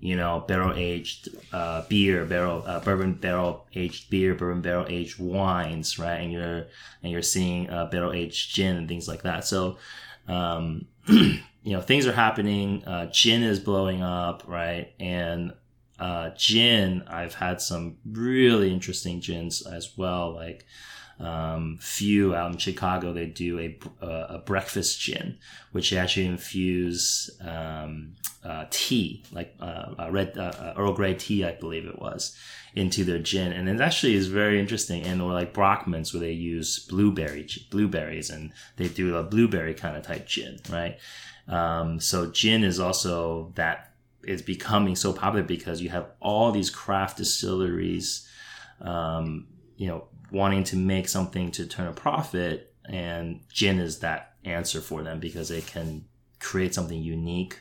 you 0.00 0.14
know, 0.14 0.44
barrel 0.46 0.74
aged 0.76 1.28
uh, 1.52 1.82
beer, 1.88 2.24
barrel 2.24 2.62
uh, 2.66 2.78
bourbon 2.80 3.14
barrel 3.14 3.66
aged 3.74 4.10
beer, 4.10 4.34
bourbon 4.34 4.62
barrel 4.62 4.86
aged 4.88 5.18
wines, 5.18 5.98
right? 5.98 6.20
And 6.20 6.32
you're 6.32 6.66
and 7.02 7.12
you're 7.12 7.22
seeing 7.22 7.68
uh, 7.68 7.86
barrel 7.86 8.12
aged 8.12 8.54
gin 8.54 8.76
and 8.76 8.88
things 8.88 9.08
like 9.08 9.22
that. 9.22 9.44
So, 9.44 9.78
um, 10.28 10.86
you 11.08 11.40
know, 11.64 11.80
things 11.80 12.06
are 12.06 12.12
happening. 12.12 12.84
Uh, 12.84 13.06
gin 13.06 13.42
is 13.42 13.58
blowing 13.58 14.02
up, 14.02 14.44
right? 14.46 14.92
And 15.00 15.52
uh, 15.98 16.30
gin, 16.36 17.02
I've 17.08 17.34
had 17.34 17.60
some 17.60 17.96
really 18.08 18.72
interesting 18.72 19.20
gins 19.20 19.66
as 19.66 19.98
well, 19.98 20.32
like 20.32 20.64
um, 21.20 21.78
few 21.80 22.34
out 22.34 22.52
in 22.52 22.58
Chicago, 22.58 23.12
they 23.12 23.26
do 23.26 23.58
a, 23.58 23.78
a 24.06 24.38
breakfast 24.38 25.00
gin, 25.00 25.38
which 25.72 25.92
actually 25.92 26.26
infuse 26.26 27.30
um, 27.40 28.14
uh, 28.44 28.66
tea, 28.70 29.24
like 29.32 29.54
uh, 29.60 30.08
red 30.10 30.38
uh, 30.38 30.74
Earl 30.76 30.92
Grey 30.92 31.14
tea, 31.14 31.44
I 31.44 31.52
believe 31.52 31.86
it 31.86 31.98
was, 31.98 32.36
into 32.74 33.04
their 33.04 33.18
gin, 33.18 33.52
and 33.52 33.68
it 33.68 33.80
actually 33.80 34.14
is 34.14 34.28
very 34.28 34.60
interesting. 34.60 35.02
And 35.02 35.20
or 35.20 35.32
like 35.32 35.52
Brockman's, 35.52 36.14
where 36.14 36.20
they 36.20 36.32
use 36.32 36.78
blueberry 36.78 37.48
blueberries, 37.70 38.30
and 38.30 38.52
they 38.76 38.88
do 38.88 39.16
a 39.16 39.24
blueberry 39.24 39.74
kind 39.74 39.96
of 39.96 40.04
type 40.04 40.26
gin, 40.26 40.58
right? 40.70 40.98
Um, 41.48 41.98
so 41.98 42.30
gin 42.30 42.62
is 42.62 42.78
also 42.78 43.52
that 43.56 43.92
is 44.22 44.42
becoming 44.42 44.94
so 44.94 45.12
popular 45.12 45.42
because 45.42 45.80
you 45.80 45.88
have 45.88 46.10
all 46.20 46.52
these 46.52 46.70
craft 46.70 47.16
distilleries, 47.16 48.28
um, 48.80 49.46
you 49.76 49.88
know, 49.88 50.06
wanting 50.30 50.64
to 50.64 50.76
make 50.76 51.08
something 51.08 51.50
to 51.52 51.66
turn 51.66 51.86
a 51.86 51.92
profit, 51.92 52.74
and 52.88 53.40
gin 53.52 53.78
is 53.78 54.00
that 54.00 54.34
answer 54.44 54.80
for 54.80 55.02
them 55.02 55.20
because 55.20 55.50
it 55.50 55.66
can 55.66 56.04
create 56.40 56.74
something 56.74 57.00
unique 57.00 57.60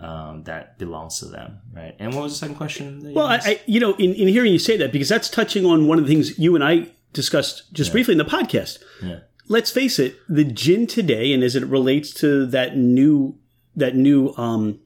um, 0.00 0.44
that 0.44 0.78
belongs 0.78 1.18
to 1.18 1.26
them, 1.26 1.60
right? 1.72 1.94
And 1.98 2.14
what 2.14 2.24
was 2.24 2.32
the 2.32 2.38
second 2.38 2.56
question? 2.56 3.12
Well, 3.14 3.26
I, 3.26 3.36
I, 3.36 3.60
you 3.66 3.80
know, 3.80 3.94
in, 3.94 4.14
in 4.14 4.28
hearing 4.28 4.52
you 4.52 4.58
say 4.58 4.76
that, 4.78 4.92
because 4.92 5.08
that's 5.08 5.28
touching 5.28 5.66
on 5.66 5.86
one 5.86 5.98
of 5.98 6.06
the 6.06 6.12
things 6.12 6.38
you 6.38 6.54
and 6.54 6.64
I 6.64 6.88
discussed 7.12 7.72
just 7.72 7.88
yeah. 7.88 7.92
briefly 7.92 8.12
in 8.12 8.18
the 8.18 8.24
podcast. 8.24 8.82
Yeah. 9.02 9.20
Let's 9.48 9.70
face 9.70 9.98
it, 9.98 10.16
the 10.28 10.44
gin 10.44 10.86
today, 10.86 11.32
and 11.32 11.42
as 11.42 11.56
it 11.56 11.64
relates 11.66 12.12
to 12.14 12.46
that 12.46 12.76
new 12.76 13.38
that 13.74 13.96
new 13.96 14.32
um, 14.36 14.80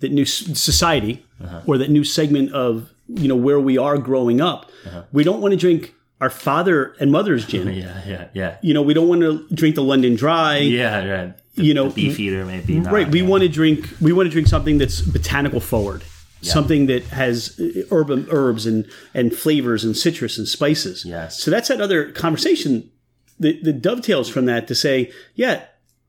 that 0.00 0.12
new 0.12 0.24
society 0.24 1.24
uh-huh. 1.42 1.62
or 1.66 1.78
that 1.78 1.90
new 1.90 2.04
segment 2.04 2.52
of 2.52 2.92
you 3.08 3.28
know 3.28 3.36
where 3.36 3.60
we 3.60 3.78
are 3.78 3.98
growing 3.98 4.40
up, 4.40 4.70
uh-huh. 4.84 5.04
we 5.12 5.24
don't 5.24 5.40
want 5.40 5.52
to 5.52 5.56
drink 5.56 5.94
our 6.20 6.30
father 6.30 6.94
and 7.00 7.10
mother's 7.10 7.46
gin. 7.46 7.68
yeah, 7.74 8.02
yeah, 8.06 8.28
yeah. 8.34 8.56
You 8.62 8.74
know, 8.74 8.82
we 8.82 8.94
don't 8.94 9.08
want 9.08 9.22
to 9.22 9.46
drink 9.54 9.74
the 9.74 9.82
London 9.82 10.14
Dry. 10.14 10.58
Yeah, 10.58 11.04
right. 11.04 11.54
The, 11.54 11.64
you 11.64 11.74
know, 11.74 11.90
Beefeater 11.90 12.44
maybe. 12.44 12.78
Not, 12.78 12.92
right. 12.92 13.08
We 13.08 13.22
yeah. 13.22 13.28
want 13.28 13.42
to 13.42 13.48
drink. 13.48 13.88
We 14.00 14.12
want 14.12 14.26
to 14.26 14.30
drink 14.30 14.48
something 14.48 14.78
that's 14.78 15.00
botanical 15.00 15.60
forward. 15.60 16.04
Yeah. 16.42 16.52
Something 16.52 16.86
that 16.86 17.04
has 17.04 17.58
uh, 17.60 17.82
urban 17.90 18.26
herbs 18.30 18.66
and 18.66 18.90
and 19.14 19.34
flavors 19.34 19.84
and 19.84 19.96
citrus 19.96 20.38
and 20.38 20.46
spices. 20.46 21.04
Yes. 21.04 21.42
So 21.42 21.50
that's 21.50 21.68
that 21.68 21.80
other 21.80 22.12
conversation 22.12 22.90
that, 23.38 23.62
that 23.64 23.82
dovetails 23.82 24.28
from 24.28 24.46
that 24.46 24.68
to 24.68 24.74
say, 24.74 25.12
yeah, 25.34 25.64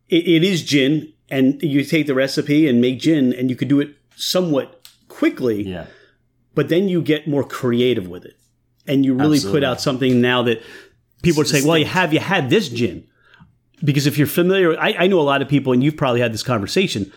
it, 0.09 0.27
it 0.27 0.43
is 0.43 0.63
gin, 0.63 1.11
and 1.29 1.61
you 1.61 1.83
take 1.83 2.07
the 2.07 2.15
recipe 2.15 2.67
and 2.67 2.79
make 2.79 2.99
gin, 2.99 3.33
and 3.33 3.49
you 3.49 3.55
could 3.55 3.67
do 3.67 3.79
it 3.79 3.95
somewhat 4.15 4.87
quickly. 5.07 5.63
Yeah. 5.63 5.87
But 6.53 6.67
then 6.67 6.89
you 6.89 7.01
get 7.01 7.27
more 7.27 7.45
creative 7.45 8.09
with 8.09 8.25
it 8.25 8.35
and 8.87 9.05
you 9.05 9.13
really 9.13 9.37
Absolutely. 9.37 9.59
put 9.61 9.65
out 9.65 9.81
something 9.81 10.21
now 10.21 10.43
that 10.43 10.61
people 11.23 11.41
are 11.41 11.45
saying, 11.45 11.67
"Well, 11.67 11.77
you 11.77 11.85
have 11.85 12.13
you 12.13 12.19
had 12.19 12.49
this 12.49 12.69
gin?" 12.69 13.07
Because 13.83 14.05
if 14.05 14.17
you're 14.17 14.27
familiar, 14.27 14.79
I, 14.79 14.93
I 14.99 15.07
know 15.07 15.19
a 15.19 15.23
lot 15.23 15.41
of 15.41 15.47
people, 15.49 15.73
and 15.73 15.83
you've 15.83 15.97
probably 15.97 16.21
had 16.21 16.33
this 16.33 16.43
conversation. 16.43 17.11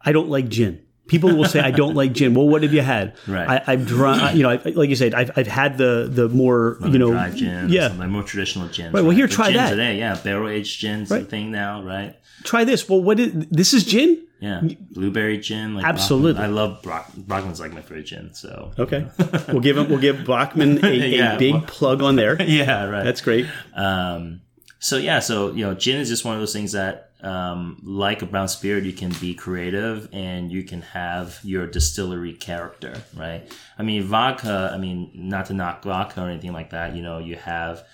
I 0.00 0.12
don't 0.12 0.28
like 0.28 0.48
gin. 0.48 0.82
People 1.08 1.34
will 1.34 1.46
say, 1.46 1.60
"I 1.60 1.70
don't 1.70 1.94
like 1.94 2.12
gin." 2.12 2.34
Well, 2.34 2.46
what 2.46 2.62
have 2.62 2.72
you 2.72 2.82
had? 2.82 3.16
Right. 3.26 3.62
I, 3.66 3.72
have 3.72 3.86
drunk. 3.86 4.36
You 4.36 4.42
know, 4.44 4.50
I, 4.50 4.56
like 4.56 4.90
you 4.90 4.96
said, 4.96 5.14
I've, 5.14 5.30
I've 5.36 5.46
had 5.46 5.78
the 5.78 6.08
the 6.10 6.28
more 6.28 6.76
Lemon 6.80 6.92
you 6.92 6.98
know, 6.98 7.10
dry 7.10 7.30
gin, 7.30 7.70
yeah, 7.70 7.88
my 7.88 8.06
more 8.06 8.22
traditional 8.22 8.68
gin. 8.68 8.92
Right. 8.92 9.02
Well, 9.02 9.10
here, 9.10 9.26
try 9.26 9.52
that 9.52 9.70
today. 9.70 9.98
Yeah, 9.98 10.20
barrel 10.22 10.48
aged 10.48 10.80
gin's 10.80 11.10
right. 11.10 11.20
the 11.20 11.24
thing 11.24 11.50
now, 11.50 11.82
right? 11.82 12.16
Try 12.44 12.64
this. 12.64 12.88
Well, 12.88 13.02
what 13.02 13.18
is 13.18 13.32
this? 13.48 13.74
Is 13.74 13.84
gin? 13.84 14.24
Yeah, 14.40 14.62
blueberry 14.92 15.38
gin. 15.38 15.74
Like 15.74 15.84
Absolutely. 15.84 16.42
I 16.42 16.46
love 16.46 16.80
Brock, 16.82 17.10
Brockman's 17.16 17.58
like 17.58 17.72
my 17.72 17.80
favorite 17.80 18.04
gin. 18.04 18.34
So 18.34 18.72
okay, 18.78 19.06
we'll 19.48 19.60
give 19.60 19.76
him 19.76 19.88
we'll 19.88 19.98
give 19.98 20.24
Brockman 20.24 20.84
a, 20.84 20.90
yeah, 20.94 21.34
a 21.34 21.38
big 21.38 21.54
well, 21.54 21.62
plug 21.62 22.02
on 22.02 22.16
there. 22.16 22.40
Yeah, 22.48 22.84
right. 22.84 23.04
That's 23.04 23.20
great. 23.20 23.46
Um, 23.74 24.42
so 24.78 24.96
yeah, 24.96 25.18
so 25.18 25.52
you 25.52 25.64
know, 25.64 25.74
gin 25.74 26.00
is 26.00 26.08
just 26.08 26.24
one 26.24 26.34
of 26.34 26.40
those 26.40 26.52
things 26.52 26.72
that, 26.72 27.07
um, 27.22 27.80
like 27.82 28.22
a 28.22 28.26
brown 28.26 28.48
spirit, 28.48 28.84
you 28.84 28.92
can 28.92 29.10
be 29.20 29.34
creative 29.34 30.08
and 30.12 30.52
you 30.52 30.62
can 30.62 30.82
have 30.82 31.38
your 31.42 31.66
distillery 31.66 32.32
character, 32.32 32.94
right? 33.16 33.50
I 33.78 33.82
mean, 33.82 34.04
vodka. 34.04 34.70
I 34.72 34.78
mean, 34.78 35.10
not 35.14 35.46
to 35.46 35.54
knock 35.54 35.82
vodka 35.82 36.22
or 36.22 36.28
anything 36.28 36.52
like 36.52 36.70
that. 36.70 36.94
You 36.94 37.02
know, 37.02 37.18
you 37.18 37.36
have 37.36 37.84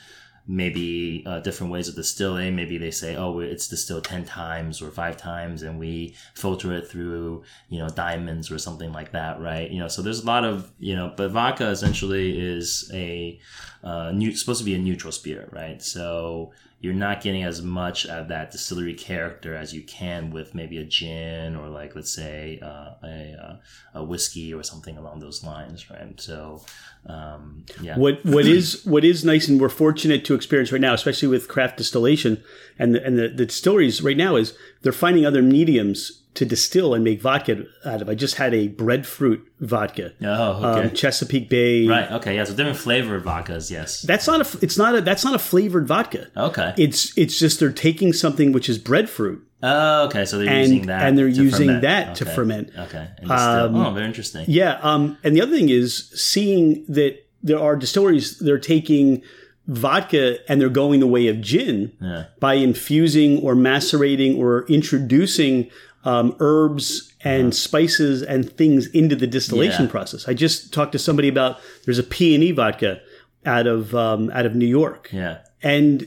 maybe 0.46 1.22
uh, 1.26 1.40
different 1.40 1.72
ways 1.72 1.88
of 1.88 1.94
distilling. 1.94 2.54
Maybe 2.54 2.76
they 2.76 2.90
say, 2.90 3.16
oh, 3.16 3.38
it's 3.38 3.66
distilled 3.66 4.04
10 4.04 4.26
times 4.26 4.82
or 4.82 4.90
five 4.90 5.16
times 5.16 5.62
and 5.62 5.78
we 5.78 6.14
filter 6.34 6.74
it 6.74 6.87
through, 6.87 7.44
you 7.70 7.78
know, 7.78 7.88
diamonds 7.88 8.50
or 8.50 8.58
something 8.58 8.92
like 8.92 9.12
that, 9.12 9.40
right? 9.40 9.70
You 9.70 9.78
know, 9.78 9.88
so 9.88 10.02
there's 10.02 10.22
a 10.22 10.26
lot 10.26 10.44
of, 10.44 10.70
you 10.78 10.94
know, 10.94 11.14
but 11.16 11.30
vodka 11.30 11.70
essentially 11.70 12.38
is 12.38 12.90
a, 12.92 13.40
uh, 13.82 14.12
new, 14.12 14.37
supposed 14.37 14.58
to 14.58 14.64
be 14.66 14.74
a 14.74 14.78
neutral 14.78 15.12
spirit, 15.12 15.48
right? 15.50 15.80
So 15.82 16.52
you're 16.84 16.92
not 16.92 17.22
getting 17.22 17.44
as 17.44 17.62
much 17.62 18.04
of 18.04 18.28
that 18.28 18.50
distillery 18.50 18.92
character 18.92 19.56
as 19.56 19.72
you 19.72 19.82
can 19.82 20.30
with 20.30 20.54
maybe 20.54 20.76
a 20.76 20.84
gin 20.84 21.56
or 21.56 21.66
like 21.70 21.96
let's 21.96 22.12
say 22.12 22.58
uh, 22.62 22.90
a, 23.02 23.34
uh, 23.42 23.56
a 23.94 24.04
whiskey 24.04 24.52
or 24.52 24.62
something 24.62 24.98
along 24.98 25.18
those 25.18 25.42
lines 25.42 25.88
right? 25.88 26.20
So 26.20 26.62
um, 27.06 27.64
yeah. 27.80 27.96
What 27.96 28.22
what 28.26 28.44
is 28.44 28.84
what 28.84 29.02
is 29.02 29.24
nice 29.24 29.48
and 29.48 29.58
we're 29.58 29.70
fortunate 29.70 30.26
to 30.26 30.34
experience 30.34 30.72
right 30.72 30.80
now 30.80 30.92
especially 30.92 31.28
with 31.28 31.48
craft 31.48 31.78
distillation 31.78 32.44
and 32.78 32.94
the, 32.94 33.02
and 33.02 33.18
the, 33.18 33.28
the 33.28 33.46
distilleries 33.46 34.02
right 34.02 34.16
now 34.16 34.36
is 34.36 34.54
they're 34.82 34.92
finding 34.92 35.24
other 35.24 35.40
mediums 35.40 36.20
to 36.34 36.44
distill 36.44 36.94
and 36.94 37.04
make 37.04 37.20
vodka 37.20 37.64
out 37.84 38.02
of. 38.02 38.08
I 38.08 38.14
just 38.14 38.34
had 38.36 38.54
a 38.54 38.68
breadfruit 38.68 39.46
vodka. 39.60 40.12
Oh, 40.22 40.64
okay. 40.64 40.88
Um, 40.88 40.94
Chesapeake 40.94 41.48
Bay. 41.48 41.86
Right. 41.86 42.10
Okay. 42.12 42.36
Yeah. 42.36 42.44
So 42.44 42.54
different 42.54 42.78
flavored 42.78 43.24
vodkas. 43.24 43.70
Yes. 43.70 44.02
That's 44.02 44.26
not 44.26 44.40
a. 44.40 44.58
It's 44.60 44.76
not 44.76 44.94
a. 44.94 45.00
That's 45.00 45.24
not 45.24 45.34
a 45.34 45.38
flavored 45.38 45.86
vodka. 45.86 46.28
Okay. 46.36 46.74
It's 46.76 47.16
it's 47.16 47.38
just 47.38 47.60
they're 47.60 47.72
taking 47.72 48.12
something 48.12 48.52
which 48.52 48.68
is 48.68 48.78
breadfruit. 48.78 49.46
Oh, 49.62 50.06
okay. 50.06 50.24
So 50.24 50.38
they're 50.38 50.48
and, 50.48 50.70
using 50.70 50.86
that, 50.88 51.06
and 51.06 51.16
they're 51.16 51.28
using 51.28 51.68
ferment. 51.68 51.82
that 51.82 52.08
okay. 52.08 52.14
to 52.16 52.24
ferment. 52.26 52.70
Okay. 52.76 53.08
Um, 53.30 53.76
oh, 53.76 53.92
very 53.92 54.06
interesting. 54.06 54.44
Yeah. 54.48 54.78
Um, 54.82 55.16
and 55.24 55.34
the 55.34 55.40
other 55.40 55.52
thing 55.52 55.68
is 55.68 56.10
seeing 56.10 56.84
that 56.88 57.26
there 57.42 57.60
are 57.60 57.76
distilleries. 57.76 58.38
They're 58.38 58.58
taking 58.58 59.22
vodka 59.66 60.38
and 60.50 60.60
they're 60.60 60.68
going 60.68 61.00
the 61.00 61.06
way 61.06 61.28
of 61.28 61.40
gin 61.40 61.92
yeah. 62.00 62.26
by 62.38 62.54
infusing 62.54 63.40
or 63.40 63.54
macerating 63.54 64.36
or 64.36 64.66
introducing 64.66 65.70
um, 66.04 66.36
herbs 66.40 67.12
and 67.22 67.54
spices 67.54 68.22
and 68.22 68.50
things 68.52 68.86
into 68.88 69.16
the 69.16 69.26
distillation 69.26 69.86
Yeah. 69.86 69.90
process. 69.90 70.28
I 70.28 70.34
just 70.34 70.72
talked 70.72 70.92
to 70.92 70.98
somebody 70.98 71.28
about 71.28 71.58
there's 71.84 71.98
a 71.98 72.02
P 72.02 72.34
and 72.34 72.44
E 72.44 72.50
vodka 72.52 73.00
out 73.46 73.66
of 73.66 73.94
um, 73.94 74.30
out 74.34 74.46
of 74.46 74.54
New 74.54 74.66
York, 74.66 75.08
Yeah. 75.12 75.38
and 75.62 76.06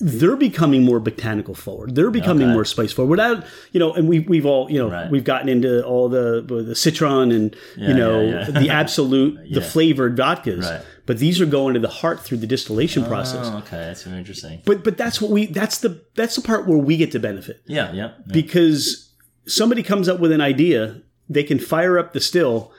they're 0.00 0.36
becoming 0.36 0.84
more 0.84 1.00
botanical 1.00 1.54
forward. 1.56 1.96
They're 1.96 2.10
becoming 2.12 2.44
Okay. 2.46 2.52
more 2.52 2.64
spice 2.64 2.92
forward. 2.92 3.10
Without 3.10 3.44
you 3.72 3.80
know, 3.80 3.92
and 3.94 4.08
we 4.08 4.20
we've 4.20 4.46
all 4.46 4.70
you 4.70 4.78
know 4.78 4.88
Right. 4.90 5.10
we've 5.10 5.24
gotten 5.24 5.48
into 5.48 5.84
all 5.84 6.08
the 6.08 6.40
the 6.66 6.74
citron 6.76 7.32
and 7.32 7.54
you 7.76 7.94
know 7.94 8.20
yeah, 8.22 8.44
yeah. 8.48 8.60
the 8.60 8.70
Absolut 8.70 9.38
the 9.52 9.60
flavored 9.60 10.16
vodkas. 10.16 10.62
Right. 10.62 10.82
But 11.06 11.18
these 11.18 11.40
are 11.40 11.46
going 11.46 11.74
to 11.74 11.80
the 11.80 11.88
heart 11.88 12.20
through 12.20 12.36
the 12.38 12.46
distillation 12.46 13.02
process. 13.06 13.46
Oh, 13.50 13.58
okay. 13.58 13.76
That's 13.78 14.02
very 14.02 14.18
interesting. 14.18 14.60
But 14.64 14.84
but 14.84 14.96
that's 14.98 15.20
what 15.20 15.30
we 15.32 15.46
that's 15.46 15.78
the 15.78 16.00
that's 16.14 16.36
the 16.36 16.42
part 16.42 16.68
where 16.68 16.78
we 16.78 16.96
get 16.96 17.10
to 17.12 17.18
benefit 17.18 17.60
Yeah. 17.66 17.90
Yeah. 17.92 17.94
yeah. 17.94 18.10
because 18.30 19.07
somebody 19.48 19.82
comes 19.82 20.08
up 20.08 20.20
with 20.20 20.32
an 20.32 20.40
idea, 20.40 21.02
they 21.28 21.42
can 21.42 21.58
fire 21.58 21.98
up 21.98 22.12
the 22.12 22.20
still, 22.20 22.72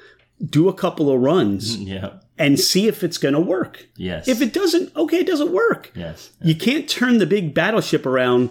do 0.43 0.69
a 0.69 0.73
couple 0.73 1.11
of 1.11 1.19
runs, 1.19 1.77
yeah. 1.81 2.11
and 2.37 2.59
see 2.59 2.87
if 2.87 3.03
it's 3.03 3.17
going 3.17 3.33
to 3.33 3.39
work. 3.39 3.87
Yes. 3.97 4.27
If 4.27 4.41
it 4.41 4.53
doesn't, 4.53 4.95
okay, 4.95 5.17
it 5.17 5.27
doesn't 5.27 5.51
work. 5.51 5.91
yes. 5.95 6.31
You 6.41 6.55
can't 6.55 6.87
turn 6.89 7.17
the 7.17 7.25
big 7.25 7.53
battleship 7.53 8.05
around 8.05 8.49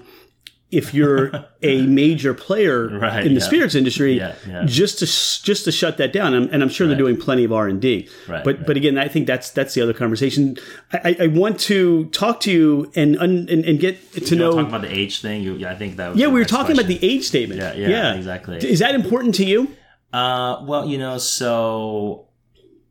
if 0.71 0.93
you're 0.93 1.31
a 1.63 1.83
major 1.87 2.35
player 2.35 2.89
Right, 2.99 3.25
in 3.27 3.33
the 3.35 3.41
yeah. 3.41 3.47
spirits 3.47 3.75
industry 3.75 4.19
Yeah, 4.19 4.35
yeah. 4.47 4.65
just 4.67 4.99
to 4.99 5.07
just 5.07 5.65
to 5.65 5.73
shut 5.73 5.97
that 5.97 6.13
down 6.13 6.35
and, 6.35 6.51
and 6.51 6.63
i'm 6.63 6.69
sure 6.69 6.87
they're 6.87 6.97
doing 6.97 7.17
plenty 7.17 7.45
of 7.45 7.53
r&d 7.53 8.09
Right, 8.29 8.45
but 8.45 8.57
right. 8.59 8.67
but 8.67 8.77
again 8.77 8.99
i 8.99 9.09
think 9.09 9.27
that's 9.27 9.51
that's 9.51 9.73
the 9.75 9.81
other 9.81 9.95
conversation 9.95 10.57
i, 10.93 11.17
I- 11.21 11.27
want 11.29 11.59
to 11.61 12.07
talk 12.11 12.41
to 12.41 12.53
you 12.53 12.93
and 12.95 13.17
and, 13.17 13.49
and 13.49 13.81
get 13.81 13.95
to 14.13 14.21
You 14.35 14.37
know, 14.37 14.51
know 14.51 14.57
talking 14.57 14.69
about 14.75 14.83
the 14.83 14.95
age 14.95 15.21
thing. 15.23 15.43
You, 15.43 15.55
yeah, 15.55 15.71
I 15.71 15.75
think 15.75 15.97
that. 15.97 16.09
Was 16.11 16.19
yeah 16.19 16.27
we 16.29 16.39
were 16.39 16.45
talking 16.45 16.73
about 16.77 16.87
the 16.87 16.99
age 17.03 17.25
statement 17.25 17.61
Yeah, 17.61 17.73
yeah, 17.75 18.15
exactly. 18.15 18.59
is 18.59 18.81
that 18.81 18.95
important 18.95 19.35
to 19.37 19.45
you 19.47 19.61
Uh, 20.13 20.65
well, 20.67 20.85
you 20.87 20.99
know, 20.99 21.17
so 21.19 22.29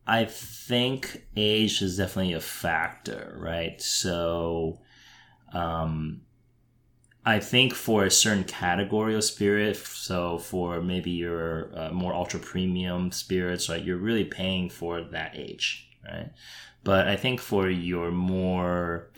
I 0.05 0.25
think 0.25 1.23
age 1.35 1.81
is 1.81 1.97
definitely 1.97 2.33
a 2.33 2.39
factor, 2.39 3.35
right? 3.39 3.81
So, 3.81 4.79
um, 5.53 6.21
I 7.27 7.39
think 7.39 7.73
for 7.73 8.05
a 8.05 8.09
certain 8.11 8.45
category 8.45 9.13
of 9.13 9.21
spirit, 9.21 9.75
so 9.75 10.37
for 10.37 10.81
maybe 10.81 11.11
your 11.11 11.69
uh, 11.77 11.89
more 11.91 12.13
ultra 12.13 12.39
premium 12.39 13.11
spirits, 13.11 13.67
right, 13.67 13.83
you're 13.83 13.97
really 13.97 14.23
paying 14.23 14.69
for 14.69 15.01
that 15.01 15.33
age, 15.35 15.89
right? 16.05 16.29
But 16.85 17.09
I 17.09 17.17
think 17.17 17.41
for 17.41 17.69
your 17.69 18.11
more 18.11 19.09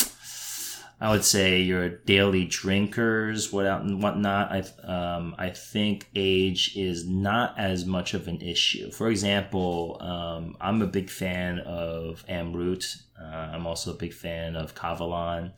I 1.01 1.11
would 1.11 1.23
say 1.23 1.61
your 1.61 1.87
daily 1.87 2.45
drinkers, 2.45 3.53
whatnot, 3.53 3.83
and 3.83 4.03
whatnot. 4.03 4.51
I 4.51 4.59
um, 4.91 5.33
I 5.37 5.49
think 5.49 6.09
age 6.13 6.75
is 6.75 7.07
not 7.07 7.57
as 7.57 7.85
much 7.85 8.13
of 8.13 8.27
an 8.27 8.41
issue. 8.41 8.91
For 8.91 9.09
example, 9.09 9.97
um, 10.01 10.57
I'm 10.59 10.81
a 10.81 10.87
big 10.87 11.09
fan 11.09 11.59
of 11.59 12.25
Amrut. 12.27 13.01
Uh, 13.21 13.23
I'm 13.23 13.65
also 13.65 13.91
a 13.91 13.97
big 13.97 14.13
fan 14.13 14.55
of 14.55 14.75
Kavalan, 14.75 15.51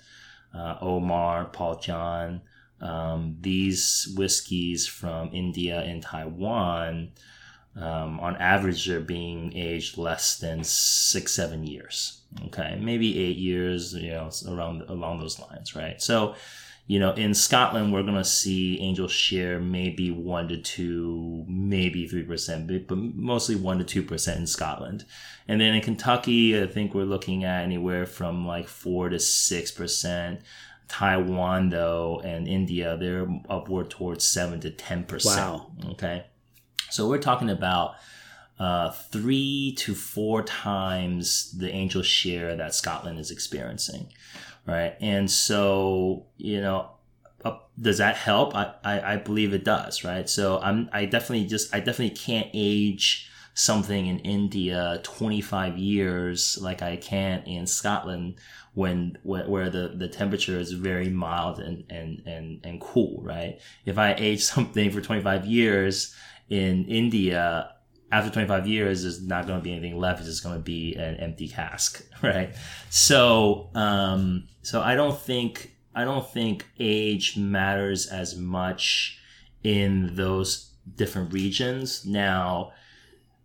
uh, 0.54 0.78
Omar, 0.82 1.46
Paul 1.46 1.76
John. 1.80 2.42
Um, 2.82 3.38
these 3.42 4.12
whiskeys 4.18 4.88
from 4.88 5.30
India 5.34 5.82
and 5.82 6.02
Taiwan, 6.02 7.12
um, 7.76 8.20
on 8.20 8.36
average, 8.38 8.86
they're 8.86 9.00
being 9.00 9.56
aged 9.56 9.98
less 9.98 10.38
than 10.40 10.64
six, 10.64 11.32
seven 11.32 11.64
years. 11.64 12.22
Okay, 12.46 12.80
maybe 12.82 13.20
eight 13.20 13.38
years, 13.38 13.94
you 13.94 14.12
know, 14.12 14.30
around 14.48 14.84
along 14.84 15.20
those 15.20 15.40
lines, 15.40 15.76
right? 15.76 16.02
So, 16.02 16.36
you 16.92 17.00
know, 17.00 17.14
in 17.14 17.34
Scotland, 17.34 17.94
we're 17.94 18.04
gonna 18.04 18.22
see 18.22 18.78
Angel 18.82 19.08
share 19.08 19.62
maybe 19.62 20.12
one 20.12 20.50
to 20.50 20.58
two, 20.58 21.46
maybe 21.48 22.06
three 22.06 22.24
percent, 22.24 22.68
but 22.68 22.86
but 22.86 22.98
mostly 22.98 23.56
one 23.56 23.78
to 23.78 23.86
two 23.86 24.04
percent 24.04 24.42
in 24.42 24.46
Scotland. 24.46 25.06
And 25.48 25.62
then 25.62 25.74
in 25.74 25.82
Kentucky, 25.82 26.62
I 26.62 26.68
think 26.68 26.94
we're 26.94 27.06
looking 27.06 27.46
at 27.46 27.64
anywhere 27.64 28.06
from 28.06 28.46
like 28.46 28.68
four 28.68 29.08
to 29.08 29.20
six 29.20 29.72
percent. 29.72 30.42
Taiwan, 30.90 31.70
though, 31.70 32.20
and 32.26 32.46
India, 32.46 32.98
they're 32.98 33.26
upward 33.50 33.90
towards 33.90 34.28
seven 34.28 34.60
to 34.60 34.70
ten 34.70 35.06
percent. 35.06 35.40
Wow. 35.40 35.72
Okay, 35.92 36.26
so 36.90 37.08
we're 37.08 37.20
talking 37.20 37.50
about 37.50 37.96
uh, 38.60 38.92
three 38.92 39.76
to 39.78 39.96
four 39.96 40.44
times 40.44 41.58
the 41.58 41.72
angel 41.72 42.02
share 42.02 42.58
that 42.58 42.76
Scotland 42.76 43.18
is 43.18 43.32
experiencing, 43.32 44.12
right? 44.66 44.96
And 45.02 45.30
so, 45.30 46.26
you 46.38 46.62
know, 46.62 46.92
does 47.80 47.98
that 47.98 48.16
help? 48.16 48.56
I, 48.56 48.74
I, 48.84 49.14
I 49.14 49.18
believe 49.18 49.54
it 49.54 49.64
does, 49.64 50.04
right? 50.04 50.30
So 50.30 50.60
I'm 50.60 50.90
I 50.94 51.06
definitely 51.06 51.48
just 51.48 51.74
I 51.74 51.80
definitely 51.80 52.16
can't 52.16 52.48
age 52.54 53.30
something 53.54 54.08
in 54.08 54.20
India 54.20 55.02
25 55.04 55.78
years 55.78 56.58
like 56.62 56.82
I 56.82 56.96
can 56.96 57.44
in 57.44 57.68
Scotland 57.68 58.36
when 58.74 59.18
where, 59.24 59.48
where 59.50 59.70
the, 59.70 59.90
the 59.90 60.08
temperature 60.08 60.58
is 60.58 60.72
very 60.72 61.10
mild 61.10 61.60
and, 61.60 61.84
and, 61.90 62.24
and, 62.26 62.62
and 62.64 62.80
cool, 62.80 63.22
right? 63.22 63.60
If 63.86 63.98
I 63.98 64.14
age 64.18 64.44
something 64.44 64.92
for 64.92 65.02
25 65.02 65.46
years 65.46 66.16
in 66.50 66.86
India, 66.86 67.74
after 68.12 68.30
25 68.30 68.68
years, 68.68 69.04
there's 69.04 69.22
not 69.22 69.48
going 69.48 69.60
to 69.60 69.64
be 69.64 69.72
anything 69.72 69.98
left. 69.98 70.20
It's 70.20 70.28
just 70.30 70.44
going 70.44 70.56
to 70.56 70.62
be 70.62 70.96
an 70.96 71.16
empty 71.18 71.48
cask, 71.48 72.04
right? 72.22 72.54
So, 72.90 73.70
um, 73.74 74.48
so 74.62 74.82
I 74.82 74.96
don't 74.96 75.18
think 75.20 75.76
I 75.96 76.04
don't 76.06 76.28
think 76.30 76.66
age 76.80 77.38
matters 77.38 78.08
as 78.08 78.36
much 78.38 79.20
in 79.64 80.16
those 80.16 80.72
different 80.96 81.32
regions. 81.34 82.06
Now, 82.06 82.72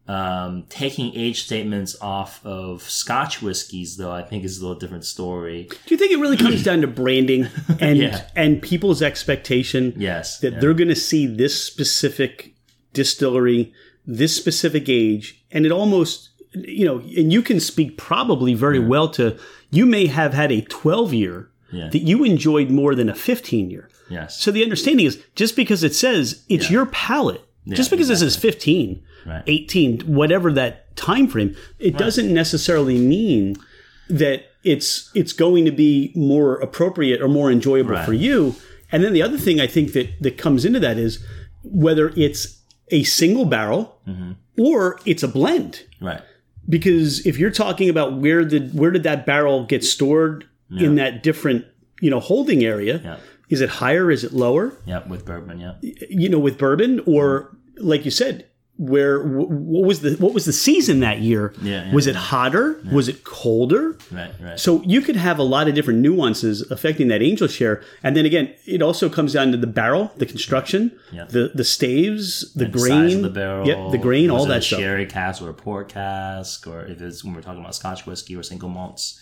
um, 0.08 0.64
taking 0.68 1.12
age 1.16 1.42
statements 1.42 1.96
off 2.00 2.40
of 2.46 2.82
Scotch 2.82 3.42
whiskies, 3.42 3.96
though, 3.96 4.12
I 4.12 4.22
think 4.22 4.44
is 4.44 4.58
a 4.58 4.62
little 4.62 4.78
different 4.78 5.04
story. 5.04 5.68
do 5.86 5.94
you 5.94 5.96
think 5.98 6.12
it 6.12 6.18
really 6.20 6.36
comes 6.36 6.62
down 6.62 6.80
to 6.82 6.86
branding 6.86 7.48
and 7.80 7.98
Yeah. 7.98 8.24
and 8.36 8.62
people's 8.62 9.02
expectation 9.02 9.94
Yes, 9.96 10.38
that 10.40 10.52
yeah. 10.54 10.60
they're 10.60 10.74
going 10.74 10.88
to 10.88 10.94
see 10.94 11.26
this 11.26 11.60
specific 11.60 12.54
distillery, 12.92 13.72
this 14.06 14.36
specific 14.36 14.88
age, 14.88 15.44
and 15.50 15.66
it 15.66 15.72
almost, 15.72 16.30
you 16.54 16.84
know, 16.84 16.98
and 17.16 17.32
you 17.32 17.42
can 17.42 17.58
speak 17.60 17.96
probably 17.98 18.54
very 18.54 18.78
well 18.78 19.08
to, 19.10 19.36
you 19.70 19.84
may 19.86 20.06
have 20.06 20.32
had 20.34 20.52
a 20.52 20.60
12 20.62 21.12
year 21.12 21.48
Yeah. 21.72 21.88
that 21.90 21.98
you 22.02 22.22
enjoyed 22.24 22.70
more 22.70 22.94
than 22.94 23.08
a 23.08 23.14
15 23.14 23.70
year. 23.70 23.88
yes, 24.08 24.40
So 24.40 24.50
the 24.52 24.62
understanding 24.62 25.06
is 25.06 25.18
just 25.34 25.56
because 25.56 25.82
it 25.82 25.94
says 25.94 26.44
it's 26.48 26.70
your 26.70 26.86
palate, 26.86 27.42
just 27.68 27.90
because 27.90 28.08
it 28.10 28.18
says 28.18 28.36
15, 28.36 29.02
Right. 29.26 29.42
18, 29.48 30.00
whatever 30.02 30.52
that 30.52 30.94
time 30.96 31.26
frame, 31.26 31.56
it 31.80 31.98
doesn't 31.98 32.32
necessarily 32.32 32.96
mean 32.98 33.56
that 34.08 34.44
it's 34.62 35.10
it's 35.14 35.32
going 35.32 35.64
to 35.64 35.72
be 35.72 36.12
more 36.14 36.54
appropriate 36.60 37.20
or 37.20 37.26
more 37.28 37.50
enjoyable 37.50 37.90
Right. 37.94 38.04
for 38.06 38.12
you. 38.12 38.54
And 38.92 39.02
then 39.02 39.12
the 39.12 39.22
other 39.22 39.36
thing 39.36 39.60
I 39.60 39.66
think 39.66 39.92
that 39.94 40.08
that 40.20 40.38
comes 40.38 40.64
into 40.64 40.78
that 40.78 40.96
is 40.96 41.18
whether 41.64 42.12
it's 42.16 42.60
a 42.90 43.02
single 43.04 43.44
barrel 43.44 44.00
Mm-hmm. 44.06 44.32
or 44.62 44.98
it's 45.04 45.22
a 45.22 45.28
blend. 45.28 45.84
right, 46.00 46.20
Because 46.68 47.26
if 47.26 47.38
you're 47.38 47.50
talking 47.50 47.88
about 47.88 48.14
where 48.18 48.44
did 48.44 48.72
where 48.78 48.90
did 48.90 49.02
that 49.02 49.26
barrel 49.26 49.64
get 49.66 49.82
stored 49.84 50.46
in 50.70 50.94
that 50.96 51.22
different 51.22 51.64
you 52.00 52.10
know 52.10 52.20
holding 52.20 52.64
area, 52.64 53.00
yeah, 53.02 53.16
is 53.48 53.60
it 53.60 53.68
higher? 53.68 54.10
Is 54.10 54.24
it 54.24 54.32
lower? 54.32 54.72
yeah, 54.84 55.06
with 55.06 55.24
bourbon, 55.24 55.58
yeah, 55.60 55.74
you 56.10 56.28
know, 56.28 56.38
with 56.40 56.56
bourbon, 56.58 57.00
or 57.06 57.56
like 57.78 58.04
you 58.04 58.10
said, 58.10 58.46
where 58.78 59.22
what 59.22 59.84
was 59.84 60.00
the 60.00 60.16
what 60.16 60.34
was 60.34 60.44
the 60.44 60.52
season 60.52 61.00
that 61.00 61.20
year? 61.20 61.54
Yeah, 61.62 61.86
yeah, 61.86 61.94
was 61.94 62.06
it 62.06 62.14
hotter? 62.16 62.78
Was 62.92 63.08
it 63.08 63.24
colder? 63.24 63.96
right, 64.12 64.30
right, 64.40 64.60
So 64.60 64.82
you 64.82 65.00
could 65.00 65.16
have 65.16 65.38
a 65.38 65.42
lot 65.42 65.66
of 65.68 65.74
different 65.74 66.00
nuances 66.00 66.62
affecting 66.70 67.08
that 67.08 67.22
angel 67.22 67.48
share, 67.48 67.82
and 68.02 68.16
then 68.16 68.26
again, 68.26 68.52
it 68.66 68.82
also 68.82 69.08
comes 69.08 69.32
down 69.32 69.50
to 69.52 69.56
the 69.56 69.66
barrel, 69.66 70.12
the 70.16 70.26
construction, 70.26 70.92
Yeah. 71.12 71.24
the 71.24 71.52
the 71.54 71.64
staves, 71.64 72.52
the 72.52 72.64
the 72.66 72.70
grain, 72.70 73.16
of 73.16 73.22
the 73.22 73.30
barrel, 73.30 73.66
yep, 73.66 73.90
the 73.92 73.98
grain, 73.98 74.30
all 74.30 74.44
that 74.46 74.58
a 74.58 74.62
stuff. 74.62 74.80
Sherry 74.80 75.06
cask 75.06 75.40
or 75.42 75.48
a 75.50 75.54
port 75.54 75.88
cask, 75.88 76.66
or 76.66 76.84
if 76.84 77.00
it's 77.00 77.24
when 77.24 77.34
we're 77.34 77.42
talking 77.42 77.60
about 77.60 77.74
Scotch 77.74 78.04
whiskey 78.06 78.36
or 78.36 78.42
single 78.42 78.68
malts. 78.68 79.18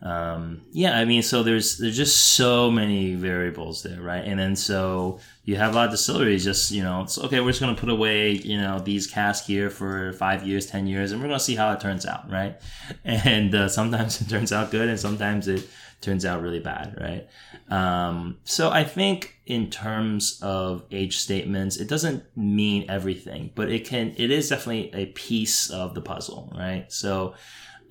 Um, 0.00 0.62
yeah, 0.70 0.98
I 0.98 1.04
mean, 1.04 1.22
so 1.22 1.42
there's 1.42 1.78
there's 1.78 1.96
just 1.96 2.34
so 2.34 2.70
many 2.70 3.14
variables 3.14 3.82
there, 3.82 4.00
right? 4.00 4.24
And 4.24 4.38
then 4.38 4.54
so 4.54 5.18
you 5.44 5.56
have 5.56 5.72
a 5.72 5.74
lot 5.74 5.86
of 5.86 5.90
distilleries 5.90 6.44
just 6.44 6.70
you 6.70 6.82
know, 6.82 7.02
it's 7.02 7.18
okay. 7.18 7.40
We're 7.40 7.50
just 7.50 7.60
gonna 7.60 7.74
put 7.74 7.88
away 7.88 8.32
you 8.32 8.60
know 8.60 8.78
these 8.78 9.06
casks 9.06 9.46
here 9.46 9.70
for 9.70 10.12
five 10.12 10.46
years, 10.46 10.66
ten 10.66 10.86
years, 10.86 11.10
and 11.10 11.20
we're 11.20 11.28
gonna 11.28 11.40
see 11.40 11.56
how 11.56 11.72
it 11.72 11.80
turns 11.80 12.06
out, 12.06 12.30
right? 12.30 12.60
And 13.04 13.54
uh, 13.54 13.68
sometimes 13.68 14.20
it 14.20 14.28
turns 14.28 14.52
out 14.52 14.70
good, 14.70 14.88
and 14.88 15.00
sometimes 15.00 15.48
it 15.48 15.68
turns 16.00 16.24
out 16.24 16.42
really 16.42 16.60
bad, 16.60 16.96
right? 17.00 17.28
Um, 17.68 18.38
so 18.44 18.70
I 18.70 18.84
think 18.84 19.40
in 19.46 19.68
terms 19.68 20.38
of 20.42 20.84
age 20.92 21.18
statements, 21.18 21.76
it 21.76 21.88
doesn't 21.88 22.24
mean 22.36 22.84
everything, 22.88 23.50
but 23.56 23.68
it 23.68 23.84
can. 23.84 24.14
It 24.16 24.30
is 24.30 24.48
definitely 24.48 24.90
a 24.94 25.06
piece 25.06 25.70
of 25.70 25.94
the 25.94 26.00
puzzle, 26.00 26.52
right? 26.56 26.90
So 26.92 27.34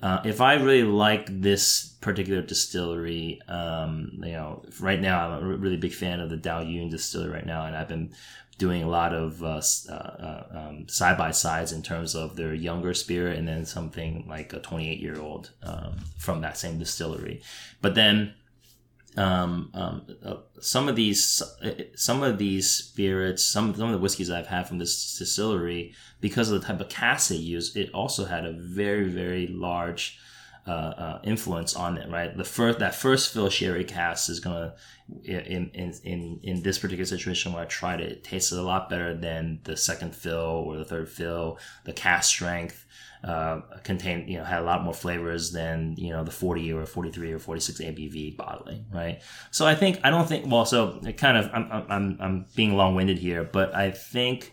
uh, 0.02 0.20
if 0.24 0.40
I 0.40 0.54
really 0.54 0.84
like 0.84 1.26
this 1.42 1.87
particular 2.00 2.42
distillery, 2.42 3.40
um, 3.48 4.12
you 4.22 4.32
know, 4.32 4.62
right 4.80 5.00
now 5.00 5.30
I'm 5.30 5.44
a 5.44 5.56
really 5.56 5.76
big 5.76 5.92
fan 5.92 6.20
of 6.20 6.30
the 6.30 6.36
Dao 6.36 6.70
Yun 6.70 6.90
distillery 6.90 7.30
right 7.30 7.46
now, 7.46 7.66
and 7.66 7.76
I've 7.76 7.88
been 7.88 8.12
doing 8.58 8.82
a 8.82 8.88
lot 8.88 9.14
of 9.14 9.42
uh, 9.42 9.60
uh, 9.88 10.42
um, 10.50 10.88
side 10.88 11.16
by 11.16 11.30
sides 11.30 11.72
in 11.72 11.80
terms 11.80 12.14
of 12.14 12.34
their 12.34 12.52
younger 12.52 12.92
spirit 12.92 13.38
and 13.38 13.46
then 13.46 13.64
something 13.64 14.26
like 14.28 14.52
a 14.52 14.58
28 14.58 14.98
year 14.98 15.20
old 15.20 15.52
um, 15.62 15.96
from 16.18 16.40
that 16.40 16.56
same 16.56 16.76
distillery. 16.78 17.40
But 17.80 17.94
then 17.94 18.34
um, 19.16 19.70
um, 19.74 20.06
uh, 20.24 20.36
some 20.60 20.88
of 20.88 20.96
these 20.96 21.42
uh, 21.62 21.70
some 21.94 22.22
of 22.22 22.38
these 22.38 22.70
spirits, 22.70 23.44
some 23.44 23.74
some 23.74 23.86
of 23.86 23.92
the 23.92 23.98
whiskeys 23.98 24.30
I've 24.30 24.46
had 24.46 24.68
from 24.68 24.78
this 24.78 25.18
distillery, 25.18 25.94
because 26.20 26.50
of 26.50 26.60
the 26.60 26.66
type 26.66 26.80
of 26.80 26.88
cask 26.88 27.30
they 27.30 27.36
use, 27.36 27.74
it 27.74 27.90
also 27.92 28.26
had 28.26 28.44
a 28.44 28.52
very 28.52 29.08
very 29.08 29.46
large 29.46 30.18
uh, 30.68 30.70
uh, 30.70 31.20
influence 31.24 31.74
on 31.74 31.96
it, 31.96 32.10
right? 32.10 32.36
The 32.36 32.44
first 32.44 32.78
that 32.80 32.94
first 32.94 33.32
fill 33.32 33.48
sherry 33.48 33.84
cask 33.84 34.28
is 34.28 34.38
gonna 34.38 34.74
in 35.24 35.70
in 35.72 35.94
in 36.04 36.40
in 36.42 36.62
this 36.62 36.78
particular 36.78 37.06
situation 37.06 37.54
where 37.54 37.62
I 37.62 37.66
tried 37.66 38.00
it, 38.00 38.12
it 38.12 38.24
tasted 38.24 38.58
a 38.58 38.62
lot 38.62 38.90
better 38.90 39.14
than 39.14 39.60
the 39.64 39.78
second 39.78 40.14
fill 40.14 40.64
or 40.66 40.76
the 40.76 40.84
third 40.84 41.08
fill. 41.08 41.58
The 41.84 41.94
cask 41.94 42.28
strength 42.28 42.84
uh, 43.24 43.62
contained 43.82 44.28
you 44.28 44.36
know 44.36 44.44
had 44.44 44.60
a 44.60 44.64
lot 44.64 44.84
more 44.84 44.92
flavors 44.92 45.52
than 45.52 45.94
you 45.96 46.10
know 46.10 46.22
the 46.22 46.30
40 46.30 46.70
or 46.74 46.84
43 46.84 47.32
or 47.32 47.38
46 47.38 47.80
ABV 47.80 48.36
bottling, 48.36 48.84
right? 48.92 49.22
So 49.50 49.66
I 49.66 49.74
think 49.74 50.00
I 50.04 50.10
don't 50.10 50.28
think 50.28 50.50
well, 50.50 50.66
so 50.66 51.00
it 51.06 51.16
kind 51.16 51.38
of 51.38 51.50
I'm 51.54 51.86
I'm 51.88 52.18
I'm 52.20 52.46
being 52.54 52.76
long 52.76 52.94
winded 52.94 53.18
here, 53.18 53.42
but 53.42 53.74
I 53.74 53.90
think 53.90 54.52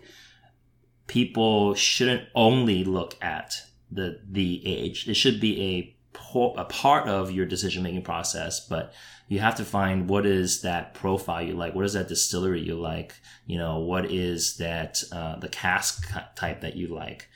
people 1.07 1.75
shouldn't 1.75 2.23
only 2.33 2.85
look 2.85 3.15
at 3.21 3.55
the 3.91 4.21
the 4.25 4.65
age. 4.65 5.09
It 5.09 5.15
should 5.15 5.41
be 5.41 5.61
a 5.61 5.94
a 6.35 6.65
part 6.65 7.07
of 7.07 7.31
your 7.31 7.45
decision 7.45 7.83
making 7.83 8.03
process, 8.03 8.59
but 8.59 8.93
you 9.27 9.39
have 9.39 9.55
to 9.55 9.65
find 9.65 10.09
what 10.09 10.25
is 10.25 10.61
that 10.61 10.93
profile 10.93 11.41
you 11.41 11.53
like, 11.53 11.73
what 11.73 11.85
is 11.85 11.93
that 11.93 12.07
distillery 12.07 12.61
you 12.61 12.75
like, 12.75 13.15
you 13.47 13.57
know, 13.57 13.79
what 13.79 14.11
is 14.11 14.57
that 14.57 15.01
uh, 15.11 15.37
the 15.37 15.49
cask 15.49 16.07
type 16.35 16.61
that 16.61 16.75
you 16.75 16.87
like. 16.87 17.27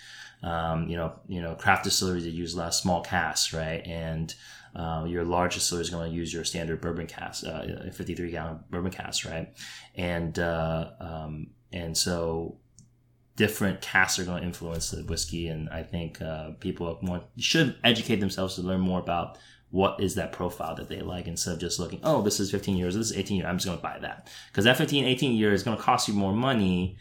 Um, 0.42 0.88
you 0.88 0.96
know, 0.96 1.20
you 1.28 1.42
know, 1.42 1.56
craft 1.56 1.84
distilleries 1.84 2.24
that 2.24 2.32
use 2.32 2.54
a 2.54 2.58
lot 2.58 2.68
of 2.68 2.74
small 2.74 3.02
casks, 3.02 3.54
right? 3.54 3.86
And 3.86 4.34
uh, 4.76 5.04
your 5.08 5.26
large 5.26 5.56
distillery 5.56 5.84
is 5.84 5.90
going 5.90 6.10
to 6.10 6.16
use 6.16 6.34
your 6.34 6.46
standard 6.46 6.80
bourbon 6.80 7.08
cask, 7.08 7.46
uh, 7.46 7.90
53 7.92 8.32
gallon 8.32 8.60
bourbon 8.70 8.92
cask, 8.92 9.26
right? 9.26 9.52
And 9.96 10.38
uh, 10.40 10.92
um, 11.00 11.48
and 11.74 11.98
so 11.98 12.58
different 13.40 13.80
casks 13.80 14.20
are 14.20 14.26
going 14.26 14.42
to 14.42 14.46
influence 14.46 14.92
the 14.92 15.02
whiskey. 15.04 15.48
And 15.48 15.70
I 15.70 15.82
think 15.82 16.22
uh, 16.22 16.52
people 16.60 17.00
want, 17.02 17.24
should 17.38 17.78
educate 17.86 18.18
themselves 18.18 18.56
to 18.56 18.62
learn 18.62 18.82
more 18.82 19.00
about 19.00 19.38
what 19.72 20.02
is 20.02 20.16
that 20.16 20.34
profile 20.34 20.76
that 20.76 20.90
they 20.90 21.00
like 21.00 21.26
instead 21.26 21.54
of 21.54 21.60
just 21.60 21.80
looking, 21.80 22.02
oh, 22.04 22.22
this 22.22 22.42
is 22.42 22.52
15 22.52 22.76
years, 22.76 22.96
this 22.96 23.12
is 23.12 23.18
18 23.18 23.38
years, 23.38 23.48
I'm 23.48 23.56
just 23.56 23.66
going 23.66 23.78
to 23.78 23.82
buy 23.82 23.98
that. 24.00 24.28
Because 24.52 24.66
that 24.66 24.76
15, 24.76 25.06
18 25.06 25.38
years 25.38 25.62
is 25.62 25.64
going 25.64 25.78
to 25.78 25.82
cost 25.82 26.10
you 26.10 26.14
more 26.14 26.34
money, 26.34 26.98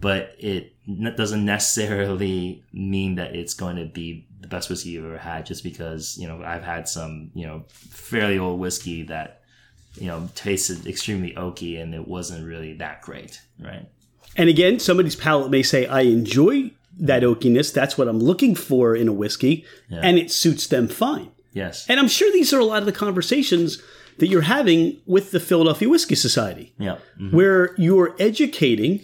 but 0.00 0.34
it 0.38 0.72
doesn't 1.18 1.44
necessarily 1.44 2.64
mean 2.72 3.16
that 3.16 3.36
it's 3.36 3.52
going 3.52 3.76
to 3.76 3.84
be 3.84 4.26
the 4.40 4.48
best 4.48 4.70
whiskey 4.70 4.90
you've 4.90 5.04
ever 5.04 5.18
had 5.18 5.44
just 5.44 5.62
because, 5.62 6.16
you 6.16 6.26
know, 6.26 6.42
I've 6.42 6.64
had 6.64 6.88
some, 6.88 7.30
you 7.34 7.46
know, 7.46 7.64
fairly 7.68 8.38
old 8.38 8.58
whiskey 8.58 9.02
that, 9.02 9.42
you 9.96 10.06
know, 10.06 10.30
tasted 10.34 10.86
extremely 10.86 11.34
oaky 11.34 11.78
and 11.78 11.94
it 11.94 12.08
wasn't 12.08 12.46
really 12.46 12.72
that 12.78 13.02
great, 13.02 13.42
right? 13.60 13.86
And 14.36 14.48
again, 14.48 14.78
somebody's 14.78 15.16
palate 15.16 15.50
may 15.50 15.62
say, 15.62 15.86
I 15.86 16.02
enjoy 16.02 16.70
that 16.98 17.22
oakiness. 17.22 17.72
That's 17.72 17.98
what 17.98 18.08
I'm 18.08 18.20
looking 18.20 18.54
for 18.54 18.94
in 18.94 19.08
a 19.08 19.12
whiskey. 19.12 19.64
Yeah. 19.88 20.00
And 20.02 20.18
it 20.18 20.30
suits 20.30 20.66
them 20.66 20.88
fine. 20.88 21.30
Yes. 21.52 21.86
And 21.88 22.00
I'm 22.00 22.08
sure 22.08 22.32
these 22.32 22.52
are 22.52 22.58
a 22.58 22.64
lot 22.64 22.80
of 22.80 22.86
the 22.86 22.92
conversations 22.92 23.82
that 24.18 24.28
you're 24.28 24.42
having 24.42 25.00
with 25.06 25.30
the 25.30 25.40
Philadelphia 25.40 25.88
Whiskey 25.88 26.14
Society. 26.14 26.72
Yeah. 26.78 26.98
Mm-hmm. 27.18 27.36
Where 27.36 27.74
you're 27.76 28.14
educating, 28.18 29.00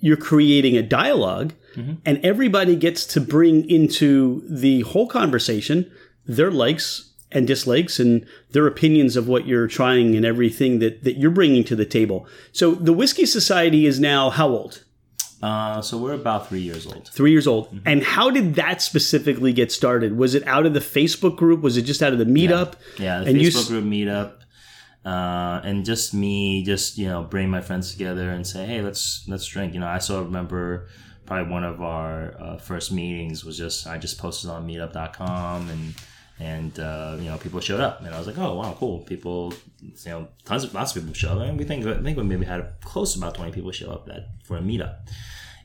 you're 0.00 0.16
creating 0.16 0.76
a 0.76 0.82
dialog 0.82 1.52
mm-hmm. 1.74 1.94
and 2.04 2.24
everybody 2.24 2.76
gets 2.76 3.06
to 3.06 3.20
bring 3.20 3.68
into 3.68 4.42
the 4.48 4.82
whole 4.82 5.06
conversation 5.06 5.90
their 6.26 6.50
likes 6.50 7.07
and 7.30 7.46
dislikes 7.46 7.98
and 7.98 8.26
their 8.52 8.66
opinions 8.66 9.16
of 9.16 9.28
what 9.28 9.46
you're 9.46 9.66
trying 9.66 10.16
and 10.16 10.24
everything 10.24 10.78
that, 10.78 11.04
that 11.04 11.18
you're 11.18 11.30
bringing 11.30 11.64
to 11.64 11.76
the 11.76 11.84
table. 11.84 12.26
So 12.52 12.74
the 12.74 12.92
Whiskey 12.92 13.26
Society 13.26 13.86
is 13.86 14.00
now 14.00 14.30
how 14.30 14.48
old? 14.48 14.84
Uh, 15.42 15.80
so 15.80 15.96
we're 15.98 16.14
about 16.14 16.48
three 16.48 16.60
years 16.60 16.86
old. 16.86 17.08
Three 17.08 17.30
years 17.30 17.46
old. 17.46 17.68
Mm-hmm. 17.68 17.86
And 17.86 18.02
how 18.02 18.30
did 18.30 18.54
that 18.56 18.82
specifically 18.82 19.52
get 19.52 19.70
started? 19.70 20.16
Was 20.16 20.34
it 20.34 20.46
out 20.46 20.66
of 20.66 20.74
the 20.74 20.80
Facebook 20.80 21.36
group? 21.36 21.60
Was 21.60 21.76
it 21.76 21.82
just 21.82 22.02
out 22.02 22.12
of 22.12 22.18
the 22.18 22.24
meetup? 22.24 22.74
Yeah, 22.98 23.18
yeah 23.18 23.20
the 23.20 23.30
and 23.30 23.38
Facebook 23.38 23.70
you... 23.70 23.80
group 23.80 23.84
meetup. 23.84 24.32
Uh, 25.04 25.60
and 25.64 25.84
just 25.84 26.12
me, 26.12 26.64
just 26.64 26.98
you 26.98 27.06
know, 27.06 27.22
bring 27.22 27.48
my 27.48 27.60
friends 27.60 27.92
together 27.92 28.30
and 28.30 28.46
say, 28.46 28.66
hey, 28.66 28.82
let's 28.82 29.24
let's 29.28 29.46
drink. 29.46 29.74
You 29.74 29.80
know, 29.80 29.86
I 29.86 29.98
still 29.98 30.24
remember 30.24 30.88
probably 31.24 31.50
one 31.50 31.62
of 31.62 31.80
our 31.80 32.34
uh, 32.40 32.56
first 32.58 32.90
meetings 32.90 33.44
was 33.44 33.56
just 33.56 33.86
I 33.86 33.96
just 33.96 34.18
posted 34.18 34.50
on 34.50 34.66
Meetup.com 34.66 35.70
and 35.70 35.94
and 36.40 36.78
uh, 36.78 37.16
you 37.18 37.28
know 37.28 37.38
people 37.38 37.60
showed 37.60 37.80
up. 37.80 38.00
And 38.00 38.14
i 38.14 38.18
was 38.18 38.26
like 38.26 38.38
oh 38.38 38.54
wow 38.54 38.76
cool. 38.78 39.00
People 39.00 39.52
you 39.80 39.92
know 40.06 40.28
tons 40.44 40.64
of 40.64 40.74
lots 40.74 40.94
of 40.94 41.02
people 41.02 41.14
showed 41.14 41.38
up. 41.38 41.48
And 41.48 41.58
we 41.58 41.64
think 41.64 41.86
i 41.86 42.00
think 42.02 42.16
we 42.16 42.22
maybe 42.22 42.44
had 42.44 42.80
close 42.82 43.14
to 43.14 43.18
about 43.18 43.34
20 43.34 43.52
people 43.52 43.72
show 43.72 43.90
up 43.90 44.06
that 44.06 44.28
for 44.44 44.56
a 44.56 44.60
meetup. 44.60 44.96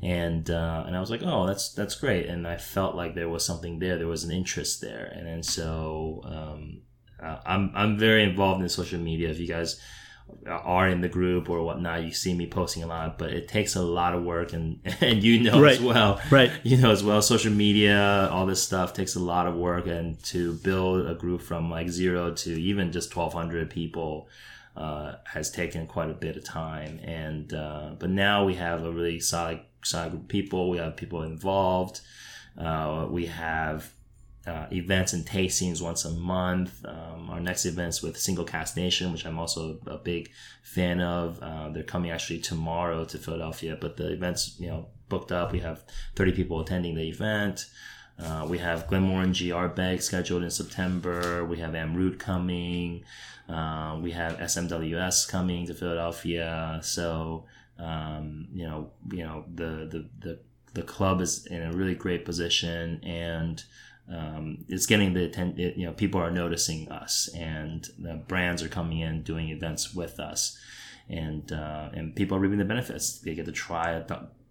And 0.01 0.49
uh, 0.49 0.83
and 0.86 0.95
i 0.95 0.99
was 0.99 1.09
like 1.09 1.21
oh 1.23 1.47
that's 1.47 1.73
that's 1.73 1.95
great. 1.95 2.27
And 2.27 2.47
i 2.47 2.57
felt 2.57 2.95
like 2.95 3.15
there 3.15 3.29
was 3.29 3.45
something 3.45 3.79
there. 3.79 3.97
There 3.97 4.07
was 4.07 4.23
an 4.23 4.31
interest 4.31 4.81
there. 4.81 5.12
And 5.15 5.27
then 5.27 5.43
so 5.43 6.21
um, 6.25 6.81
uh, 7.21 7.39
i'm 7.45 7.71
i'm 7.75 7.97
very 7.97 8.23
involved 8.23 8.62
in 8.62 8.69
social 8.69 8.99
media. 8.99 9.29
If 9.29 9.39
you 9.39 9.47
guys 9.47 9.79
are 10.47 10.88
in 10.88 11.01
the 11.01 11.09
group 11.09 11.49
or 11.49 11.63
whatnot, 11.63 12.03
you 12.03 12.12
see 12.12 12.33
me 12.33 12.47
posting 12.47 12.83
a 12.83 12.88
lot, 12.88 13.17
but 13.17 13.31
it 13.31 13.47
takes 13.47 13.75
a 13.75 13.81
lot 13.81 14.13
of 14.13 14.23
work 14.23 14.53
and, 14.53 14.79
and 15.01 15.23
you 15.23 15.39
know 15.39 15.62
right. 15.62 15.73
as 15.73 15.81
well. 15.81 16.21
Right. 16.29 16.51
You 16.63 16.77
know 16.77 16.91
as 16.91 17.03
well, 17.03 17.21
social 17.21 17.51
media, 17.51 18.29
all 18.31 18.45
this 18.45 18.63
stuff 18.63 18.93
takes 18.93 19.15
a 19.15 19.19
lot 19.19 19.47
of 19.47 19.55
work 19.55 19.86
and 19.86 20.21
to 20.25 20.53
build 20.53 21.07
a 21.07 21.13
group 21.13 21.41
from 21.41 21.69
like 21.69 21.89
zero 21.89 22.33
to 22.33 22.62
even 22.62 22.91
just 22.91 23.15
1200 23.15 23.69
people 23.69 24.27
uh, 24.75 25.15
has 25.25 25.51
taken 25.51 25.88
quite 25.88 26.09
a 26.09 26.13
bit 26.13 26.38
of 26.38 26.43
time. 26.43 26.99
And, 27.03 27.53
uh, 27.53 27.91
but 27.99 28.09
now 28.09 28.45
we 28.45 28.55
have 28.55 28.83
a 28.83 28.91
really 28.91 29.19
solid, 29.19 29.59
solid 29.83 30.12
group 30.12 30.23
of 30.23 30.27
people. 30.29 30.69
We 30.69 30.77
have 30.77 30.95
people 30.95 31.21
involved. 31.23 32.01
Uh, 32.57 33.07
we 33.09 33.27
have 33.27 33.91
uh, 34.45 34.67
events 34.71 35.13
and 35.13 35.25
tastings 35.25 35.82
once 35.82 36.06
a 36.06 36.12
month. 36.12 36.84
Um, 36.86 37.29
our 37.29 37.39
next 37.39 37.65
events 37.65 38.01
with 38.01 38.17
Single 38.17 38.45
Cask 38.45 38.75
Nation, 38.75 39.12
which 39.12 39.25
I'm 39.25 39.39
also 39.39 39.79
a 39.88 39.97
big 39.97 40.32
fan 40.63 40.99
of. 40.99 41.39
Uh, 41.41 41.69
they're 41.69 41.84
coming 41.84 42.12
actually 42.12 42.39
tomorrow 42.39 43.06
to 43.06 43.17
Philadelphia, 43.17 43.77
but 43.79 43.97
the 43.97 44.12
event's 44.12 44.56
you 44.60 44.67
know 44.67 44.88
booked 45.10 45.32
up. 45.32 45.51
We 45.51 45.60
have 45.60 45.84
30 46.15 46.34
people 46.34 46.60
attending 46.60 46.95
the 46.95 47.08
event. 47.08 47.65
Uh, 48.19 48.45
we 48.47 48.60
have 48.60 48.88
Glenmorangie 48.88 49.75
Beg 49.75 50.01
scheduled 50.01 50.43
in 50.43 50.51
September. 50.51 51.45
We 51.45 51.58
have 51.60 51.71
Amrut 51.71 52.19
coming. 52.19 53.03
Uh, 53.49 53.97
we 54.01 54.12
have 54.12 54.38
SMWS 54.38 55.27
coming 55.27 55.65
to 55.67 55.73
Philadelphia. 55.73 56.79
So 56.84 57.45
um, 57.79 58.47
you 58.53 58.65
know, 58.65 58.91
you 59.12 59.23
know 59.23 59.45
the 59.53 59.88
the 59.89 60.10
the 60.19 60.39
the 60.73 60.84
club 60.84 61.21
is 61.21 61.45
in 61.47 61.62
a 61.62 61.71
really 61.71 61.95
great 61.95 62.25
position 62.25 62.99
and 63.03 63.63
um, 64.10 64.66
it's 64.68 64.86
getting 64.86 65.13
the 65.13 65.26
attention. 65.26 65.74
You 65.78 65.88
know, 65.88 65.94
people 65.94 66.20
are 66.22 66.32
noticing 66.32 66.92
us, 66.92 67.30
and 67.36 67.88
the 67.98 68.16
brands 68.16 68.62
are 68.62 68.68
coming 68.68 69.00
in 69.00 69.24
doing 69.24 69.50
events 69.50 69.94
with 69.94 70.20
us, 70.20 70.58
and 71.10 71.52
uh, 71.52 71.89
and 71.94 72.16
people 72.16 72.38
are 72.38 72.39
reaping 72.39 72.60
the 72.60 72.66
benefits. 72.66 73.20
They 73.20 73.34
get 73.34 73.46
to 73.46 73.52
try 73.52 73.92
a 73.92 74.06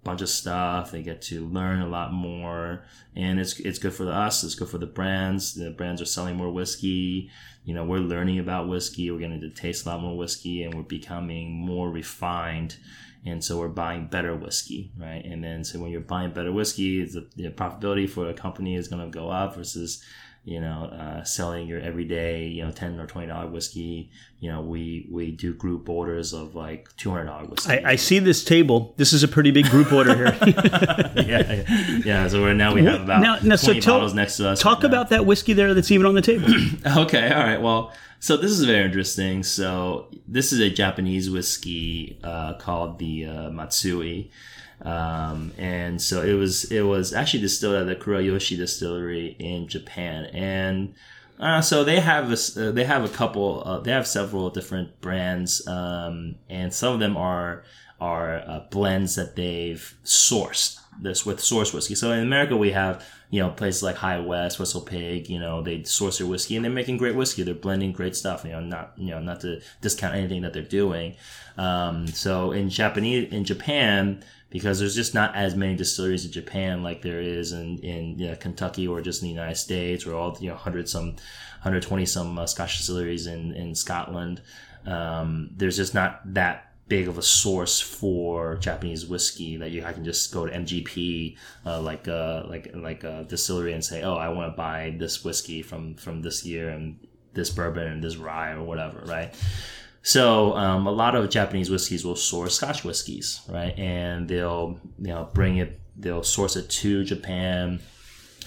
bunch 0.04 0.22
of 0.22 0.28
stuff. 0.28 0.90
They 0.90 1.02
get 1.02 1.22
to 1.22 1.46
learn 1.46 1.80
a 1.80 1.88
lot 1.88 2.12
more, 2.12 2.84
and 3.14 3.38
it's 3.38 3.60
it's 3.60 3.78
good 3.78 3.94
for 3.94 4.10
us. 4.10 4.42
It's 4.42 4.54
good 4.54 4.68
for 4.68 4.78
the 4.78 4.86
brands. 4.86 5.54
The 5.54 5.70
brands 5.70 6.00
are 6.00 6.06
selling 6.06 6.36
more 6.36 6.50
whiskey. 6.50 7.30
You 7.64 7.74
know, 7.74 7.84
we're 7.84 7.98
learning 7.98 8.38
about 8.38 8.68
whiskey. 8.68 9.10
We're 9.10 9.20
getting 9.20 9.40
to 9.42 9.50
taste 9.50 9.84
a 9.84 9.90
lot 9.90 10.00
more 10.00 10.16
whiskey, 10.16 10.64
and 10.64 10.74
we're 10.74 10.82
becoming 10.82 11.52
more 11.52 11.90
refined 11.90 12.76
and 13.24 13.42
so 13.42 13.58
we're 13.58 13.68
buying 13.68 14.06
better 14.06 14.34
whiskey, 14.34 14.92
right? 14.98 15.24
And 15.24 15.44
then 15.44 15.64
so 15.64 15.78
when 15.78 15.90
you're 15.90 16.00
buying 16.00 16.32
better 16.32 16.52
whiskey, 16.52 17.04
the, 17.04 17.28
the 17.36 17.50
profitability 17.50 18.10
for 18.10 18.28
a 18.28 18.34
company 18.34 18.74
is 18.74 18.88
going 18.88 19.02
to 19.02 19.16
go 19.16 19.30
up 19.30 19.54
versus 19.54 20.02
you 20.44 20.60
know 20.60 20.84
uh, 20.92 21.24
selling 21.24 21.68
your 21.68 21.80
everyday 21.80 22.46
you 22.46 22.64
know 22.64 22.72
ten 22.72 22.98
or 22.98 23.06
twenty 23.06 23.28
dollar 23.28 23.48
whiskey. 23.48 24.10
You 24.40 24.50
know 24.50 24.60
we 24.60 25.06
we 25.10 25.30
do 25.30 25.54
group 25.54 25.88
orders 25.88 26.32
of 26.32 26.54
like 26.54 26.88
two 26.96 27.10
hundred 27.10 27.26
dollar 27.26 27.44
whiskey. 27.44 27.72
I, 27.72 27.92
I, 27.92 27.96
see 27.96 28.18
this 28.18 28.42
table. 28.42 28.94
This 28.96 29.12
is 29.12 29.22
a 29.22 29.28
pretty 29.28 29.52
big 29.52 29.66
group 29.66 29.92
order 29.92 30.14
here. 30.16 30.38
yeah, 30.46 31.14
yeah, 31.16 31.98
yeah. 32.04 32.28
So 32.28 32.42
we're 32.42 32.54
now 32.54 32.74
we 32.74 32.84
have 32.84 33.02
about 33.02 33.22
now, 33.22 33.34
now, 33.36 33.56
twenty 33.56 33.56
so 33.56 33.74
tell, 33.74 33.94
bottles 33.96 34.14
next 34.14 34.38
to 34.38 34.48
us. 34.48 34.60
Talk 34.60 34.78
right 34.78 34.86
about 34.86 35.10
that 35.10 35.26
whiskey 35.26 35.52
there 35.52 35.74
that's 35.74 35.90
even 35.90 36.06
on 36.06 36.14
the 36.14 36.22
table. 36.22 36.48
okay, 37.04 37.32
all 37.32 37.42
right. 37.42 37.60
Well, 37.60 37.92
So 38.22 38.36
this 38.36 38.52
is 38.52 38.64
very 38.64 38.84
interesting. 38.84 39.42
So 39.42 40.06
this 40.28 40.52
is 40.52 40.60
a 40.60 40.70
Japanese 40.70 41.28
whiskey 41.28 42.20
uh, 42.22 42.54
called 42.54 43.00
the 43.00 43.26
uh, 43.26 43.50
Matsui, 43.50 44.30
um, 44.84 45.52
and 45.58 46.00
so 46.00 46.22
it 46.22 46.34
was 46.34 46.70
it 46.72 46.82
was 46.82 47.12
actually 47.12 47.40
distilled 47.40 47.76
at 47.76 47.86
the 47.86 47.96
Kurayoshi 47.96 48.56
Distillery 48.56 49.36
in 49.38 49.68
Japan, 49.68 50.24
and 50.26 50.94
uh, 51.38 51.60
so 51.60 51.84
they 51.84 52.00
have 52.00 52.30
a, 52.30 52.68
uh, 52.68 52.72
they 52.72 52.84
have 52.84 53.04
a 53.04 53.08
couple 53.08 53.62
uh, 53.64 53.78
they 53.78 53.92
have 53.92 54.06
several 54.06 54.50
different 54.50 55.00
brands, 55.00 55.66
um, 55.68 56.36
and 56.48 56.74
some 56.74 56.94
of 56.94 57.00
them 57.00 57.16
are 57.16 57.62
are 58.00 58.38
uh, 58.46 58.60
blends 58.70 59.14
that 59.14 59.36
they've 59.36 59.96
sourced 60.04 60.78
this 61.00 61.24
with 61.24 61.40
source 61.40 61.72
whiskey. 61.72 61.94
So 61.94 62.10
in 62.10 62.20
America 62.20 62.56
we 62.56 62.72
have 62.72 63.04
you 63.32 63.40
know, 63.40 63.48
places 63.48 63.82
like 63.82 63.96
High 63.96 64.20
West, 64.20 64.58
Whistle 64.58 64.82
Pig, 64.82 65.30
you 65.30 65.40
know, 65.40 65.62
they 65.62 65.84
source 65.84 66.18
their 66.18 66.26
whiskey 66.26 66.54
and 66.54 66.62
they're 66.62 66.70
making 66.70 66.98
great 66.98 67.16
whiskey. 67.16 67.42
They're 67.42 67.54
blending 67.54 67.90
great 67.90 68.14
stuff. 68.14 68.44
You 68.44 68.50
know, 68.50 68.60
not 68.60 68.92
you 68.98 69.08
know, 69.08 69.20
not 69.20 69.40
to 69.40 69.62
discount 69.80 70.14
anything 70.14 70.42
that 70.42 70.52
they're 70.52 70.62
doing. 70.62 71.16
Um, 71.56 72.06
so 72.08 72.52
in 72.52 72.68
Japanese, 72.68 73.32
in 73.32 73.44
Japan, 73.44 74.22
because 74.52 74.78
there's 74.78 74.94
just 74.94 75.14
not 75.14 75.34
as 75.34 75.56
many 75.56 75.74
distilleries 75.74 76.26
in 76.26 76.30
Japan 76.30 76.82
like 76.82 77.00
there 77.00 77.22
is 77.22 77.52
in 77.52 77.78
in 77.78 78.18
you 78.18 78.28
know, 78.28 78.36
Kentucky 78.36 78.86
or 78.86 79.00
just 79.00 79.22
in 79.22 79.28
the 79.28 79.34
United 79.34 79.56
States, 79.56 80.06
or 80.06 80.14
all 80.14 80.36
you 80.40 80.50
know, 80.50 80.56
hundred 80.56 80.88
some, 80.88 81.16
hundred 81.62 81.82
twenty 81.82 82.04
some 82.04 82.38
uh, 82.38 82.46
Scotch 82.46 82.76
distilleries 82.76 83.26
in 83.26 83.54
in 83.54 83.74
Scotland. 83.74 84.42
Um, 84.84 85.50
there's 85.56 85.76
just 85.76 85.94
not 85.94 86.20
that 86.34 86.72
big 86.86 87.08
of 87.08 87.16
a 87.16 87.22
source 87.22 87.80
for 87.80 88.56
Japanese 88.56 89.06
whiskey 89.06 89.56
that 89.56 89.70
you 89.70 89.82
I 89.82 89.94
can 89.94 90.04
just 90.04 90.34
go 90.34 90.46
to 90.46 90.52
MGP 90.52 91.38
uh, 91.64 91.80
like 91.80 92.06
uh, 92.06 92.42
like 92.46 92.70
like 92.74 93.04
a 93.04 93.24
distillery 93.26 93.72
and 93.72 93.82
say, 93.82 94.02
oh, 94.02 94.16
I 94.16 94.28
want 94.28 94.52
to 94.52 94.56
buy 94.56 94.94
this 94.98 95.24
whiskey 95.24 95.62
from 95.62 95.94
from 95.94 96.20
this 96.20 96.44
year 96.44 96.68
and 96.68 96.98
this 97.32 97.48
bourbon 97.48 97.86
and 97.86 98.04
this 98.04 98.16
rye 98.16 98.52
or 98.52 98.62
whatever, 98.62 99.02
right? 99.06 99.34
So 100.02 100.54
um, 100.56 100.86
a 100.86 100.90
lot 100.90 101.14
of 101.14 101.30
Japanese 101.30 101.70
whiskeys 101.70 102.04
will 102.04 102.16
source 102.16 102.56
Scotch 102.56 102.84
whiskeys, 102.84 103.40
right? 103.48 103.76
And 103.78 104.28
they'll 104.28 104.80
you 104.98 105.08
know 105.08 105.28
bring 105.32 105.58
it, 105.58 105.80
they'll 105.96 106.24
source 106.24 106.56
it 106.56 106.68
to 106.68 107.04
Japan. 107.04 107.80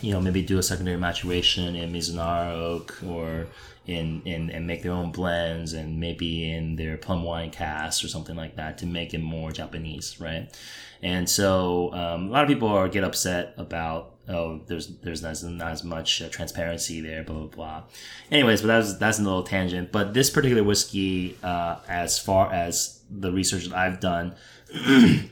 You 0.01 0.11
know, 0.11 0.19
maybe 0.19 0.41
do 0.41 0.57
a 0.57 0.63
secondary 0.63 0.97
maturation 0.97 1.75
in 1.75 1.93
Mizunara 1.93 2.51
oak 2.51 3.01
or 3.07 3.47
in, 3.87 4.21
in 4.25 4.49
and 4.49 4.67
make 4.67 4.83
their 4.83 4.91
own 4.91 5.11
blends 5.11 5.71
and 5.73 5.99
maybe 5.99 6.51
in 6.51 6.75
their 6.75 6.97
plum 6.97 7.23
wine 7.23 7.49
casks 7.49 8.03
or 8.03 8.09
something 8.09 8.35
like 8.35 8.57
that 8.57 8.77
to 8.79 8.85
make 8.85 9.13
it 9.13 9.19
more 9.19 9.51
Japanese, 9.51 10.19
right? 10.19 10.53
And 11.01 11.29
so 11.29 11.93
um, 11.93 12.27
a 12.27 12.31
lot 12.31 12.43
of 12.43 12.49
people 12.49 12.67
are 12.67 12.89
get 12.89 13.05
upset 13.05 13.53
about 13.57 14.14
oh 14.27 14.61
there's 14.67 14.87
there's 14.97 15.21
not, 15.21 15.41
not 15.43 15.71
as 15.71 15.83
much 15.83 16.21
uh, 16.21 16.29
transparency 16.29 17.01
there 17.01 17.23
blah 17.23 17.35
blah 17.35 17.47
blah. 17.47 17.83
Anyways, 18.31 18.61
but 18.61 18.67
that 18.67 18.77
was 18.77 18.87
that's 18.89 18.99
that's 18.99 19.19
a 19.19 19.23
little 19.23 19.43
tangent. 19.43 19.91
But 19.91 20.13
this 20.13 20.29
particular 20.29 20.63
whiskey, 20.63 21.37
uh, 21.43 21.79
as 21.87 22.19
far 22.19 22.51
as 22.51 23.01
the 23.09 23.31
research 23.31 23.65
that 23.65 23.75
I've 23.75 23.99
done. 23.99 24.35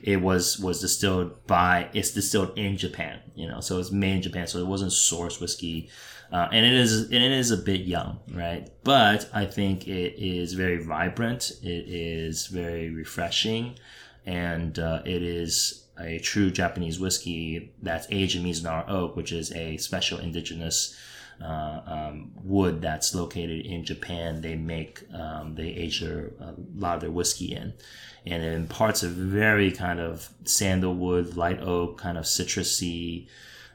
it 0.03 0.21
was 0.21 0.59
was 0.59 0.79
distilled 0.79 1.47
by 1.47 1.89
it's 1.91 2.11
distilled 2.11 2.55
in 2.55 2.77
Japan, 2.77 3.19
you 3.35 3.47
know, 3.47 3.61
so 3.61 3.79
it's 3.79 3.91
made 3.91 4.17
in 4.17 4.21
Japan, 4.21 4.45
so 4.45 4.59
it 4.59 4.67
wasn't 4.67 4.93
source 4.93 5.41
whiskey 5.41 5.89
uh, 6.33 6.49
and 6.51 6.65
it 6.65 6.73
is 6.73 7.03
and 7.03 7.13
it 7.13 7.31
is 7.31 7.51
a 7.51 7.57
bit 7.57 7.81
young, 7.81 8.19
right? 8.33 8.67
But 8.83 9.29
I 9.33 9.45
think 9.45 9.87
it 9.87 10.15
is 10.17 10.53
very 10.53 10.83
vibrant. 10.83 11.51
It 11.61 11.85
is 11.87 12.47
very 12.47 12.89
refreshing, 12.89 13.75
and 14.25 14.77
uh, 14.79 15.03
it 15.05 15.21
is 15.21 15.82
a 15.99 16.19
true 16.19 16.51
Japanese 16.51 16.99
whiskey 16.99 17.73
that's 17.81 18.07
aged 18.09 18.35
in 18.35 18.43
Mizunara 18.43 18.89
oak, 18.89 19.15
which 19.15 19.31
is 19.31 19.51
a 19.51 19.77
special 19.77 20.19
indigenous 20.19 20.97
uh, 21.41 21.81
um, 21.85 22.31
wood 22.43 22.81
that's 22.81 23.13
located 23.13 23.65
in 23.65 23.83
Japan. 23.83 24.41
They 24.41 24.55
make 24.55 25.03
um, 25.13 25.55
they 25.55 25.67
age 25.67 26.01
their, 26.01 26.31
a 26.39 26.53
lot 26.75 26.95
of 26.95 27.01
their 27.01 27.11
whiskey 27.11 27.53
in, 27.53 27.73
and 28.25 28.43
it 28.43 28.53
imparts 28.53 29.03
a 29.03 29.09
very 29.09 29.71
kind 29.71 29.99
of 29.99 30.29
sandalwood, 30.45 31.35
light 31.35 31.61
oak, 31.61 31.97
kind 31.97 32.17
of 32.17 32.25
citrusy 32.25 33.27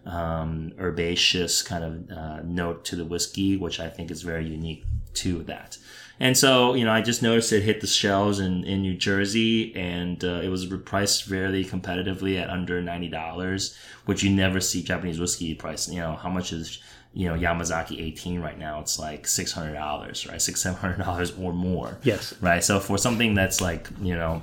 um, 0.06 0.72
herbaceous 0.78 1.62
kind 1.62 1.84
of 1.84 2.16
uh, 2.16 2.40
note 2.42 2.84
to 2.86 2.96
the 2.96 3.04
whiskey, 3.04 3.56
which 3.56 3.78
I 3.78 3.88
think 3.88 4.10
is 4.10 4.22
very 4.22 4.46
unique 4.46 4.84
to 5.14 5.42
that. 5.44 5.78
And 6.20 6.36
so, 6.36 6.74
you 6.74 6.84
know, 6.84 6.90
I 6.90 7.00
just 7.00 7.22
noticed 7.22 7.52
it 7.52 7.62
hit 7.62 7.80
the 7.80 7.86
shelves 7.86 8.40
in, 8.40 8.64
in 8.64 8.82
New 8.82 8.94
Jersey 8.94 9.74
and 9.76 10.22
uh, 10.24 10.40
it 10.42 10.48
was 10.48 10.66
priced 10.66 11.24
fairly 11.24 11.64
competitively 11.64 12.40
at 12.40 12.50
under 12.50 12.82
$90, 12.82 13.76
which 14.04 14.22
you 14.22 14.30
never 14.30 14.60
see 14.60 14.82
Japanese 14.82 15.20
whiskey 15.20 15.54
priced. 15.54 15.92
You 15.92 16.00
know, 16.00 16.16
how 16.16 16.28
much 16.28 16.52
is, 16.52 16.80
you 17.12 17.28
know, 17.28 17.34
Yamazaki 17.34 18.00
18 18.00 18.40
right 18.40 18.58
now? 18.58 18.80
It's 18.80 18.98
like 18.98 19.24
$600, 19.24 20.28
right? 20.28 20.42
Six, 20.42 20.62
$700 20.64 21.40
or 21.40 21.52
more. 21.52 21.98
Yes. 22.02 22.34
Right. 22.40 22.64
So 22.64 22.80
for 22.80 22.98
something 22.98 23.34
that's 23.34 23.60
like, 23.60 23.88
you 24.00 24.16
know, 24.16 24.42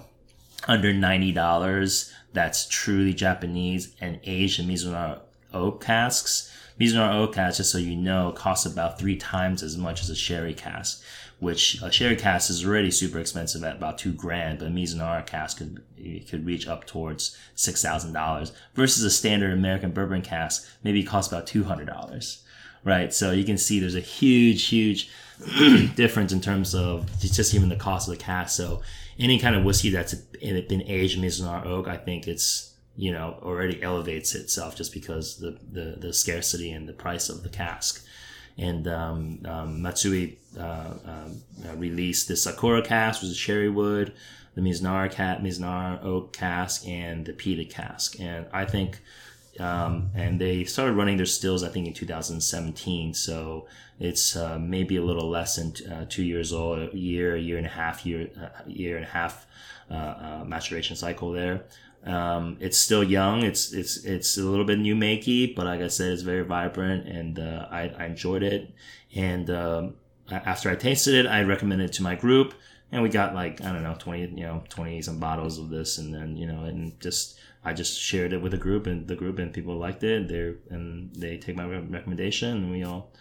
under 0.67 0.93
$90, 0.93 2.11
that's 2.32 2.67
truly 2.67 3.13
Japanese 3.13 3.95
and 3.99 4.19
aged 4.23 4.59
in 4.59 4.67
Mizunara 4.67 5.19
oak 5.53 5.84
casks. 5.84 6.51
Mizunara 6.80 7.15
oak 7.15 7.34
cask, 7.34 7.57
just 7.57 7.71
so 7.71 7.78
you 7.78 7.95
know, 7.95 8.32
costs 8.34 8.65
about 8.65 8.99
three 8.99 9.15
times 9.15 9.63
as 9.63 9.78
much 9.78 10.01
as 10.01 10.09
a 10.09 10.15
sherry 10.15 10.53
cask, 10.53 11.01
which 11.39 11.81
a 11.81 11.91
sherry 11.91 12.15
cask 12.15 12.49
is 12.49 12.65
already 12.65 12.91
super 12.91 13.19
expensive 13.19 13.63
at 13.63 13.75
about 13.75 13.97
two 13.97 14.13
grand, 14.13 14.59
but 14.59 14.67
a 14.67 14.71
Mizunara 14.71 15.25
cask 15.25 15.57
could 15.57 15.83
could 16.29 16.45
reach 16.45 16.67
up 16.67 16.86
towards 16.86 17.38
six 17.55 17.81
thousand 17.81 18.13
dollars 18.13 18.51
versus 18.73 19.03
a 19.03 19.09
standard 19.09 19.51
American 19.51 19.91
bourbon 19.91 20.21
cask 20.21 20.67
maybe 20.83 21.03
costs 21.03 21.31
about 21.31 21.47
two 21.47 21.65
hundred 21.65 21.88
dollars, 21.88 22.43
right? 22.83 23.13
So 23.13 23.31
you 23.31 23.43
can 23.43 23.57
see 23.57 23.79
there's 23.79 23.95
a 23.95 23.99
huge, 23.99 24.67
huge 24.67 25.09
difference 25.95 26.31
in 26.31 26.41
terms 26.41 26.73
of 26.73 27.09
just 27.19 27.53
even 27.53 27.69
the 27.69 27.75
cost 27.75 28.07
of 28.07 28.17
the 28.17 28.23
cask. 28.23 28.55
So 28.55 28.81
any 29.19 29.39
kind 29.39 29.55
of 29.55 29.63
whiskey 29.63 29.89
that's 29.89 30.13
been 30.13 30.83
aged 30.83 31.19
Mizunara 31.19 31.65
oak, 31.65 31.88
I 31.88 31.97
think 31.97 32.27
it's 32.27 32.73
you 32.97 33.11
know 33.11 33.38
already 33.41 33.81
elevates 33.83 34.36
itself 34.36 34.75
just 34.75 34.93
because 34.93 35.38
the 35.38 35.57
the, 35.71 35.97
the 35.99 36.13
scarcity 36.13 36.71
and 36.71 36.88
the 36.88 36.93
price 36.93 37.29
of 37.29 37.43
the 37.43 37.49
cask. 37.49 38.05
And 38.58 38.88
um, 38.88 39.39
um, 39.45 39.82
Matsui 39.82 40.38
uh, 40.58 40.93
um, 41.06 41.41
uh, 41.68 41.76
released 41.76 42.28
the 42.28 42.38
Sakura 42.38 42.82
cask, 42.82 43.22
which 43.22 43.32
is 43.32 43.38
cherry 43.38 43.70
wood, 43.70 44.14
the 44.56 44.62
Mizunara 44.62 45.12
cat, 45.12 45.43
Mizunara 45.43 46.03
oak 46.03 46.32
cask, 46.32 46.88
and 46.88 47.26
the 47.26 47.34
Peated 47.34 47.70
cask. 47.70 48.20
And 48.20 48.45
I 48.53 48.66
think, 48.66 49.01
um, 49.60 50.10
and 50.16 50.39
they 50.39 50.64
started 50.64 50.93
running 50.93 51.18
their 51.18 51.26
stills, 51.26 51.64
I 51.64 51.70
think, 51.70 51.88
in 51.88 51.93
2017. 51.93 53.14
So 53.14 53.68
it's 53.99 54.36
uh, 54.36 54.58
maybe 54.58 54.95
a 54.95 55.03
little 55.03 55.30
less 55.30 55.58
than 55.58 55.91
uh, 55.91 56.06
two 56.08 56.24
years 56.24 56.53
old, 56.53 56.93
a 56.93 56.97
year, 56.97 57.36
a 57.36 57.39
year 57.39 57.58
and 57.58 57.68
a 57.68 57.70
half, 57.70 58.06
year, 58.06 58.30
uh, 58.41 58.62
year 58.66 58.95
and 58.95 59.06
a 59.06 59.10
half 59.10 59.45
uh, 59.91 59.93
uh, 59.93 60.43
maturation 60.45 60.95
cycle 60.95 61.32
there. 61.32 61.64
Um, 62.06 62.58
it's 62.60 62.78
still 62.78 63.03
young. 63.03 63.43
It's 63.43 63.74
it's 63.74 64.03
it's 64.06 64.38
a 64.38 64.43
little 64.43 64.66
bit 64.66 64.78
new 64.78 64.95
makey, 64.95 65.56
but 65.56 65.66
like 65.66 65.82
I 65.82 65.88
said, 65.88 66.12
it's 66.12 66.22
very 66.22 66.43
vibrant, 66.43 67.08
and 67.08 67.39
uh, 67.39 67.68
I, 67.72 67.91
I 67.97 68.06
enjoyed 68.06 68.43
it. 68.43 68.72
And 69.16 69.49
um, 69.49 69.95
after 70.30 70.70
I 70.70 70.76
tasted 70.76 71.16
it, 71.16 71.28
I 71.28 71.43
recommended 71.43 71.89
it 71.89 71.93
to 71.93 72.03
my 72.03 72.16
group, 72.16 72.53
and 72.91 73.01
we 73.01 73.10
got 73.10 73.34
like 73.34 73.62
I 73.62 73.72
don't 73.72 73.84
know 73.84 73.95
twenty 73.97 74.22
you 74.22 74.45
know 74.45 74.64
twenty 74.70 75.01
some 75.01 75.20
bottles 75.20 75.58
of 75.58 75.70
this, 75.70 75.97
and 75.97 76.14
then 76.14 76.38
you 76.38 76.45
know 76.45 76.64
and 76.64 76.99
just 76.99 77.39
I 77.64 77.74
just 77.74 77.99
shared 77.99 78.34
it 78.34 78.41
with 78.41 78.51
the 78.51 78.60
group, 78.60 78.86
and 78.86 79.08
the 79.08 79.16
group 79.16 79.39
and 79.39 79.51
people 79.51 79.76
liked 79.76 80.03
it. 80.03 80.28
They 80.28 80.53
and 80.70 81.16
they 81.16 81.38
take 81.38 81.56
my 81.56 81.66
recommendation, 81.66 82.49
and 82.49 82.72
we 82.72 82.84
all 82.84 83.12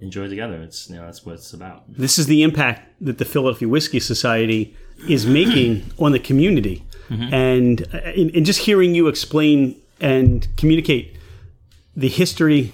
enjoy 0.00 0.28
together. 0.28 0.60
It's 0.62 0.90
you 0.90 0.96
know 0.96 1.06
that's 1.06 1.24
what 1.24 1.36
it's 1.36 1.54
about. 1.54 1.84
This 1.88 2.18
is 2.18 2.26
the 2.26 2.42
impact 2.42 2.92
that 3.00 3.16
the 3.16 3.24
Philadelphia 3.24 3.68
Whiskey 3.68 4.00
Society 4.00 4.76
is 5.08 5.26
making 5.26 5.90
on 5.98 6.12
the 6.12 6.18
community. 6.18 6.84
Mm-hmm. 7.08 7.34
And 7.34 7.80
in, 8.14 8.30
in, 8.30 8.44
just 8.44 8.60
hearing 8.60 8.94
you 8.94 9.08
explain 9.08 9.76
and 10.00 10.46
communicate 10.56 11.16
the 11.96 12.08
history 12.08 12.72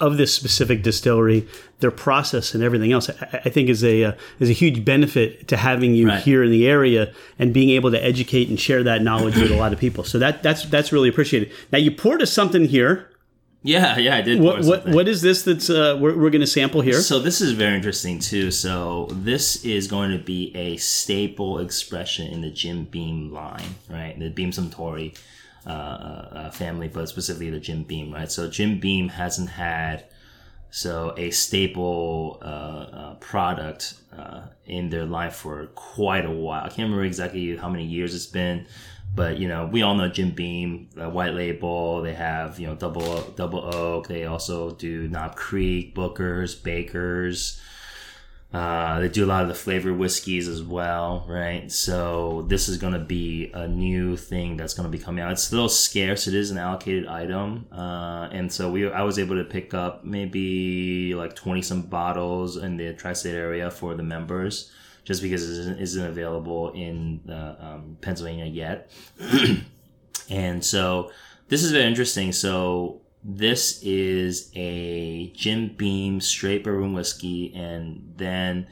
of 0.00 0.16
this 0.16 0.34
specific 0.34 0.82
distillery, 0.82 1.46
their 1.80 1.90
process, 1.90 2.54
and 2.54 2.64
everything 2.64 2.92
else, 2.92 3.08
I, 3.08 3.40
I 3.44 3.48
think 3.50 3.68
is 3.68 3.84
a 3.84 4.04
uh, 4.04 4.12
is 4.40 4.50
a 4.50 4.52
huge 4.52 4.84
benefit 4.84 5.48
to 5.48 5.56
having 5.56 5.94
you 5.94 6.08
right. 6.08 6.22
here 6.22 6.42
in 6.42 6.50
the 6.50 6.66
area 6.66 7.12
and 7.38 7.52
being 7.52 7.70
able 7.70 7.90
to 7.90 8.02
educate 8.02 8.48
and 8.48 8.58
share 8.58 8.82
that 8.82 9.02
knowledge 9.02 9.36
with 9.36 9.50
a 9.50 9.56
lot 9.56 9.72
of 9.72 9.78
people. 9.78 10.04
So 10.04 10.18
that 10.18 10.42
that's 10.42 10.64
that's 10.66 10.92
really 10.92 11.08
appreciated. 11.08 11.52
Now 11.70 11.78
you 11.78 11.90
poured 11.90 12.22
us 12.22 12.32
something 12.32 12.66
here 12.66 13.11
yeah, 13.62 13.98
yeah, 13.98 14.16
I 14.16 14.22
did. 14.22 14.40
What 14.40 14.64
what, 14.64 14.86
what 14.88 15.08
is 15.08 15.22
this 15.22 15.42
that's 15.42 15.70
uh, 15.70 15.96
we're, 16.00 16.16
we're 16.16 16.30
going 16.30 16.40
to 16.40 16.46
sample 16.46 16.80
here? 16.80 17.00
So 17.00 17.18
this 17.18 17.40
is 17.40 17.52
very 17.52 17.76
interesting 17.76 18.18
too. 18.18 18.50
So 18.50 19.08
this 19.10 19.64
is 19.64 19.86
going 19.86 20.10
to 20.10 20.22
be 20.22 20.54
a 20.56 20.76
staple 20.78 21.58
expression 21.58 22.26
in 22.26 22.40
the 22.40 22.50
Jim 22.50 22.84
Beam 22.84 23.32
line, 23.32 23.76
right? 23.88 24.18
The 24.18 24.30
Beam 24.30 24.50
Suntory 24.50 25.16
uh, 25.66 25.70
uh, 25.70 26.50
family, 26.50 26.88
but 26.88 27.08
specifically 27.08 27.50
the 27.50 27.60
Jim 27.60 27.84
Beam, 27.84 28.12
right? 28.12 28.30
So 28.30 28.48
Jim 28.48 28.80
Beam 28.80 29.08
hasn't 29.08 29.50
had 29.50 30.04
so 30.70 31.14
a 31.18 31.30
staple 31.30 32.38
uh, 32.40 32.44
uh, 32.44 33.14
product 33.16 33.94
uh, 34.16 34.40
in 34.64 34.88
their 34.88 35.04
life 35.04 35.34
for 35.34 35.66
quite 35.74 36.24
a 36.24 36.30
while. 36.30 36.64
I 36.64 36.68
can't 36.68 36.78
remember 36.78 37.04
exactly 37.04 37.56
how 37.56 37.68
many 37.68 37.84
years 37.84 38.14
it's 38.14 38.26
been 38.26 38.66
but 39.14 39.38
you 39.38 39.48
know, 39.48 39.66
we 39.66 39.82
all 39.82 39.94
know 39.94 40.08
Jim 40.08 40.30
Beam, 40.30 40.88
the 40.94 41.08
White 41.08 41.34
Label. 41.34 42.02
They 42.02 42.14
have 42.14 42.58
you 42.58 42.66
know 42.66 42.74
double 42.74 43.22
double 43.36 43.74
oak. 43.74 44.08
They 44.08 44.24
also 44.24 44.70
do 44.70 45.08
Knob 45.08 45.36
Creek, 45.36 45.94
Booker's, 45.94 46.54
Bakers. 46.54 47.60
Uh, 48.52 49.00
they 49.00 49.08
do 49.08 49.24
a 49.24 49.26
lot 49.26 49.40
of 49.42 49.48
the 49.48 49.54
flavored 49.54 49.96
whiskeys 49.96 50.46
as 50.46 50.62
well, 50.62 51.24
right? 51.26 51.72
So 51.72 52.44
this 52.48 52.68
is 52.68 52.76
going 52.76 52.92
to 52.92 52.98
be 52.98 53.50
a 53.54 53.66
new 53.66 54.14
thing 54.14 54.58
that's 54.58 54.74
going 54.74 54.84
to 54.84 54.94
be 54.94 55.02
coming 55.02 55.24
out. 55.24 55.32
It's 55.32 55.50
a 55.50 55.54
little 55.54 55.70
scarce. 55.70 56.28
It 56.28 56.34
is 56.34 56.50
an 56.50 56.58
allocated 56.58 57.06
item, 57.06 57.66
uh, 57.72 58.28
and 58.30 58.52
so 58.52 58.70
we 58.70 58.90
I 58.90 59.02
was 59.02 59.18
able 59.18 59.36
to 59.36 59.44
pick 59.44 59.72
up 59.72 60.04
maybe 60.04 61.14
like 61.14 61.34
twenty 61.34 61.62
some 61.62 61.82
bottles 61.82 62.58
in 62.58 62.76
the 62.76 62.92
tri-state 62.92 63.34
area 63.34 63.70
for 63.70 63.94
the 63.94 64.02
members, 64.02 64.70
just 65.04 65.22
because 65.22 65.48
it 65.48 65.60
isn't, 65.60 65.78
isn't 65.78 66.06
available 66.06 66.72
in 66.72 67.20
uh, 67.28 67.56
um, 67.58 67.96
Pennsylvania 68.00 68.46
yet. 68.46 68.90
and 70.30 70.64
so 70.64 71.10
this 71.48 71.62
is 71.62 71.72
very 71.72 71.86
interesting. 71.86 72.32
So 72.32 73.00
this 73.24 73.82
is 73.82 74.50
a 74.54 75.32
Jim 75.34 75.74
Beam 75.76 76.20
straight 76.20 76.64
bourbon 76.64 76.92
whiskey, 76.92 77.54
and 77.54 78.14
then 78.16 78.66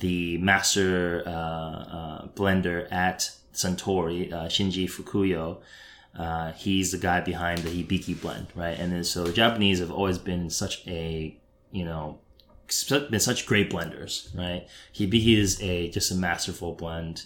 the 0.00 0.38
master 0.38 1.22
uh, 1.26 1.30
uh, 1.30 2.26
blender 2.28 2.90
at 2.92 3.30
Suntory, 3.52 4.32
uh, 4.32 4.46
Shinji 4.46 4.90
Fukuyo. 4.90 5.58
Uh, 6.18 6.52
he's 6.52 6.90
the 6.92 6.98
guy 6.98 7.20
behind 7.20 7.58
the 7.58 7.68
Hibiki 7.68 8.20
blend, 8.20 8.48
right? 8.54 8.78
And 8.78 8.92
then 8.92 9.04
so 9.04 9.30
Japanese 9.30 9.78
have 9.78 9.92
always 9.92 10.18
been 10.18 10.50
such 10.50 10.86
a, 10.88 11.36
you 11.70 11.84
know, 11.84 12.18
been 13.10 13.20
such 13.20 13.46
great 13.46 13.70
blenders, 13.70 14.36
right? 14.36 14.66
Hibiki 14.94 15.36
is 15.36 15.60
a 15.62 15.90
just 15.90 16.10
a 16.10 16.14
masterful 16.14 16.74
blend. 16.74 17.24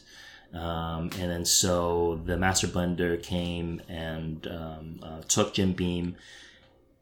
Um, 0.53 1.11
and 1.19 1.31
then 1.31 1.45
so 1.45 2.21
the 2.25 2.37
master 2.37 2.69
blender 2.69 3.21
came 3.21 3.83
and 3.89 4.47
um, 4.47 5.01
uh, 5.03 5.21
took 5.27 5.55
Jim 5.55 5.73
Beam 5.73 6.17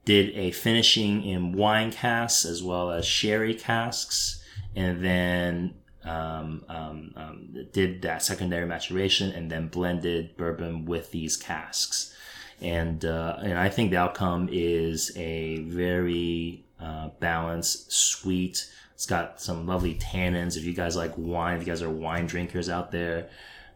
did 0.05 0.31
a 0.35 0.51
finishing 0.51 1.23
in 1.25 1.53
wine 1.53 1.93
casks 1.93 2.45
as 2.45 2.63
well 2.63 2.91
as 2.91 3.05
sherry 3.05 3.55
casks, 3.55 4.43
and 4.75 5.05
then 5.05 5.75
um, 6.05 6.65
um, 6.69 7.13
um, 7.17 7.67
did 7.73 8.03
that 8.03 8.23
secondary 8.23 8.67
maturation 8.67 9.31
and 9.31 9.51
then 9.51 9.69
blended 9.69 10.37
bourbon 10.37 10.85
with 10.85 11.11
these 11.13 11.37
casks. 11.37 12.15
And 12.61 13.05
uh, 13.05 13.39
and 13.41 13.59
I 13.59 13.69
think 13.69 13.91
the 13.91 13.97
outcome 13.99 14.49
is 14.51 15.17
a 15.17 15.59
very 15.61 16.65
uh, 16.83 17.09
balanced, 17.21 17.93
sweet. 17.93 18.69
It's 18.95 19.07
got 19.07 19.41
some 19.41 19.67
lovely 19.67 19.95
tannins. 19.95 20.57
If 20.57 20.65
you 20.65 20.73
guys 20.73 20.97
like 20.97 21.13
wine, 21.17 21.57
if 21.57 21.67
you 21.67 21.73
guys 21.73 21.83
are 21.83 21.91
wine 21.91 22.27
drinkers 22.27 22.69
out 22.69 22.91
there, 22.91 23.29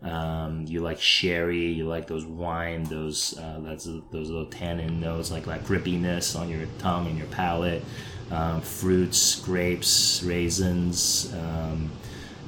um, 0.02 0.66
you 0.66 0.80
like 0.80 1.00
sherry, 1.00 1.66
you 1.66 1.86
like 1.86 2.07
those 2.07 2.24
wine, 2.24 2.84
those 2.84 3.38
uh, 3.38 3.61
that's 3.62 3.84
those 3.84 4.30
little 4.30 4.46
tannin 4.46 5.00
notes, 5.00 5.30
like 5.30 5.46
like 5.46 5.64
grippiness 5.64 6.38
on 6.38 6.48
your 6.48 6.66
tongue 6.78 7.07
and 7.07 7.16
your 7.16 7.26
palate. 7.28 7.84
Um, 8.30 8.61
fruits, 8.61 9.40
grapes, 9.40 10.22
raisins, 10.24 11.32
um, 11.34 11.90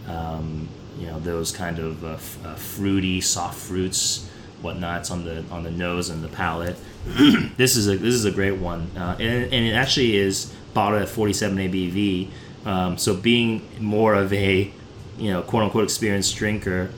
um 0.09 0.69
you 0.99 1.07
know 1.07 1.21
those 1.21 1.53
kind 1.53 1.79
of 1.79 2.05
uh, 2.05 2.15
f- 2.15 2.45
uh, 2.45 2.55
fruity, 2.57 3.21
soft 3.21 3.59
fruits, 3.59 4.29
whatnots 4.61 5.11
on 5.11 5.25
the 5.25 5.45
on 5.51 5.63
the 5.63 5.71
nose 5.71 6.11
and 6.11 6.23
the 6.23 6.29
palate. 6.29 6.77
this 7.57 7.77
is 7.77 7.89
a 7.89 7.97
this 7.97 8.15
is 8.15 8.25
a 8.25 8.31
great 8.31 8.59
one, 8.59 8.91
uh, 8.97 9.17
and, 9.19 9.45
and 9.45 9.67
it 9.67 9.73
actually 9.73 10.17
is 10.17 10.53
bottled 10.75 11.03
at 11.03 11.09
47 11.09 11.59
ABV. 11.59 12.31
Um, 12.67 12.99
so 12.99 13.15
being 13.15 13.67
more 13.81 14.15
of 14.15 14.33
a 14.33 14.71
you 15.17 15.31
know 15.31 15.43
quote 15.43 15.65
unquote 15.65 15.85
experienced 15.85 16.37
drinker 16.37 16.91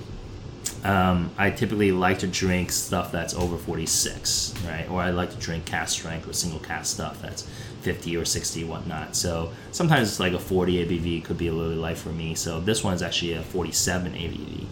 um, 0.84 1.30
I 1.36 1.50
typically 1.50 1.92
like 1.92 2.20
to 2.20 2.26
drink 2.26 2.72
stuff 2.72 3.12
that's 3.12 3.34
over 3.34 3.58
46, 3.58 4.54
right? 4.66 4.88
Or 4.90 5.00
I 5.00 5.10
like 5.10 5.30
to 5.30 5.36
drink 5.36 5.66
cask 5.66 5.98
strength 5.98 6.26
or 6.26 6.32
single 6.32 6.60
cask 6.60 6.94
stuff 6.94 7.20
that's 7.20 7.42
50 7.82 8.16
or 8.16 8.24
60, 8.24 8.64
whatnot. 8.64 9.14
So 9.14 9.52
sometimes 9.72 10.08
it's 10.08 10.20
like 10.20 10.32
a 10.32 10.38
40 10.38 10.86
ABV 10.86 11.24
could 11.24 11.36
be 11.36 11.48
a 11.48 11.52
little 11.52 11.76
light 11.76 11.98
for 11.98 12.10
me. 12.10 12.34
So 12.34 12.60
this 12.60 12.82
one's 12.82 13.02
actually 13.02 13.34
a 13.34 13.42
47 13.42 14.12
ABV. 14.12 14.66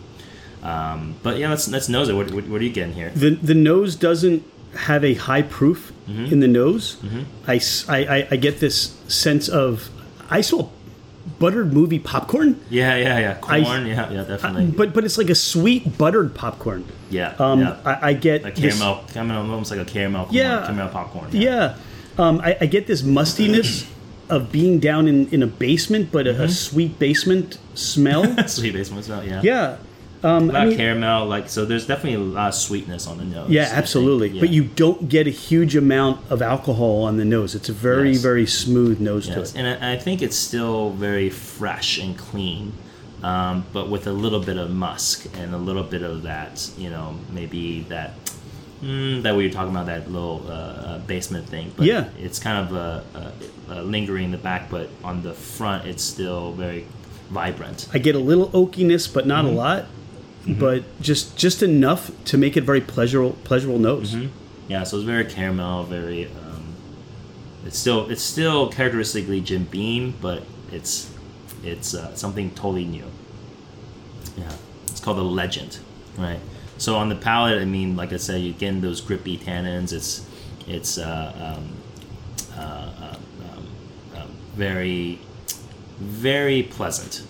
Um, 0.62 1.14
but 1.22 1.38
yeah, 1.38 1.50
let's 1.50 1.68
let's 1.68 1.88
nose 1.88 2.08
it. 2.08 2.14
What, 2.14 2.32
what, 2.32 2.48
what, 2.48 2.60
are 2.60 2.64
you 2.64 2.72
getting 2.72 2.94
here? 2.94 3.10
The 3.10 3.30
the 3.30 3.54
nose 3.54 3.94
doesn't 3.94 4.42
have 4.76 5.04
a 5.04 5.14
high 5.14 5.42
proof 5.42 5.92
mm-hmm. 6.08 6.26
in 6.26 6.40
the 6.40 6.48
nose. 6.48 6.96
Mm-hmm. 6.96 7.22
I, 7.46 7.60
I 7.88 8.28
I 8.30 8.36
get 8.36 8.60
this 8.60 8.96
sense 9.08 9.48
of 9.48 9.90
I 10.30 10.40
saw 10.40 10.68
buttered 11.38 11.72
movie 11.72 11.98
popcorn. 11.98 12.60
Yeah, 12.70 12.96
yeah, 12.96 13.18
yeah. 13.18 13.34
Corn. 13.34 13.64
I, 13.64 13.86
yeah, 13.86 14.10
yeah, 14.10 14.24
definitely. 14.24 14.64
I, 14.64 14.70
but 14.70 14.94
but 14.94 15.04
it's 15.04 15.18
like 15.18 15.30
a 15.30 15.34
sweet 15.34 15.98
buttered 15.98 16.34
popcorn. 16.34 16.84
Yeah. 17.10 17.34
Um, 17.38 17.60
yeah. 17.60 17.76
I, 17.84 18.08
I, 18.08 18.12
get 18.12 18.44
a 18.44 18.50
caramel, 18.50 19.02
this, 19.02 19.14
caramel, 19.14 19.50
almost 19.50 19.70
like 19.70 19.80
a 19.80 19.84
caramel. 19.84 20.24
Corn, 20.24 20.36
yeah. 20.36 20.62
Caramel 20.62 20.88
popcorn. 20.88 21.28
Yeah. 21.32 21.40
yeah. 21.40 21.76
Um, 22.18 22.40
I, 22.40 22.56
I, 22.60 22.66
get 22.66 22.86
this 22.86 23.02
mustiness 23.02 23.88
of 24.28 24.50
being 24.50 24.80
down 24.80 25.06
in, 25.06 25.28
in 25.28 25.42
a 25.42 25.46
basement, 25.46 26.10
but 26.10 26.26
mm-hmm. 26.26 26.40
a, 26.40 26.44
a, 26.44 26.48
sweet 26.48 26.98
basement 26.98 27.58
smell. 27.74 28.24
sweet 28.48 28.72
basement 28.72 29.04
smell. 29.04 29.24
Yeah. 29.24 29.40
Yeah. 29.42 29.76
Um, 30.22 30.50
I 30.50 30.66
mean, 30.66 30.76
caramel, 30.76 31.26
like 31.26 31.48
so. 31.48 31.64
There's 31.64 31.86
definitely 31.86 32.14
a 32.14 32.24
lot 32.24 32.48
of 32.48 32.54
sweetness 32.54 33.06
on 33.06 33.18
the 33.18 33.24
nose. 33.24 33.50
Yeah, 33.50 33.70
absolutely. 33.72 34.30
Yeah. 34.30 34.40
But 34.40 34.50
you 34.50 34.64
don't 34.64 35.08
get 35.08 35.26
a 35.28 35.30
huge 35.30 35.76
amount 35.76 36.28
of 36.30 36.42
alcohol 36.42 37.02
on 37.04 37.16
the 37.18 37.24
nose. 37.24 37.54
It's 37.54 37.68
a 37.68 37.72
very, 37.72 38.12
yes. 38.12 38.22
very 38.22 38.46
smooth 38.46 39.00
nose 39.00 39.28
yes. 39.28 39.34
to 39.34 39.42
it. 39.42 39.64
And 39.64 39.84
I, 39.84 39.92
I, 39.92 39.96
think 39.96 40.20
it's 40.20 40.36
still 40.36 40.90
very 40.90 41.30
fresh 41.30 41.98
and 41.98 42.18
clean, 42.18 42.72
um, 43.22 43.64
but 43.72 43.88
with 43.88 44.08
a 44.08 44.12
little 44.12 44.40
bit 44.40 44.56
of 44.56 44.70
musk 44.70 45.26
and 45.36 45.54
a 45.54 45.58
little 45.58 45.84
bit 45.84 46.02
of 46.02 46.22
that, 46.24 46.68
you 46.76 46.90
know, 46.90 47.16
maybe 47.30 47.82
that 47.82 48.14
mm, 48.82 49.22
that 49.22 49.36
we 49.36 49.46
were 49.46 49.52
talking 49.52 49.70
about 49.70 49.86
that 49.86 50.10
little 50.10 50.44
uh, 50.48 50.52
uh 50.52 50.98
basement 51.00 51.48
thing. 51.48 51.72
But 51.76 51.86
yeah, 51.86 52.08
it's 52.18 52.40
kind 52.40 52.66
of 52.66 52.76
a, 52.76 53.32
a, 53.68 53.74
a 53.74 53.82
lingering 53.82 54.24
in 54.24 54.30
the 54.32 54.38
back, 54.38 54.68
but 54.68 54.90
on 55.04 55.22
the 55.22 55.32
front, 55.32 55.86
it's 55.86 56.02
still 56.02 56.50
very 56.52 56.86
vibrant. 57.30 57.88
I 57.94 57.98
get 57.98 58.16
a 58.16 58.18
little 58.18 58.48
oakiness, 58.48 59.12
but 59.12 59.24
not 59.24 59.44
mm-hmm. 59.44 59.54
a 59.54 59.58
lot 59.58 59.86
mm-hmm. 60.42 60.60
but 60.60 61.00
just 61.00 61.36
just 61.36 61.62
enough 61.62 62.10
to 62.26 62.38
make 62.38 62.56
it 62.56 62.64
very 62.64 62.80
pleasurable 62.80 63.36
pleasurable 63.44 63.78
nose. 63.78 64.14
Mm-hmm. 64.14 64.28
Yeah, 64.68 64.84
so 64.84 64.98
it's 64.98 65.06
very 65.06 65.24
caramel, 65.24 65.84
very. 65.84 66.26
Um, 66.26 66.74
it's 67.64 67.78
still 67.78 68.08
it's 68.10 68.22
still 68.22 68.68
characteristically 68.70 69.40
Jim 69.40 69.64
Beam, 69.64 70.14
but 70.20 70.44
it's 70.70 71.10
it's 71.62 71.94
uh, 71.94 72.14
something 72.14 72.50
totally 72.50 72.84
new. 72.84 73.06
Yeah, 74.36 74.52
it's 74.86 75.00
called 75.00 75.18
a 75.18 75.22
Legent, 75.22 75.80
right? 76.16 76.40
So 76.76 76.94
on 76.96 77.08
the 77.08 77.16
palate, 77.16 77.60
I 77.60 77.64
mean, 77.64 77.96
like 77.96 78.12
I 78.12 78.18
said, 78.18 78.40
you 78.40 78.52
get 78.52 78.80
those 78.80 79.00
grippy 79.00 79.36
tannins. 79.36 79.92
It's 79.92 80.26
it's 80.66 80.98
uh, 80.98 81.56
um, 81.56 81.76
uh, 82.56 82.60
uh 82.60 83.16
um, 83.50 83.66
um, 84.16 84.30
very 84.54 85.18
very 85.98 86.62
pleasant 86.62 87.26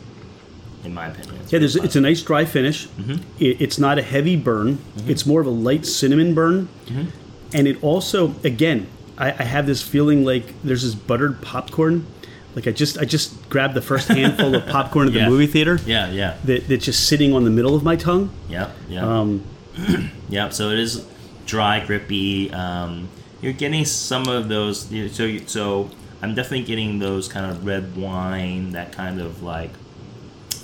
in 0.89 0.95
my 0.95 1.07
opinion. 1.07 1.36
It's 1.43 1.53
yeah, 1.53 1.59
there's, 1.61 1.76
it's 1.76 1.97
a 1.97 2.01
nice 2.01 2.22
dry 2.22 2.45
finish. 2.45 2.89
Mm-hmm. 2.89 3.22
It, 3.39 3.61
it's 3.61 3.78
not 3.78 3.99
a 3.99 4.03
heavy 4.03 4.36
burn. 4.36 4.76
Mm-hmm. 4.76 5.11
It's 5.11 5.24
more 5.24 5.41
of 5.41 5.47
a 5.47 5.51
light 5.51 5.86
cinnamon 5.86 6.34
burn. 6.34 6.68
Mm-hmm. 6.86 7.11
And 7.55 7.68
it 7.68 7.82
also, 7.82 8.34
again, 8.45 8.89
I, 9.16 9.30
I, 9.30 9.45
have 9.45 9.66
this 9.66 9.82
feeling 9.82 10.24
like 10.24 10.61
there's 10.62 10.82
this 10.82 10.95
buttered 10.95 11.41
popcorn. 11.41 12.07
Like 12.55 12.66
I 12.66 12.72
just 12.72 12.99
I 12.99 13.05
just 13.05 13.49
grabbed 13.51 13.74
the 13.74 13.82
first 13.82 14.09
handful 14.09 14.55
of 14.55 14.66
popcorn 14.68 15.09
at 15.09 15.14
the 15.14 15.26
movie 15.26 15.47
theater. 15.47 15.78
Yeah, 15.86 16.11
yeah. 16.11 16.36
That, 16.45 16.68
that's 16.68 16.84
just 16.84 17.07
sitting 17.07 17.32
on 17.32 17.45
the 17.45 17.51
middle 17.51 17.74
of 17.74 17.82
my 17.82 17.97
tongue. 17.97 18.30
Yeah, 18.49 18.70
yeah. 18.89 19.20
Um, 19.20 19.45
yeah. 20.28 20.49
So 20.49 20.70
it 20.70 20.78
is 20.78 21.07
dry, 21.47 21.84
grippy. 21.84 22.53
Um, 22.53 23.09
you're 23.41 23.53
getting 23.53 23.84
some 23.84 24.26
of 24.28 24.49
those. 24.49 24.89
So 25.14 25.39
so 25.47 25.91
I'm 26.20 26.34
definitely 26.34 26.64
getting 26.64 26.99
those 26.99 27.28
kind 27.28 27.47
of 27.47 27.64
red 27.64 27.97
wine, 27.97 28.72
that 28.72 28.93
kind 28.93 29.20
of 29.20 29.43
like 29.43 29.70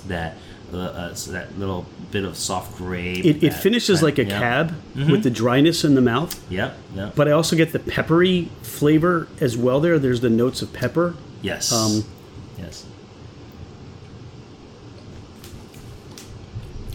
that 0.07 0.37
uh, 0.73 0.77
uh, 0.77 1.13
so 1.13 1.31
that 1.31 1.57
little 1.57 1.85
bit 2.11 2.25
of 2.25 2.35
soft 2.35 2.77
grape. 2.77 3.23
It, 3.23 3.43
it 3.43 3.53
finishes 3.53 4.01
like 4.01 4.17
a 4.17 4.25
yeah. 4.25 4.39
cab 4.39 4.71
mm-hmm. 4.95 5.11
with 5.11 5.23
the 5.23 5.29
dryness 5.29 5.83
in 5.83 5.95
the 5.95 6.01
mouth. 6.01 6.43
Yeah, 6.51 6.73
yeah. 6.95 7.11
But 7.15 7.27
I 7.27 7.31
also 7.31 7.55
get 7.55 7.71
the 7.71 7.79
peppery 7.79 8.49
flavor 8.61 9.27
as 9.39 9.55
well. 9.55 9.79
There, 9.79 9.99
there's 9.99 10.21
the 10.21 10.29
notes 10.29 10.61
of 10.61 10.73
pepper. 10.73 11.15
Yes. 11.41 11.71
Um, 11.71 12.03
yes. 12.57 12.85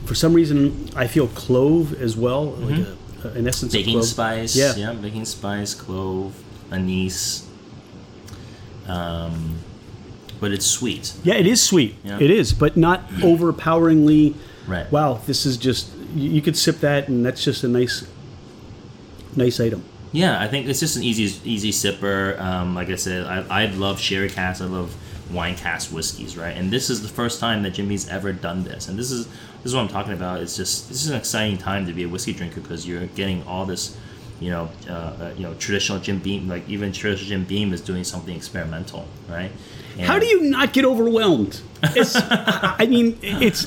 For 0.05 0.17
some 0.17 0.35
reason, 0.35 0.91
I 0.97 1.07
feel 1.07 1.29
clove 1.29 1.95
as 2.03 2.17
well, 2.17 2.49
mm-hmm. 2.49 3.23
like 3.23 3.35
a, 3.35 3.39
an 3.39 3.47
essence 3.47 3.73
baking 3.73 3.99
of 3.99 4.05
spice. 4.05 4.57
Yeah, 4.57 4.75
yeah, 4.75 4.93
baking 4.93 5.25
spice, 5.25 5.73
clove, 5.73 6.35
anise. 6.73 7.47
Um, 8.89 9.61
but 10.41 10.53
it's 10.53 10.67
sweet. 10.67 11.13
Yeah, 11.23 11.35
it 11.35 11.47
is 11.47 11.63
sweet. 11.63 11.97
Yeah. 12.03 12.19
It 12.19 12.31
is, 12.31 12.53
but 12.53 12.77
not 12.77 13.05
overpoweringly. 13.23 14.35
Right. 14.67 14.91
Wow, 14.91 15.21
this 15.27 15.47
is 15.47 15.57
just 15.57 15.91
you, 16.15 16.41
could 16.41 16.57
sip 16.57 16.81
that, 16.81 17.09
and 17.09 17.25
that's 17.25 17.45
just 17.45 17.63
a 17.63 17.69
nice, 17.69 18.07
nice 19.37 19.61
item. 19.61 19.85
Yeah, 20.13 20.41
I 20.41 20.49
think 20.49 20.67
it's 20.67 20.81
just 20.81 20.97
an 20.97 21.05
easy, 21.05 21.39
easy 21.49 21.71
sipper. 21.71 22.39
Um, 22.41 22.75
like 22.75 22.89
I 22.89 22.97
said, 22.97 23.27
I, 23.27 23.63
I 23.63 23.67
love 23.67 24.01
sherry 24.01 24.29
cask. 24.29 24.61
I 24.61 24.65
love 24.65 24.97
wine 25.33 25.55
cask 25.55 25.93
whiskeys, 25.93 26.37
right? 26.37 26.57
And 26.57 26.71
this 26.71 26.91
is 26.91 27.03
the 27.03 27.09
first 27.09 27.39
time 27.39 27.63
that 27.63 27.75
Jimmy's 27.75 28.09
ever 28.09 28.33
done 28.33 28.65
this, 28.65 28.89
and 28.89 28.99
this 28.99 29.11
is 29.11 29.27
this 29.27 29.67
is 29.67 29.75
what 29.75 29.83
I'm 29.83 29.89
talking 29.89 30.13
about. 30.13 30.41
It's 30.41 30.57
just 30.57 30.89
this 30.89 31.05
is 31.05 31.11
an 31.11 31.17
exciting 31.17 31.59
time 31.59 31.87
to 31.87 31.93
be 31.93 32.03
a 32.03 32.09
whiskey 32.09 32.33
drinker 32.33 32.61
because 32.61 32.89
you're 32.89 33.07
getting 33.07 33.45
all 33.45 33.67
this 33.67 33.97
you 34.41 34.51
know, 34.51 34.71
uh, 34.89 34.93
uh, 34.93 35.35
you 35.37 35.43
know, 35.43 35.55
traditional 35.55 36.01
Jim 36.01 36.19
Beam, 36.19 36.49
like 36.49 36.67
even 36.69 36.93
traditional 36.93 37.29
Jim 37.29 37.45
Beam 37.45 37.73
is 37.73 37.81
doing 37.83 38.05
something 38.05 38.35
experimental, 38.35 39.07
right? 39.29 39.53
And 39.93 40.03
How 40.03 40.19
do 40.19 40.27
you 40.27 40.43
not 40.45 40.73
get 40.73 40.85
overwhelmed? 40.85 41.61
It's, 41.83 42.15
I 42.17 42.87
mean, 42.89 43.19
it's 43.23 43.65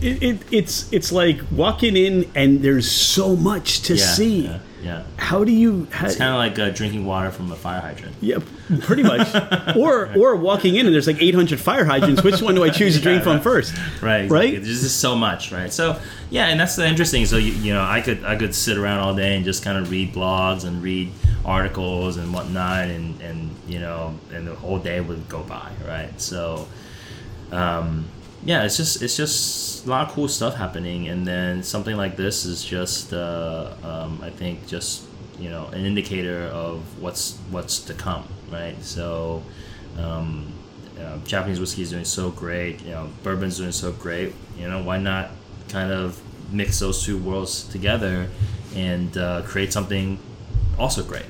it, 0.00 0.22
it, 0.22 0.38
it's 0.52 0.90
it's 0.92 1.10
like 1.12 1.40
walking 1.50 1.96
in 1.96 2.30
and 2.34 2.62
there's 2.62 2.90
so 2.90 3.36
much 3.36 3.82
to 3.82 3.94
Yeah, 3.96 4.04
see. 4.04 4.44
yeah, 4.44 4.58
yeah. 4.82 5.04
How 5.16 5.44
do 5.44 5.52
you? 5.52 5.86
How, 5.90 6.06
It's 6.06 6.16
kind 6.16 6.30
of 6.30 6.36
like 6.36 6.58
uh, 6.58 6.70
drinking 6.74 7.04
water 7.04 7.30
from 7.30 7.52
a 7.52 7.56
fire 7.56 7.80
hydrant. 7.80 8.14
yeah, 8.20 8.38
pretty 8.80 9.02
much. 9.02 9.28
or 9.76 10.10
or 10.16 10.36
walking 10.36 10.76
in 10.76 10.86
and 10.86 10.94
there's 10.94 11.06
like 11.06 11.20
800 11.20 11.60
fire 11.60 11.84
hydrants. 11.84 12.22
Which 12.22 12.40
one 12.42 12.54
do 12.54 12.64
I 12.64 12.70
choose 12.70 12.96
to 12.96 13.02
drink 13.02 13.22
from 13.22 13.40
first? 13.50 13.74
Right, 14.02 14.24
exactly. 14.24 14.28
Right? 14.28 14.52
There's 14.62 14.80
just 14.82 15.00
so 15.00 15.14
much, 15.14 15.52
right? 15.52 15.72
So 15.72 16.00
yeah, 16.30 16.46
and 16.46 16.58
that's 16.58 16.76
the 16.76 16.86
interesting. 16.86 17.26
So 17.26 17.36
you, 17.36 17.52
you 17.52 17.72
know, 17.74 17.82
I 17.82 18.00
could 18.00 18.24
I 18.24 18.36
could 18.36 18.54
sit 18.54 18.78
around 18.78 19.00
all 19.00 19.14
day 19.14 19.36
and 19.36 19.44
just 19.44 19.62
kind 19.62 19.76
of 19.78 19.90
read 19.90 20.12
blogs 20.14 20.64
and 20.64 20.82
read 20.82 21.12
articles 21.44 22.16
and 22.16 22.32
whatnot, 22.32 22.88
and 22.88 23.20
and 23.20 23.50
you 23.68 23.80
know, 23.80 24.18
and 24.32 24.46
the 24.46 24.54
whole 24.54 24.78
day 24.78 25.00
would 25.00 25.28
go 25.28 25.42
by, 25.42 25.70
right? 25.86 26.18
So, 26.20 26.68
um, 27.52 28.04
yeah, 28.44 28.64
it's 28.64 28.76
just 28.76 29.02
it's 29.02 29.16
just 29.16 29.86
a 29.86 29.90
lot 29.90 30.08
of 30.08 30.14
cool 30.14 30.28
stuff 30.28 30.54
happening, 30.54 31.08
and 31.08 31.26
then 31.26 31.62
something 31.62 31.96
like 31.96 32.16
this 32.16 32.44
is 32.44 32.64
just 32.64 33.12
uh, 33.12 33.72
um, 33.82 34.20
I 34.22 34.30
think 34.30 34.66
just 34.66 35.04
you 35.38 35.50
know 35.50 35.66
an 35.68 35.84
indicator 35.84 36.44
of 36.44 36.80
what's 37.00 37.36
what's 37.50 37.80
to 37.80 37.94
come, 37.94 38.26
right? 38.50 38.80
So. 38.82 39.42
Um, 39.98 40.54
Japanese 41.24 41.60
whiskey 41.60 41.82
is 41.82 41.90
doing 41.90 42.04
so 42.04 42.30
great. 42.30 42.82
You 42.82 42.90
know, 42.90 43.10
bourbon's 43.22 43.58
doing 43.58 43.72
so 43.72 43.92
great. 43.92 44.34
You 44.58 44.68
know, 44.68 44.82
why 44.82 44.98
not 44.98 45.30
kind 45.68 45.92
of 45.92 46.20
mix 46.52 46.80
those 46.80 47.04
two 47.04 47.16
worlds 47.16 47.64
together 47.64 48.28
and 48.74 49.16
uh, 49.16 49.42
create 49.42 49.72
something 49.72 50.18
also 50.78 51.02
great, 51.02 51.26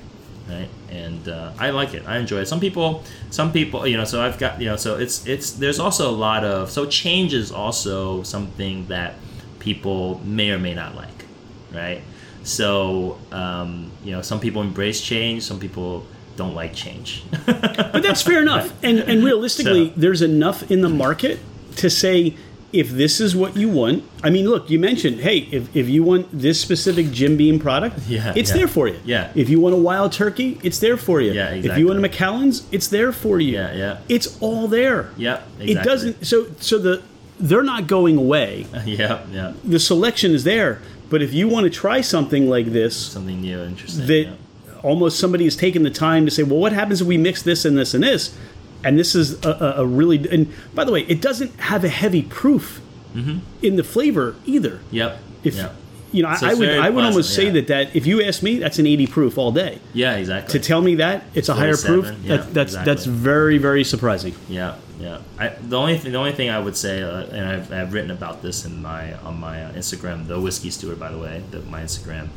right? 0.51 0.68
And 0.90 1.28
uh, 1.28 1.53
I 1.59 1.70
like 1.70 1.94
it. 1.94 2.03
I 2.07 2.18
enjoy 2.18 2.40
it. 2.40 2.46
Some 2.48 2.61
people, 2.61 3.03
some 3.30 3.53
people, 3.53 3.86
you 3.86 3.96
know. 3.96 4.05
So 4.05 4.20
I've 4.20 4.38
got, 4.38 4.61
you 4.61 4.66
know, 4.66 4.76
so 4.76 4.98
it's 4.98 5.26
it's 5.26 5.53
there's 5.53 5.78
also 5.78 6.11
a 6.11 6.16
lot 6.28 6.44
of 6.44 6.70
so 6.70 6.86
change 6.86 7.32
is 7.34 7.53
also 7.53 8.22
something 8.24 8.86
that 8.88 9.14
people 9.61 10.20
may 10.24 10.51
or 10.51 10.59
may 10.59 10.74
not 10.74 10.94
like, 10.96 11.24
right? 11.72 12.03
So 12.42 13.18
um, 13.32 13.90
you 14.05 14.12
know, 14.12 14.22
some 14.22 14.40
people 14.40 14.62
embrace 14.62 15.01
change. 15.01 15.42
Some 15.42 15.61
people 15.61 16.05
don't 16.36 16.55
like 16.55 16.74
change. 16.74 17.22
But 17.46 18.03
that's 18.03 18.22
fair 18.22 18.40
enough. 18.42 18.72
And 18.82 18.98
and 19.01 19.22
realistically, 19.24 19.88
So- 19.88 19.94
there's 19.96 20.22
enough 20.22 20.70
in 20.70 20.80
the 20.80 20.88
market 20.88 21.38
to 21.76 21.88
say 21.90 22.34
if 22.73 22.91
this 22.91 23.21
is 23.21 23.35
what 23.35 23.57
you 23.57 23.68
want. 23.68 24.05
I 24.23 24.31
mean, 24.31 24.49
look, 24.49 24.71
you 24.71 24.79
mentioned, 24.79 25.21
hey, 25.21 25.39
if, 25.51 25.75
if 25.75 25.89
you 25.89 26.03
want 26.03 26.29
this 26.33 26.61
specific 26.61 27.11
Jim 27.11 27.37
Beam 27.37 27.59
product, 27.59 27.99
Yeah, 28.09 28.33
it's 28.37 28.51
yeah. 28.51 28.57
there 28.57 28.68
for 28.68 28.89
you. 28.89 28.99
Yeah. 29.05 29.33
If 29.35 29.49
you 29.49 29.61
want 29.61 29.75
a 29.75 29.79
wild 29.79 30.12
turkey, 30.12 30.59
it's 30.62 30.79
there 30.79 30.97
for 30.97 31.21
you. 31.21 31.33
Yeah, 31.33 31.49
exactly. 31.51 31.71
If 31.71 31.79
you 31.79 31.87
want 31.87 31.99
a. 31.99 32.03
Macallan's, 32.03 32.66
it's 32.73 32.89
there 32.89 33.12
for 33.12 33.41
you. 33.41 33.53
Yeah, 33.55 33.73
yeah. 33.75 33.99
It's 34.09 34.39
all 34.41 34.68
there. 34.68 35.11
Yep, 35.16 35.49
It 35.61 35.83
doesn't. 35.83 36.25
So 36.25 36.47
so 36.61 36.79
the 36.79 37.03
they're 37.39 37.62
not 37.62 37.87
going 37.87 38.16
away. 38.18 38.66
yeah, 38.85 39.25
yeah. 39.33 39.53
The 39.64 39.81
selection 39.81 40.33
is 40.33 40.45
there. 40.45 40.81
But 41.09 41.23
if 41.23 41.33
you 41.33 41.49
want 41.49 41.64
to 41.64 41.71
try 41.71 42.03
something 42.03 42.49
like 42.49 42.66
this, 42.66 42.95
Something 42.95 43.41
new, 43.41 43.59
interesting. 43.62 44.07
that 44.07 44.25
yeah. 44.27 44.35
almost 44.83 45.18
somebody 45.18 45.45
has 45.45 45.57
taken 45.57 45.83
the 45.83 45.91
time 45.91 46.25
to 46.25 46.31
say, 46.31 46.43
well, 46.45 46.59
what 46.61 46.73
happens 46.73 47.01
if 47.01 47.07
we 47.09 47.16
mix 47.18 47.43
this 47.43 47.64
and 47.64 47.77
this 47.77 47.95
and 47.95 48.05
this? 48.05 48.37
And 48.83 48.99
this 48.99 49.14
is 49.14 49.45
a, 49.45 49.74
a, 49.78 49.87
really, 49.87 50.28
and 50.31 50.53
by 50.74 50.85
the 50.85 50.93
way, 50.93 51.03
it 51.03 51.20
doesn't 51.20 51.59
have 51.61 51.85
a 51.85 51.89
heavy 51.89 52.22
proof 52.22 52.81
in 53.14 53.76
the 53.76 53.85
flavor 53.85 54.37
either. 54.47 54.81
Yep. 54.91 55.18
If 55.43 55.55
yep. 55.57 55.74
you 56.12 56.22
know, 56.22 56.35
So 56.35 56.47
I 56.47 56.51
it's 56.51 56.59
would, 56.59 56.68
I 56.68 56.91
would 56.91 57.05
almost 57.05 57.35
say 57.35 57.47
yeah. 57.47 57.53
that 57.53 57.66
that 57.68 57.97
if 57.97 58.07
you 58.07 58.22
ask 58.22 58.43
me, 58.43 58.59
that's 58.59 58.78
an 58.78 58.87
80 58.87 59.07
proof 59.09 59.39
all 59.39 59.53
day. 59.53 59.81
Yeah, 59.93 60.16
exactly. 60.16 60.59
To 60.59 60.64
tell 60.64 60.81
me 60.81 60.97
that 60.97 61.24
it's 61.35 61.49
a 61.49 61.55
higher 61.55 61.76
proof, 61.76 62.07
yeah, 62.22 62.37
that, 62.37 62.55
that's 62.55 62.72
exactly. 62.72 62.95
that's 62.95 63.07
very 63.07 63.59
very 63.59 63.85
surprising. 63.85 64.35
Yeah, 64.49 64.76
yeah. 64.99 65.20
I, 65.39 65.49
the 65.49 65.78
only 65.78 65.99
thing, 65.99 66.12
the 66.12 66.18
only 66.18 66.33
thing 66.33 66.51
I 66.51 66.59
would 66.59 66.76
say, 66.76 67.03
uh, 67.03 67.24
and 67.24 67.47
I've, 67.47 67.72
I've 67.72 67.93
written 67.93 68.11
about 68.11 68.43
this 68.43 68.64
in 68.64 68.83
my 68.83 69.14
on 69.18 69.41
my 69.41 69.64
uh, 69.64 69.72
Instagram, 69.72 70.26
the 70.26 70.41
whiskey 70.41 70.70
steward, 70.70 71.01
by 71.01 71.11
the 71.11 71.18
way, 71.18 71.43
the, 71.51 71.61
my 71.62 71.83
Instagram, 71.83 72.28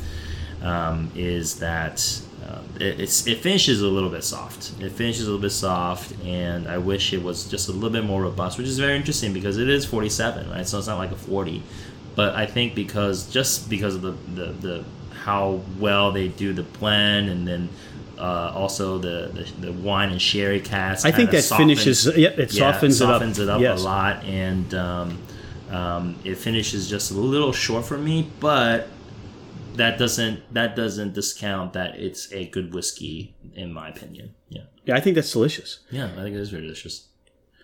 um, 0.62 1.10
is 1.14 1.56
that 1.56 2.20
uh, 2.44 2.58
it, 2.76 3.00
it's 3.00 3.26
it 3.26 3.38
finishes 3.38 3.80
a 3.80 3.88
little 3.88 4.10
bit 4.10 4.24
soft. 4.24 4.72
It 4.80 4.92
finishes 4.92 5.22
a 5.22 5.30
little 5.30 5.40
bit 5.40 5.50
soft, 5.50 6.12
and 6.24 6.68
I 6.68 6.78
wish 6.78 7.12
it 7.12 7.22
was 7.22 7.44
just 7.48 7.68
a 7.68 7.72
little 7.72 7.90
bit 7.90 8.04
more 8.04 8.22
robust, 8.22 8.58
which 8.58 8.66
is 8.66 8.78
very 8.78 8.96
interesting 8.96 9.32
because 9.32 9.56
it 9.56 9.68
is 9.68 9.84
47, 9.86 10.50
right? 10.50 10.66
So 10.66 10.78
it's 10.78 10.86
not 10.86 10.98
like 10.98 11.12
a 11.12 11.16
40, 11.16 11.62
but 12.14 12.34
I 12.34 12.46
think 12.46 12.74
because 12.74 13.30
just 13.30 13.70
because 13.70 13.94
of 13.94 14.02
the 14.02 14.12
the, 14.34 14.52
the 14.52 14.84
how 15.22 15.60
well 15.78 16.12
they 16.12 16.28
do 16.28 16.52
the 16.52 16.64
blend, 16.64 17.28
and 17.28 17.46
then. 17.46 17.68
Uh, 18.16 18.52
also, 18.54 18.96
the, 18.96 19.28
the 19.34 19.66
the 19.66 19.72
wine 19.72 20.10
and 20.10 20.22
sherry 20.22 20.60
cask. 20.60 21.04
I 21.04 21.10
think 21.10 21.32
that 21.32 21.42
softens- 21.42 21.82
finishes. 21.82 22.16
Yep, 22.16 22.38
it 22.38 22.54
yeah, 22.54 22.70
softens, 22.70 22.98
softens 22.98 23.40
it 23.40 23.42
it 23.42 23.48
up. 23.48 23.56
up, 23.56 23.60
yes. 23.60 23.80
a 23.80 23.84
lot, 23.84 24.24
and 24.24 24.72
um, 24.72 25.18
um, 25.68 26.16
it 26.22 26.36
finishes 26.36 26.88
just 26.88 27.10
a 27.10 27.14
little 27.14 27.52
short 27.52 27.84
for 27.84 27.98
me. 27.98 28.30
But 28.38 28.88
that 29.74 29.98
doesn't 29.98 30.52
that 30.54 30.74
doesn't 30.76 31.14
discount 31.14 31.72
that 31.74 31.96
it's 31.96 32.32
a 32.32 32.46
good 32.46 32.74
whiskey, 32.74 33.34
in 33.54 33.72
my 33.72 33.88
opinion. 33.88 34.34
Yeah, 34.48 34.62
Yeah, 34.86 34.96
I 34.96 35.00
think 35.00 35.14
that's 35.16 35.32
delicious. 35.32 35.80
yeah, 35.90 36.06
I 36.16 36.22
think 36.22 36.34
it 36.36 36.40
is 36.40 36.50
very 36.50 36.62
delicious. 36.62 37.08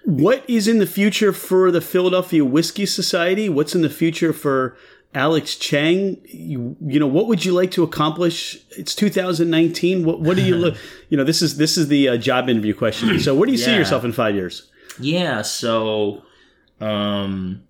What 0.04 0.48
is 0.48 0.66
in 0.66 0.78
the 0.78 0.86
future 0.86 1.32
for 1.32 1.70
the 1.70 1.80
Philadelphia 1.82 2.44
Whiskey 2.44 2.86
Society? 2.86 3.48
What's 3.50 3.74
in 3.74 3.82
the 3.82 3.90
future 3.90 4.32
for 4.32 4.74
Alex 5.14 5.56
Chang? 5.56 6.16
You, 6.24 6.76
you 6.80 6.98
know, 6.98 7.06
what 7.06 7.26
would 7.26 7.44
you 7.44 7.52
like 7.52 7.70
to 7.72 7.82
accomplish? 7.82 8.56
It's 8.78 8.94
2019. 8.94 10.04
What 10.06 10.20
what 10.20 10.36
do 10.36 10.42
you 10.42 10.56
look? 10.56 10.76
You 11.10 11.16
know, 11.16 11.24
this 11.24 11.42
is 11.42 11.56
this 11.58 11.76
is 11.76 11.88
the 11.88 12.08
uh, 12.08 12.16
job 12.16 12.48
interview 12.48 12.72
question. 12.72 13.18
So, 13.20 13.34
where 13.34 13.44
do 13.46 13.52
you 13.52 13.58
see 13.58 13.74
yourself 13.74 14.04
in 14.04 14.12
five 14.12 14.34
years? 14.34 14.70
Yeah, 15.00 15.42
so 15.42 16.22
um, 16.80 17.62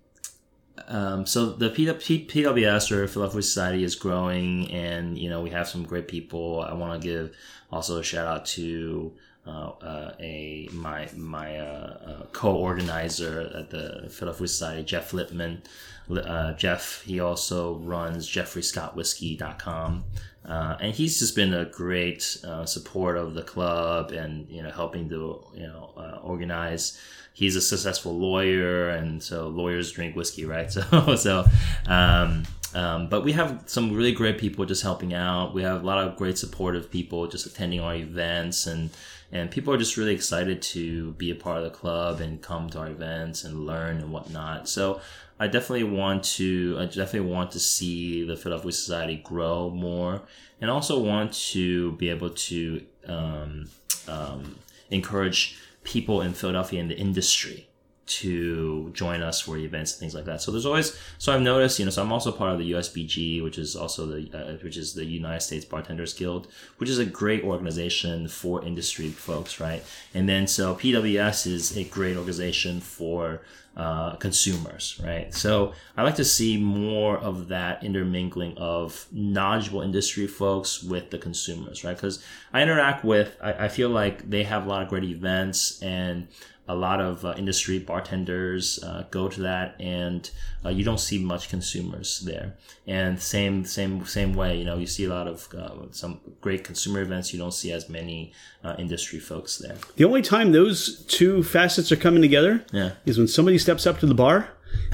um, 0.87 1.25
so 1.25 1.51
the 1.51 1.69
PWS 1.69 2.91
or 2.91 3.07
Philadelphia 3.07 3.41
Society 3.41 3.83
is 3.83 3.95
growing, 3.95 4.71
and 4.71 5.17
you 5.17 5.29
know 5.29 5.41
we 5.41 5.49
have 5.49 5.67
some 5.67 5.83
great 5.83 6.07
people. 6.07 6.61
I 6.61 6.73
want 6.73 7.01
to 7.01 7.07
give 7.07 7.35
also 7.71 7.99
a 7.99 8.03
shout 8.03 8.27
out 8.27 8.45
to 8.47 9.13
uh, 9.45 9.71
uh, 9.81 10.13
a 10.19 10.69
my 10.71 11.09
my 11.15 11.57
uh, 11.57 11.97
uh, 12.05 12.25
co-organizer 12.31 13.51
at 13.55 13.69
the 13.69 14.07
Philadelphia 14.09 14.47
Society, 14.47 14.83
Jeff 14.83 15.13
Lippman. 15.13 15.63
Uh, 16.09 16.53
Jeff, 16.53 17.03
he 17.03 17.19
also 17.19 17.75
runs 17.75 18.29
JeffreyScottWhiskey.com. 18.29 20.03
Uh, 20.43 20.75
and 20.81 20.93
he's 20.93 21.19
just 21.19 21.35
been 21.35 21.53
a 21.53 21.65
great 21.65 22.37
uh, 22.43 22.65
support 22.65 23.15
of 23.15 23.33
the 23.35 23.43
club 23.43 24.11
and 24.11 24.49
you 24.49 24.61
know 24.61 24.71
helping 24.71 25.07
to 25.07 25.43
you 25.55 25.67
know 25.67 26.19
organize 26.23 26.99
he's 27.33 27.55
a 27.55 27.61
successful 27.61 28.17
lawyer 28.17 28.89
and 28.89 29.21
so 29.21 29.47
lawyers 29.47 29.91
drink 29.91 30.15
whiskey 30.15 30.45
right 30.45 30.71
so 30.71 31.15
so 31.15 31.45
um, 31.87 32.43
um, 32.73 33.09
but 33.09 33.23
we 33.23 33.33
have 33.33 33.63
some 33.65 33.93
really 33.93 34.13
great 34.13 34.37
people 34.37 34.65
just 34.65 34.83
helping 34.83 35.13
out 35.13 35.53
we 35.53 35.63
have 35.63 35.83
a 35.83 35.85
lot 35.85 36.05
of 36.05 36.17
great 36.17 36.37
supportive 36.37 36.89
people 36.89 37.27
just 37.27 37.45
attending 37.45 37.79
our 37.79 37.95
events 37.95 38.67
and 38.67 38.89
and 39.33 39.49
people 39.49 39.73
are 39.73 39.77
just 39.77 39.95
really 39.95 40.13
excited 40.13 40.61
to 40.61 41.13
be 41.13 41.31
a 41.31 41.35
part 41.35 41.57
of 41.57 41.63
the 41.63 41.69
club 41.69 42.19
and 42.19 42.41
come 42.41 42.69
to 42.69 42.79
our 42.79 42.89
events 42.89 43.43
and 43.43 43.65
learn 43.65 43.97
and 43.97 44.11
whatnot 44.11 44.67
so 44.67 44.99
I 45.41 45.47
definitely 45.47 45.85
want 45.85 46.23
to. 46.35 46.77
I 46.79 46.85
definitely 46.85 47.31
want 47.31 47.49
to 47.53 47.59
see 47.59 48.23
the 48.23 48.37
Philadelphia 48.37 48.71
Society 48.71 49.15
grow 49.23 49.71
more, 49.71 50.21
and 50.61 50.69
also 50.69 50.99
want 50.99 51.33
to 51.51 51.93
be 51.93 52.09
able 52.09 52.29
to 52.29 52.85
um, 53.07 53.67
um, 54.07 54.55
encourage 54.91 55.57
people 55.83 56.21
in 56.21 56.33
Philadelphia 56.33 56.79
in 56.79 56.87
the 56.87 56.97
industry 56.97 57.67
to 58.11 58.89
join 58.93 59.21
us 59.21 59.39
for 59.39 59.57
events 59.57 59.93
and 59.93 59.99
things 59.99 60.13
like 60.13 60.25
that. 60.25 60.41
So 60.41 60.51
there's 60.51 60.65
always. 60.65 60.97
So 61.17 61.33
I've 61.33 61.41
noticed, 61.41 61.79
you 61.79 61.85
know. 61.85 61.91
So 61.91 62.01
I'm 62.01 62.11
also 62.11 62.31
part 62.31 62.51
of 62.51 62.59
the 62.59 62.71
USBG, 62.71 63.41
which 63.41 63.57
is 63.57 63.75
also 63.75 64.05
the 64.05 64.29
uh, 64.33 64.57
which 64.63 64.75
is 64.75 64.93
the 64.93 65.05
United 65.05 65.41
States 65.41 65.63
Bartenders 65.63 66.13
Guild, 66.13 66.47
which 66.77 66.89
is 66.89 66.99
a 66.99 67.05
great 67.05 67.43
organization 67.43 68.27
for 68.27 68.63
industry 68.65 69.09
folks, 69.09 69.59
right? 69.59 69.83
And 70.13 70.27
then 70.27 70.47
so 70.47 70.75
PWS 70.75 71.47
is 71.47 71.77
a 71.77 71.83
great 71.85 72.17
organization 72.17 72.81
for 72.81 73.41
uh, 73.75 74.15
consumers, 74.17 74.99
right? 75.03 75.33
So 75.33 75.73
I 75.95 76.03
like 76.03 76.15
to 76.15 76.25
see 76.25 76.57
more 76.57 77.17
of 77.17 77.47
that 77.47 77.83
intermingling 77.83 78.57
of 78.57 79.07
knowledgeable 79.11 79.81
industry 79.81 80.27
folks 80.27 80.83
with 80.83 81.09
the 81.09 81.17
consumers, 81.17 81.83
right? 81.83 81.95
Because 81.95 82.23
I 82.51 82.61
interact 82.61 83.05
with, 83.05 83.37
I, 83.41 83.53
I 83.53 83.67
feel 83.69 83.89
like 83.89 84.29
they 84.29 84.43
have 84.43 84.65
a 84.65 84.69
lot 84.69 84.81
of 84.81 84.89
great 84.89 85.05
events 85.05 85.81
and 85.81 86.27
a 86.71 86.75
lot 86.87 86.99
of 87.01 87.23
uh, 87.25 87.33
industry 87.37 87.77
bartenders 87.79 88.81
uh, 88.83 89.03
go 89.11 89.27
to 89.27 89.41
that, 89.41 89.75
and 89.79 90.29
uh, 90.65 90.69
you 90.69 90.83
don't 90.83 90.99
see 90.99 91.17
much 91.33 91.49
consumers 91.49 92.19
there. 92.21 92.47
And 92.87 93.21
same, 93.21 93.65
same, 93.65 94.05
same 94.05 94.33
way, 94.33 94.57
you 94.59 94.65
know, 94.65 94.77
you 94.77 94.87
see 94.87 95.05
a 95.05 95.09
lot 95.09 95.27
of 95.27 95.37
uh, 95.53 95.91
some 95.91 96.19
great 96.45 96.63
consumer 96.63 97.01
events. 97.01 97.33
You 97.33 97.39
don't 97.39 97.53
see 97.53 97.71
as 97.71 97.89
many 97.89 98.31
uh, 98.63 98.75
industry 98.79 99.19
folks 99.19 99.57
there. 99.57 99.75
The 99.97 100.05
only 100.05 100.21
time 100.21 100.51
those 100.51 101.03
two 101.17 101.43
facets 101.43 101.91
are 101.91 101.97
coming 102.05 102.21
together 102.21 102.53
Yeah. 102.71 102.91
is 103.05 103.17
when 103.17 103.27
somebody 103.27 103.57
steps 103.57 103.85
up 103.85 103.99
to 103.99 104.05
the 104.05 104.15
bar 104.15 104.49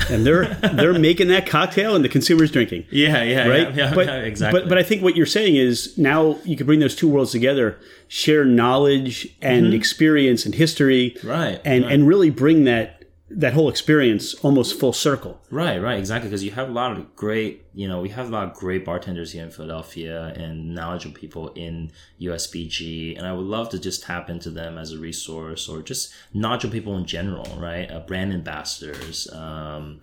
and 0.09 0.25
they're 0.25 0.45
they're 0.73 0.97
making 0.97 1.27
that 1.29 1.45
cocktail 1.45 1.95
and 1.95 2.03
the 2.03 2.09
consumer's 2.09 2.51
drinking. 2.51 2.85
Yeah, 2.91 3.21
yeah, 3.23 3.47
right. 3.47 3.75
yeah, 3.75 3.75
yeah, 3.89 3.93
but, 3.93 4.07
yeah, 4.07 4.15
exactly. 4.17 4.61
But 4.61 4.69
but 4.69 4.77
I 4.77 4.83
think 4.83 5.03
what 5.03 5.15
you're 5.15 5.25
saying 5.25 5.55
is 5.55 5.97
now 5.97 6.37
you 6.43 6.55
can 6.55 6.65
bring 6.65 6.79
those 6.79 6.95
two 6.95 7.07
worlds 7.07 7.31
together, 7.31 7.79
share 8.07 8.45
knowledge 8.45 9.27
and 9.41 9.73
experience 9.73 10.45
and 10.45 10.55
history, 10.55 11.11
Mm-hmm. 11.17 11.27
Right, 11.27 11.61
and 11.65 11.83
right. 11.83 11.93
and 11.93 12.07
really 12.07 12.29
bring 12.29 12.63
that 12.65 12.96
that 13.29 13.53
whole 13.53 13.67
experience 13.67 14.33
almost 14.35 14.79
full 14.79 14.93
circle. 14.93 15.41
Right, 15.51 15.81
right, 15.81 15.99
exactly. 15.99 16.29
Because 16.29 16.43
you 16.43 16.51
have 16.51 16.69
a 16.69 16.71
lot 16.71 16.93
of 16.93 17.15
great, 17.15 17.65
you 17.73 17.87
know, 17.87 18.01
we 18.01 18.09
have 18.09 18.27
a 18.27 18.31
lot 18.31 18.47
of 18.47 18.53
great 18.53 18.85
bartenders 18.85 19.33
here 19.33 19.43
in 19.43 19.51
Philadelphia 19.51 20.33
and 20.35 20.73
knowledgeable 20.73 21.15
people 21.15 21.49
in 21.49 21.91
USBG, 22.21 23.17
and 23.17 23.27
I 23.27 23.33
would 23.33 23.45
love 23.45 23.69
to 23.69 23.79
just 23.79 24.03
tap 24.03 24.29
into 24.29 24.49
them 24.49 24.77
as 24.77 24.93
a 24.93 24.97
resource 24.97 25.67
or 25.67 25.81
just 25.81 26.13
knowledgeable 26.33 26.73
people 26.73 26.97
in 26.97 27.05
general, 27.05 27.45
right? 27.57 27.91
Uh, 27.91 27.99
brand 27.99 28.31
ambassadors, 28.31 29.29
um, 29.33 29.99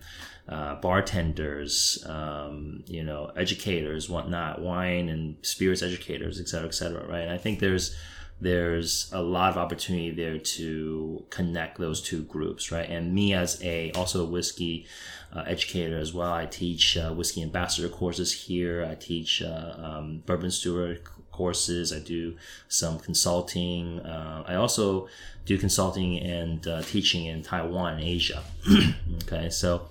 uh, 0.47 0.75
bartenders, 0.75 2.05
um, 2.07 2.83
you 2.85 3.03
know, 3.03 3.31
educators, 3.35 4.07
whatnot, 4.07 4.61
wine 4.61 5.09
and 5.09 5.35
spirits 5.41 5.81
educators, 5.81 6.39
et 6.39 6.47
cetera, 6.47 6.67
et 6.67 6.75
cetera, 6.75 7.07
right? 7.07 7.23
And 7.23 7.31
I 7.31 7.39
think 7.39 7.59
there's 7.59 7.95
there's 8.39 9.09
a 9.13 9.21
lot 9.21 9.51
of 9.51 9.57
opportunity 9.57 10.11
there 10.11 10.37
to 10.37 11.23
connect 11.29 11.79
those 11.79 12.01
two 12.01 12.23
groups, 12.23 12.71
right? 12.71 12.89
And 12.89 13.13
me 13.13 13.33
as 13.33 13.61
a 13.63 13.91
also 13.91 14.23
a 14.23 14.25
whiskey 14.25 14.85
uh, 15.33 15.43
educator 15.47 15.97
as 15.97 16.13
well, 16.13 16.33
I 16.33 16.45
teach 16.45 16.97
uh, 16.97 17.11
whiskey 17.13 17.41
ambassador 17.41 17.89
courses 17.89 18.31
here. 18.33 18.85
I 18.89 18.95
teach 18.95 19.41
uh, 19.41 19.75
um, 19.77 20.23
bourbon 20.25 20.51
steward 20.51 21.01
courses. 21.31 21.93
I 21.93 21.99
do 21.99 22.35
some 22.67 22.99
consulting. 22.99 23.99
Uh, 23.99 24.43
I 24.47 24.55
also 24.55 25.07
do 25.45 25.57
consulting 25.57 26.19
and 26.19 26.65
uh, 26.67 26.81
teaching 26.81 27.25
in 27.25 27.41
Taiwan 27.41 27.95
and 27.95 28.03
Asia. 28.03 28.43
okay, 29.23 29.49
so 29.49 29.89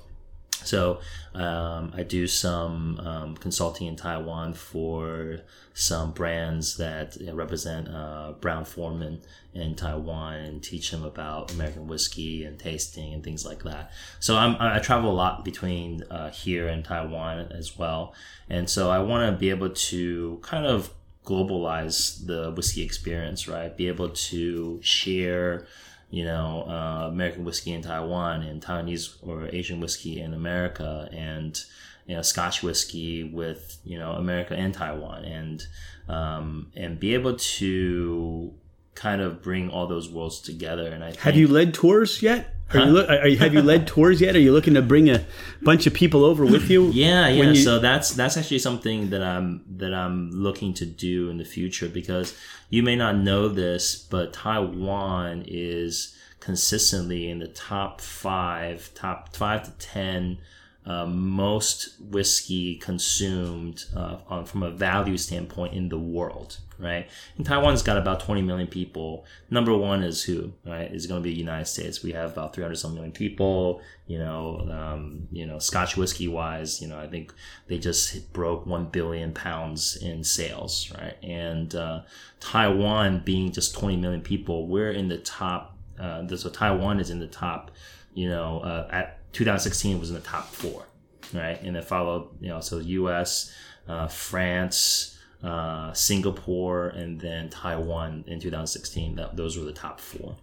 so 0.64 1.00
um, 1.34 1.92
I 1.94 2.02
do 2.02 2.26
some 2.26 2.98
um, 3.00 3.36
consulting 3.36 3.86
in 3.86 3.96
Taiwan 3.96 4.54
for 4.54 5.40
some 5.74 6.12
brands 6.12 6.76
that 6.76 7.16
represent 7.32 7.88
uh, 7.88 8.32
Brown-Forman 8.40 9.20
in 9.54 9.74
Taiwan 9.74 10.34
and 10.34 10.62
teach 10.62 10.90
them 10.90 11.04
about 11.04 11.52
American 11.52 11.86
whiskey 11.86 12.44
and 12.44 12.58
tasting 12.58 13.12
and 13.12 13.22
things 13.22 13.44
like 13.44 13.62
that. 13.64 13.90
So 14.20 14.36
I'm, 14.36 14.56
I 14.60 14.78
travel 14.78 15.10
a 15.10 15.12
lot 15.12 15.44
between 15.44 16.02
uh, 16.10 16.30
here 16.30 16.68
and 16.68 16.84
Taiwan 16.84 17.52
as 17.52 17.76
well, 17.76 18.14
and 18.48 18.68
so 18.68 18.90
I 18.90 19.00
want 19.00 19.30
to 19.30 19.38
be 19.38 19.50
able 19.50 19.70
to 19.70 20.38
kind 20.42 20.66
of 20.66 20.90
globalize 21.24 22.26
the 22.26 22.52
whiskey 22.52 22.82
experience, 22.82 23.48
right? 23.48 23.74
Be 23.74 23.88
able 23.88 24.10
to 24.10 24.78
share 24.82 25.66
you 26.10 26.24
know, 26.24 26.64
uh, 26.68 27.08
American 27.08 27.44
whiskey 27.44 27.72
in 27.72 27.82
Taiwan 27.82 28.42
and 28.42 28.62
Taiwanese 28.62 29.16
or 29.22 29.48
Asian 29.52 29.80
whiskey 29.80 30.20
in 30.20 30.34
America 30.34 31.08
and, 31.12 31.60
you 32.06 32.16
know, 32.16 32.22
Scotch 32.22 32.62
whiskey 32.62 33.24
with, 33.24 33.78
you 33.84 33.98
know, 33.98 34.12
America 34.12 34.54
and 34.54 34.72
Taiwan 34.72 35.24
and, 35.24 35.66
um, 36.08 36.70
and 36.76 37.00
be 37.00 37.14
able 37.14 37.36
to 37.36 38.52
kind 38.94 39.20
of 39.20 39.42
bring 39.42 39.70
all 39.70 39.86
those 39.86 40.08
worlds 40.08 40.40
together. 40.40 40.88
And 40.92 41.02
I 41.02 41.08
think, 41.10 41.20
Have 41.20 41.36
you 41.36 41.48
led 41.48 41.74
tours 41.74 42.22
yet? 42.22 42.54
Are 42.74 42.86
you 42.86 42.92
look, 42.92 43.08
are 43.08 43.28
you, 43.28 43.36
have 43.38 43.54
you 43.54 43.62
led 43.62 43.86
tours 43.94 44.20
yet? 44.20 44.34
Are 44.36 44.40
you 44.40 44.52
looking 44.52 44.74
to 44.74 44.82
bring 44.82 45.08
a 45.10 45.24
bunch 45.62 45.86
of 45.86 45.94
people 45.94 46.24
over 46.24 46.44
with 46.44 46.68
you? 46.70 46.88
Yeah, 46.90 47.28
yeah. 47.28 47.44
you- 47.50 47.56
so 47.56 47.78
that's 47.78 48.10
that's 48.10 48.36
actually 48.36 48.58
something 48.60 49.10
that 49.10 49.22
I'm 49.22 49.62
that 49.76 49.94
I'm 49.94 50.30
looking 50.30 50.74
to 50.74 50.86
do 50.86 51.30
in 51.30 51.38
the 51.38 51.44
future 51.44 51.88
because 51.88 52.36
you 52.70 52.82
may 52.82 52.96
not 52.96 53.16
know 53.16 53.48
this, 53.48 53.96
but 53.96 54.32
Taiwan 54.32 55.44
is 55.46 56.14
consistently 56.40 57.28
in 57.30 57.38
the 57.38 57.48
top 57.48 58.00
five, 58.00 58.90
top 58.94 59.34
five 59.34 59.64
to 59.64 59.70
ten 59.86 60.38
uh, 60.86 61.06
most 61.06 61.94
whiskey 61.98 62.76
consumed 62.76 63.84
uh, 63.96 64.18
on, 64.28 64.44
from 64.44 64.62
a 64.62 64.70
value 64.70 65.16
standpoint 65.16 65.72
in 65.72 65.88
the 65.88 65.98
world, 65.98 66.58
right? 66.78 67.08
And 67.36 67.46
Taiwan's 67.46 67.82
got 67.82 67.96
about 67.96 68.20
20 68.20 68.42
million 68.42 68.66
people. 68.66 69.24
Number 69.50 69.76
one 69.76 70.02
is 70.02 70.22
who, 70.22 70.52
right? 70.66 70.92
Is 70.92 71.06
going 71.06 71.20
to 71.20 71.24
be 71.24 71.32
the 71.32 71.38
United 71.38 71.66
States. 71.66 72.02
We 72.02 72.12
have 72.12 72.32
about 72.32 72.54
300 72.54 72.76
some 72.76 72.94
million 72.94 73.12
people. 73.12 73.80
You 74.06 74.18
know, 74.18 74.66
um, 74.70 75.28
you 75.32 75.46
know, 75.46 75.58
Scotch 75.58 75.96
whiskey 75.96 76.28
wise, 76.28 76.82
you 76.82 76.88
know, 76.88 76.98
I 76.98 77.06
think 77.06 77.32
they 77.68 77.78
just 77.78 78.32
broke 78.32 78.66
1 78.66 78.86
billion 78.86 79.32
pounds 79.32 79.96
in 79.96 80.24
sales, 80.24 80.92
right? 80.98 81.16
And 81.22 81.74
uh, 81.74 82.02
Taiwan 82.40 83.22
being 83.24 83.52
just 83.52 83.74
20 83.74 83.96
million 83.96 84.20
people, 84.20 84.66
we're 84.66 84.90
in 84.90 85.08
the 85.08 85.18
top. 85.18 85.78
Uh, 85.98 86.26
so 86.36 86.50
Taiwan 86.50 87.00
is 87.00 87.10
in 87.10 87.20
the 87.20 87.26
top. 87.26 87.70
You 88.12 88.28
know, 88.28 88.60
uh, 88.60 88.88
at 88.90 89.32
2016 89.32 89.98
was 89.98 90.10
in 90.10 90.14
the 90.14 90.22
top 90.22 90.46
four, 90.48 90.86
right? 91.32 91.60
And 91.62 91.74
then 91.74 91.82
followed, 91.82 92.28
you 92.40 92.48
know, 92.48 92.60
so 92.60 92.78
U.S., 92.78 93.52
uh, 93.88 94.08
France, 94.08 95.13
uh, 95.44 95.92
Singapore, 95.92 96.88
and 96.88 97.20
then 97.20 97.50
Taiwan 97.50 98.24
in 98.26 98.40
2016. 98.40 99.16
That 99.16 99.36
those 99.36 99.58
were 99.58 99.64
the 99.64 99.72
top 99.72 100.00
four, 100.00 100.36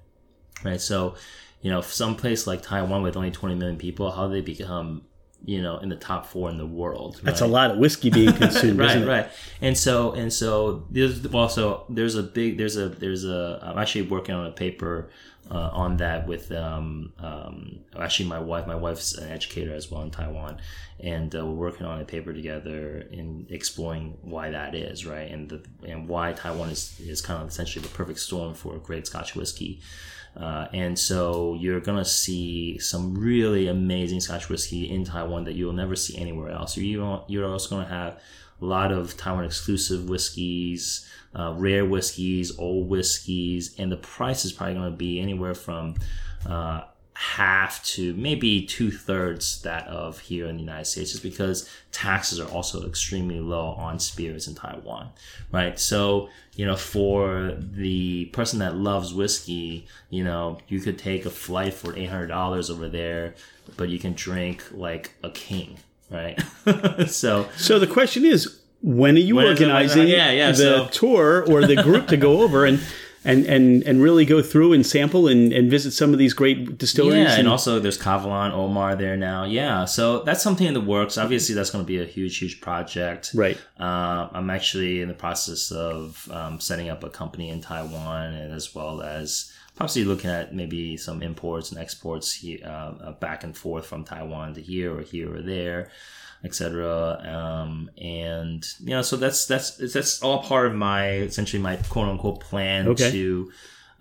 right? 0.63 0.79
So, 0.79 1.15
you 1.61 1.71
know, 1.71 1.81
some 1.81 2.15
place 2.15 2.45
like 2.45 2.61
Taiwan 2.61 3.01
with 3.01 3.17
only 3.17 3.31
20 3.31 3.55
million 3.55 3.77
people, 3.77 4.11
how 4.11 4.27
do 4.27 4.33
they 4.33 4.41
become, 4.41 5.01
you 5.43 5.61
know, 5.61 5.79
in 5.79 5.89
the 5.89 5.95
top 5.95 6.27
four 6.27 6.49
in 6.51 6.57
the 6.57 6.67
world? 6.67 7.19
That's 7.23 7.41
a 7.41 7.47
lot 7.47 7.71
of 7.71 7.77
whiskey 7.77 8.11
being 8.11 8.33
consumed, 8.43 8.77
right, 8.77 9.05
right. 9.05 9.29
And 9.59 9.75
so 9.75 10.11
and 10.11 10.31
so 10.31 10.85
there's 10.91 11.25
also 11.33 11.85
there's 11.89 12.15
a 12.15 12.23
big 12.23 12.59
there's 12.59 12.77
a 12.77 12.89
there's 12.89 13.25
a 13.25 13.59
I'm 13.63 13.79
actually 13.79 14.03
working 14.03 14.35
on 14.35 14.45
a 14.45 14.51
paper 14.51 15.09
uh, 15.51 15.69
on 15.73 15.97
that 15.97 16.25
with 16.27 16.49
um, 16.53 17.11
um, 17.19 17.81
actually 17.99 18.29
my 18.29 18.39
wife 18.39 18.65
my 18.65 18.75
wife's 18.75 19.17
an 19.17 19.29
educator 19.29 19.73
as 19.73 19.91
well 19.91 20.01
in 20.01 20.09
Taiwan, 20.09 20.59
and 20.99 21.35
uh, 21.35 21.45
we're 21.45 21.69
working 21.69 21.85
on 21.85 21.99
a 21.99 22.05
paper 22.05 22.31
together 22.31 23.05
in 23.11 23.45
exploring 23.49 24.17
why 24.21 24.49
that 24.49 24.73
is 24.73 25.05
right 25.05 25.29
and 25.29 25.49
the 25.49 25.61
and 25.83 26.07
why 26.07 26.31
Taiwan 26.31 26.69
is 26.69 26.97
is 27.01 27.21
kind 27.21 27.41
of 27.43 27.49
essentially 27.49 27.83
the 27.83 27.89
perfect 27.89 28.19
storm 28.19 28.53
for 28.53 28.77
great 28.77 29.05
Scotch 29.05 29.35
whiskey. 29.35 29.81
Uh, 30.37 30.67
and 30.71 30.97
so 30.97 31.57
you're 31.59 31.81
gonna 31.81 32.05
see 32.05 32.79
some 32.79 33.13
really 33.13 33.67
amazing 33.67 34.21
Scotch 34.21 34.47
whiskey 34.47 34.89
in 34.89 35.03
Taiwan 35.03 35.43
that 35.43 35.55
you'll 35.55 35.73
never 35.73 35.97
see 35.97 36.17
anywhere 36.17 36.49
else. 36.49 36.77
You're 36.77 37.25
you're 37.27 37.45
also 37.45 37.75
gonna 37.75 37.89
have 37.89 38.21
a 38.61 38.65
lot 38.65 38.93
of 38.93 39.17
Taiwan 39.17 39.43
exclusive 39.43 40.07
whiskeys, 40.07 41.05
uh, 41.35 41.53
rare 41.57 41.85
whiskeys, 41.85 42.57
old 42.57 42.89
whiskeys, 42.89 43.75
and 43.77 43.91
the 43.91 43.97
price 43.97 44.45
is 44.45 44.51
probably 44.51 44.75
gonna 44.75 44.91
be 44.91 45.19
anywhere 45.19 45.53
from 45.53 45.95
uh, 46.45 46.81
half 47.21 47.83
to 47.83 48.15
maybe 48.15 48.65
two 48.65 48.89
thirds 48.89 49.61
that 49.61 49.85
of 49.87 50.17
here 50.19 50.47
in 50.47 50.55
the 50.55 50.61
United 50.61 50.85
States, 50.85 51.11
just 51.11 51.21
because 51.21 51.69
taxes 51.91 52.39
are 52.39 52.49
also 52.49 52.87
extremely 52.87 53.39
low 53.39 53.67
on 53.73 53.99
spirits 53.99 54.47
in 54.47 54.55
Taiwan, 54.55 55.07
right? 55.51 55.79
So, 55.79 56.29
you 56.55 56.65
know, 56.65 56.75
for 56.75 57.55
the 57.59 58.25
person 58.25 58.57
that 58.59 58.75
loves 58.75 59.13
whiskey, 59.13 59.85
you 60.09 60.23
know, 60.23 60.57
you 60.67 60.79
could 60.79 60.97
take 60.97 61.25
a 61.25 61.29
flight 61.29 61.75
for 61.75 61.93
$800 61.93 62.71
over 62.71 62.89
there, 62.89 63.35
but 63.77 63.89
you 63.89 63.99
can 63.99 64.13
drink 64.13 64.63
like 64.71 65.13
a 65.23 65.29
king, 65.29 65.77
right? 66.09 66.41
so, 67.07 67.47
So 67.55 67.77
the 67.77 67.87
question 67.87 68.25
is, 68.25 68.60
when 68.81 69.15
are 69.15 69.19
you 69.19 69.35
When 69.35 69.47
organizing 69.47 70.07
yeah, 70.07 70.31
yeah, 70.31 70.51
the 70.51 70.57
so- 70.57 70.87
tour 70.87 71.45
or 71.47 71.65
the 71.65 71.75
group 71.81 72.07
to 72.07 72.17
go 72.17 72.41
over 72.41 72.65
and 72.65 72.79
and 73.23 73.45
and 73.45 73.83
and 73.83 74.01
really 74.01 74.25
go 74.25 74.41
through 74.41 74.73
and 74.73 74.83
sample 74.83 75.27
and, 75.27 75.53
and 75.53 75.69
visit 75.69 75.91
some 75.91 76.11
of 76.11 76.17
these 76.17 76.33
great 76.33 76.77
distilleries? 76.79 77.25
Yeah, 77.25 77.35
and 77.37 77.47
also 77.47 77.79
there's 77.79 77.99
Kavalan 77.99 78.51
Omar 78.51 78.95
there 78.95 79.15
now. 79.15 79.43
Yeah, 79.45 79.85
so 79.85 80.23
that's 80.23 80.41
something 80.41 80.65
in 80.65 80.73
the 80.73 80.81
works. 80.81 81.17
Obviously, 81.19 81.53
that's 81.53 81.69
going 81.69 81.83
to 81.83 81.87
be 81.87 81.99
a 82.01 82.05
huge, 82.05 82.37
huge 82.39 82.61
project. 82.61 83.31
right. 83.35 83.59
Uh, 83.79 84.27
I'm 84.31 84.49
actually 84.49 85.01
in 85.01 85.07
the 85.07 85.13
process 85.13 85.71
of 85.71 86.27
um, 86.31 86.59
setting 86.59 86.89
up 86.89 87.03
a 87.03 87.09
company 87.09 87.49
in 87.49 87.61
Taiwan, 87.61 88.33
and 88.33 88.51
as 88.53 88.73
well 88.73 89.03
as 89.03 89.53
possibly 89.75 90.03
looking 90.05 90.29
at 90.31 90.53
maybe 90.55 90.97
some 90.97 91.21
imports 91.23 91.71
and 91.71 91.79
exports 91.79 92.43
uh, 92.43 92.67
uh, 92.67 93.11
back 93.13 93.43
and 93.43 93.55
forth 93.55 93.85
from 93.85 94.03
Taiwan 94.03 94.53
to 94.55 94.61
here 94.61 94.97
or 94.97 95.01
here 95.01 95.33
or 95.35 95.41
there, 95.43 95.91
etc. 96.43 97.19
Um, 97.23 97.89
and 98.01 98.65
you 98.79 98.89
know, 98.91 99.01
so 99.01 99.15
that's 99.17 99.45
that's 99.45 99.77
that's 99.93 100.21
all 100.23 100.43
part 100.43 100.67
of 100.67 100.75
my 100.75 101.09
essentially 101.11 101.61
my 101.61 101.75
quote 101.77 102.07
unquote 102.07 102.39
plan 102.41 102.87
Okay. 102.89 103.11
to 103.11 103.51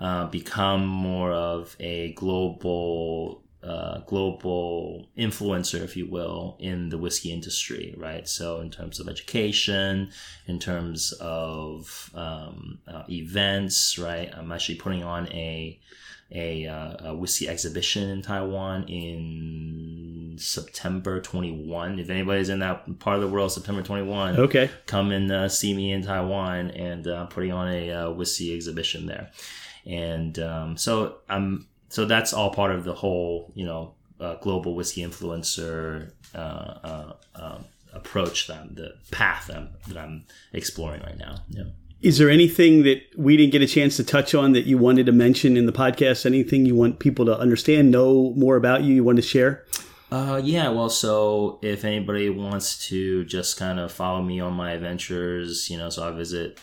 uh, 0.01 0.27
become 0.29 0.87
more 0.87 1.33
of 1.33 1.77
a 1.81 2.13
global 2.15 3.43
uh, 3.63 3.99
global 4.07 5.07
influencer, 5.19 5.83
if 5.83 5.95
you 5.95 6.09
will, 6.09 6.57
in 6.61 6.89
the 6.89 6.97
whiskey 6.97 7.31
industry, 7.31 7.95
right? 7.99 8.27
So, 8.27 8.61
in 8.61 8.71
terms 8.71 8.99
of 9.01 9.07
education, 9.07 10.11
in 10.47 10.59
terms 10.59 11.13
of 11.21 12.11
um, 12.15 12.79
uh, 12.89 13.03
events, 13.11 13.99
right? 13.99 14.31
I'm 14.35 14.51
actually 14.51 14.77
putting 14.77 15.05
on 15.05 15.29
a 15.29 15.79
a, 16.33 16.67
uh, 16.67 17.09
a 17.11 17.15
whiskey 17.15 17.49
exhibition 17.49 18.09
in 18.09 18.23
Taiwan 18.23 18.85
in 18.89 20.37
September 20.39 21.21
21. 21.21 21.99
If 21.99 22.11
anybody's 22.11 22.49
in 22.49 22.61
that 22.61 22.99
part 22.99 23.17
of 23.17 23.23
the 23.23 23.29
world, 23.29 23.53
September 23.53 23.83
21, 23.83 24.37
Okay. 24.39 24.71
come 24.87 25.11
and 25.13 25.31
uh, 25.31 25.49
see 25.49 25.75
me 25.75 25.93
in 25.93 26.03
Taiwan 26.03 26.71
and 26.71 27.07
uh, 27.07 27.27
putting 27.27 27.53
on 27.53 27.69
a 27.69 27.91
uh, 27.91 28.11
whiskey 28.11 28.55
exhibition 28.55 29.07
there. 29.07 29.31
And 29.87 30.39
um, 30.39 30.77
so 30.77 31.17
I'm 31.29 31.67
so 31.89 32.05
that's 32.05 32.33
all 32.33 32.51
part 32.51 32.71
of 32.73 32.85
the 32.85 32.95
whole 32.95 33.51
you 33.55 33.65
know 33.67 33.95
uh, 34.21 34.35
global 34.37 34.75
whiskey 34.75 35.03
influencer 35.03 36.13
uh, 36.35 36.39
uh, 36.39 37.13
um, 37.35 37.65
approach 37.93 38.47
that 38.47 38.77
the 38.77 38.95
path 39.11 39.47
that 39.49 39.57
I'm, 39.57 39.69
that 39.89 39.97
I'm 39.97 40.25
exploring 40.53 41.01
right 41.03 41.19
now. 41.19 41.37
Yeah. 41.49 41.65
Is 42.03 42.17
there 42.17 42.31
anything 42.31 42.83
that 42.85 43.03
we 43.15 43.37
didn't 43.37 43.53
get 43.53 43.61
a 43.61 43.67
chance 43.67 43.97
to 43.99 44.05
touch 44.05 44.35
on 44.35 44.53
that 44.53 44.65
you 44.65 44.79
wanted 44.79 45.05
to 45.05 45.13
mention 45.13 45.59
in 45.59 45.67
the 45.67 45.73
podcast? 45.73 46.25
Anything 46.25 46.65
you 46.65 46.75
want 46.75 46.99
people 46.99 47.27
to 47.27 47.39
understand, 47.39 47.91
know 47.91 48.33
more 48.37 48.57
about 48.57 48.85
you, 48.85 48.95
you 48.95 49.05
want 49.05 49.17
to 49.17 49.23
share? 49.23 49.67
Uh, 50.11 50.41
yeah, 50.43 50.71
well, 50.71 50.89
so 50.89 51.59
if 51.61 51.85
anybody 51.85 52.31
wants 52.31 52.89
to 52.89 53.25
just 53.27 53.59
kind 53.59 53.79
of 53.79 53.93
follow 53.93 54.23
me 54.23 54.41
on 54.41 54.55
my 54.55 54.73
adventures, 54.73 55.69
you 55.69 55.77
know, 55.77 55.91
so 55.91 56.09
I 56.09 56.11
visit 56.13 56.59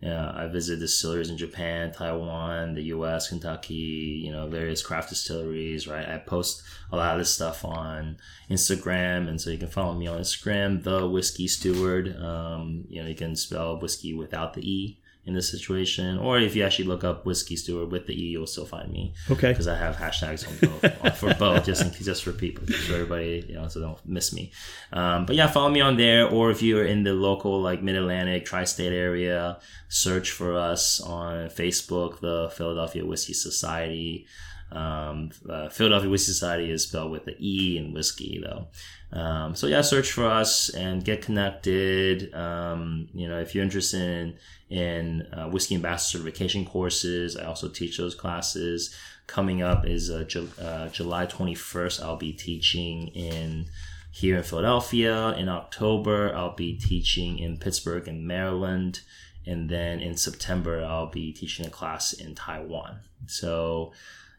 yeah, 0.00 0.30
I 0.34 0.46
visit 0.48 0.78
distilleries 0.78 1.30
in 1.30 1.38
Japan, 1.38 1.90
Taiwan, 1.90 2.74
the 2.74 2.82
U.S., 2.84 3.28
Kentucky, 3.28 4.20
you 4.24 4.30
know, 4.30 4.46
various 4.46 4.82
craft 4.82 5.08
distilleries. 5.08 5.88
Right, 5.88 6.06
I 6.06 6.18
post 6.18 6.62
a 6.92 6.96
lot 6.96 7.14
of 7.14 7.20
this 7.20 7.32
stuff 7.32 7.64
on 7.64 8.18
Instagram, 8.50 9.28
and 9.28 9.40
so 9.40 9.50
you 9.50 9.58
can 9.58 9.68
follow 9.68 9.94
me 9.94 10.06
on 10.06 10.20
Instagram, 10.20 10.82
the 10.82 11.08
Whiskey 11.08 11.48
Steward. 11.48 12.14
Um, 12.22 12.84
you 12.88 13.02
know, 13.02 13.08
you 13.08 13.14
can 13.14 13.36
spell 13.36 13.80
whiskey 13.80 14.12
without 14.12 14.52
the 14.52 14.70
e 14.70 15.00
in 15.26 15.34
this 15.34 15.50
situation, 15.50 16.18
or 16.18 16.38
if 16.38 16.54
you 16.54 16.62
actually 16.62 16.84
look 16.84 17.02
up 17.02 17.26
whiskey 17.26 17.56
steward 17.56 17.90
with 17.90 18.06
the 18.06 18.12
e, 18.12 18.28
you'll 18.28 18.46
still 18.46 18.64
find 18.64 18.92
me. 18.92 19.12
Okay. 19.28 19.50
Because 19.50 19.66
I 19.66 19.76
have 19.76 19.96
hashtags 19.96 20.46
on 20.46 20.80
both 20.80 21.18
for 21.18 21.34
both, 21.34 21.66
just 21.66 21.82
in, 21.82 21.90
just 22.04 22.22
for 22.22 22.32
people, 22.32 22.64
just 22.64 22.86
for 22.86 22.94
everybody, 22.94 23.44
you 23.48 23.56
know, 23.56 23.66
so 23.66 23.80
don't 23.80 23.98
miss 24.06 24.32
me. 24.32 24.52
Um, 24.92 25.26
but 25.26 25.34
yeah, 25.34 25.48
follow 25.48 25.68
me 25.68 25.80
on 25.80 25.96
there, 25.96 26.28
or 26.28 26.52
if 26.52 26.62
you're 26.62 26.86
in 26.86 27.02
the 27.02 27.12
local 27.12 27.60
like 27.60 27.82
Mid 27.82 27.96
Atlantic, 27.96 28.44
tri-state 28.44 28.92
area, 28.92 29.58
search 29.88 30.30
for 30.30 30.56
us 30.56 31.00
on 31.00 31.48
Facebook, 31.48 32.20
the 32.20 32.48
Philadelphia 32.54 33.04
Whiskey 33.04 33.32
Society. 33.32 34.26
Um, 34.70 35.30
uh, 35.48 35.68
Philadelphia 35.68 36.10
Whiskey 36.10 36.32
Society 36.32 36.70
is 36.70 36.84
spelled 36.84 37.10
with 37.10 37.24
the 37.24 37.36
E 37.38 37.78
in 37.78 37.92
whiskey, 37.92 38.42
though. 38.44 38.66
Um, 39.12 39.54
so 39.54 39.66
yeah, 39.66 39.80
search 39.80 40.12
for 40.12 40.26
us 40.26 40.70
and 40.70 41.04
get 41.04 41.22
connected. 41.22 42.34
Um, 42.34 43.08
you 43.14 43.28
know, 43.28 43.38
if 43.38 43.54
you're 43.54 43.64
interested 43.64 44.00
in 44.00 44.34
in 44.68 45.22
uh, 45.32 45.48
whiskey 45.48 45.74
ambassador 45.74 46.18
certification 46.18 46.64
courses, 46.64 47.36
I 47.36 47.44
also 47.44 47.68
teach 47.68 47.98
those 47.98 48.14
classes. 48.14 48.94
Coming 49.26 49.62
up 49.62 49.86
is 49.86 50.10
uh, 50.10 50.24
Ju- 50.24 50.50
uh, 50.60 50.88
July 50.88 51.26
21st. 51.26 52.02
I'll 52.02 52.16
be 52.16 52.32
teaching 52.32 53.08
in 53.08 53.66
here 54.10 54.36
in 54.36 54.42
Philadelphia. 54.42 55.36
In 55.36 55.48
October, 55.48 56.34
I'll 56.34 56.54
be 56.54 56.76
teaching 56.76 57.38
in 57.38 57.58
Pittsburgh 57.58 58.08
and 58.08 58.26
Maryland, 58.26 59.00
and 59.46 59.68
then 59.68 60.00
in 60.00 60.16
September, 60.16 60.84
I'll 60.84 61.10
be 61.10 61.32
teaching 61.32 61.66
a 61.66 61.70
class 61.70 62.12
in 62.12 62.34
Taiwan. 62.34 63.00
So 63.26 63.92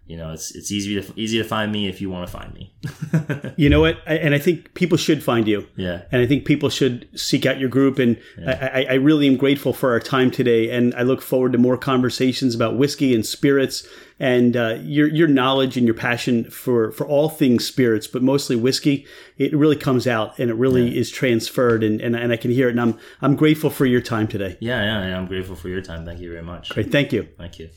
you 0.08 0.16
know, 0.16 0.32
it's 0.32 0.56
it's 0.56 0.72
easy 0.72 1.00
to 1.02 1.20
easy 1.20 1.38
to 1.38 1.44
find 1.44 1.70
me 1.70 1.90
if 1.90 2.00
you 2.00 2.10
want 2.10 2.26
to 2.26 2.32
find 2.32 2.54
me. 2.54 2.74
you 3.58 3.70
know 3.70 3.82
what? 3.82 3.98
I, 4.08 4.16
and 4.16 4.34
I 4.34 4.40
think 4.40 4.74
people 4.74 4.98
should 4.98 5.22
find 5.22 5.46
you. 5.46 5.68
Yeah. 5.76 6.04
And 6.14 6.22
I 6.22 6.26
think 6.26 6.46
people 6.46 6.70
should 6.70 7.08
seek 7.20 7.46
out 7.46 7.60
your 7.60 7.68
group. 7.68 8.00
And 8.00 8.18
yeah. 8.40 8.70
I, 8.74 8.86
I, 8.86 8.94
really 8.94 9.28
am 9.28 9.36
grateful 9.36 9.74
for 9.74 9.92
our 9.92 10.00
time 10.00 10.32
today. 10.32 10.70
And 10.70 10.96
I 10.96 11.02
look 11.02 11.22
forward 11.22 11.52
to 11.52 11.58
more 11.58 11.78
conversations 11.78 12.56
about 12.56 12.78
whiskey 12.78 13.14
and 13.14 13.26
spirits 13.26 13.86
and 14.18 14.56
uh, 14.56 14.78
your 14.82 15.10
your 15.10 15.28
knowledge 15.28 15.76
and 15.76 15.86
your 15.86 15.94
passion 15.94 16.50
for 16.50 16.94
for 16.94 17.06
all 17.06 17.28
things 17.28 17.68
spirits, 17.68 18.08
but 18.08 18.24
mostly 18.24 18.56
whiskey. 18.56 19.06
It 19.38 19.54
really 19.54 19.76
comes 19.76 20.08
out 20.08 20.40
and 20.40 20.50
it 20.50 20.56
really 20.56 20.88
yeah. 20.88 21.02
is 21.02 21.12
transferred. 21.12 21.84
And, 21.84 22.00
and 22.00 22.16
and 22.16 22.32
I 22.32 22.38
can 22.38 22.52
hear 22.52 22.70
it. 22.70 22.72
And 22.72 22.82
I'm 22.82 22.98
I'm 23.22 23.36
grateful 23.36 23.70
for 23.70 23.86
your 23.86 24.02
time 24.02 24.30
today. 24.30 24.58
Yeah, 24.62 24.82
yeah, 24.82 25.10
yeah. 25.10 25.18
I'm 25.18 25.28
grateful 25.28 25.58
for 25.58 25.68
your 25.68 25.82
time. 25.82 26.06
Thank 26.06 26.22
you 26.22 26.32
very 26.32 26.44
much. 26.44 26.70
Great. 26.70 26.94
Thank 26.94 27.12
you. 27.12 27.28
Thank 27.38 27.60
you. 27.60 27.70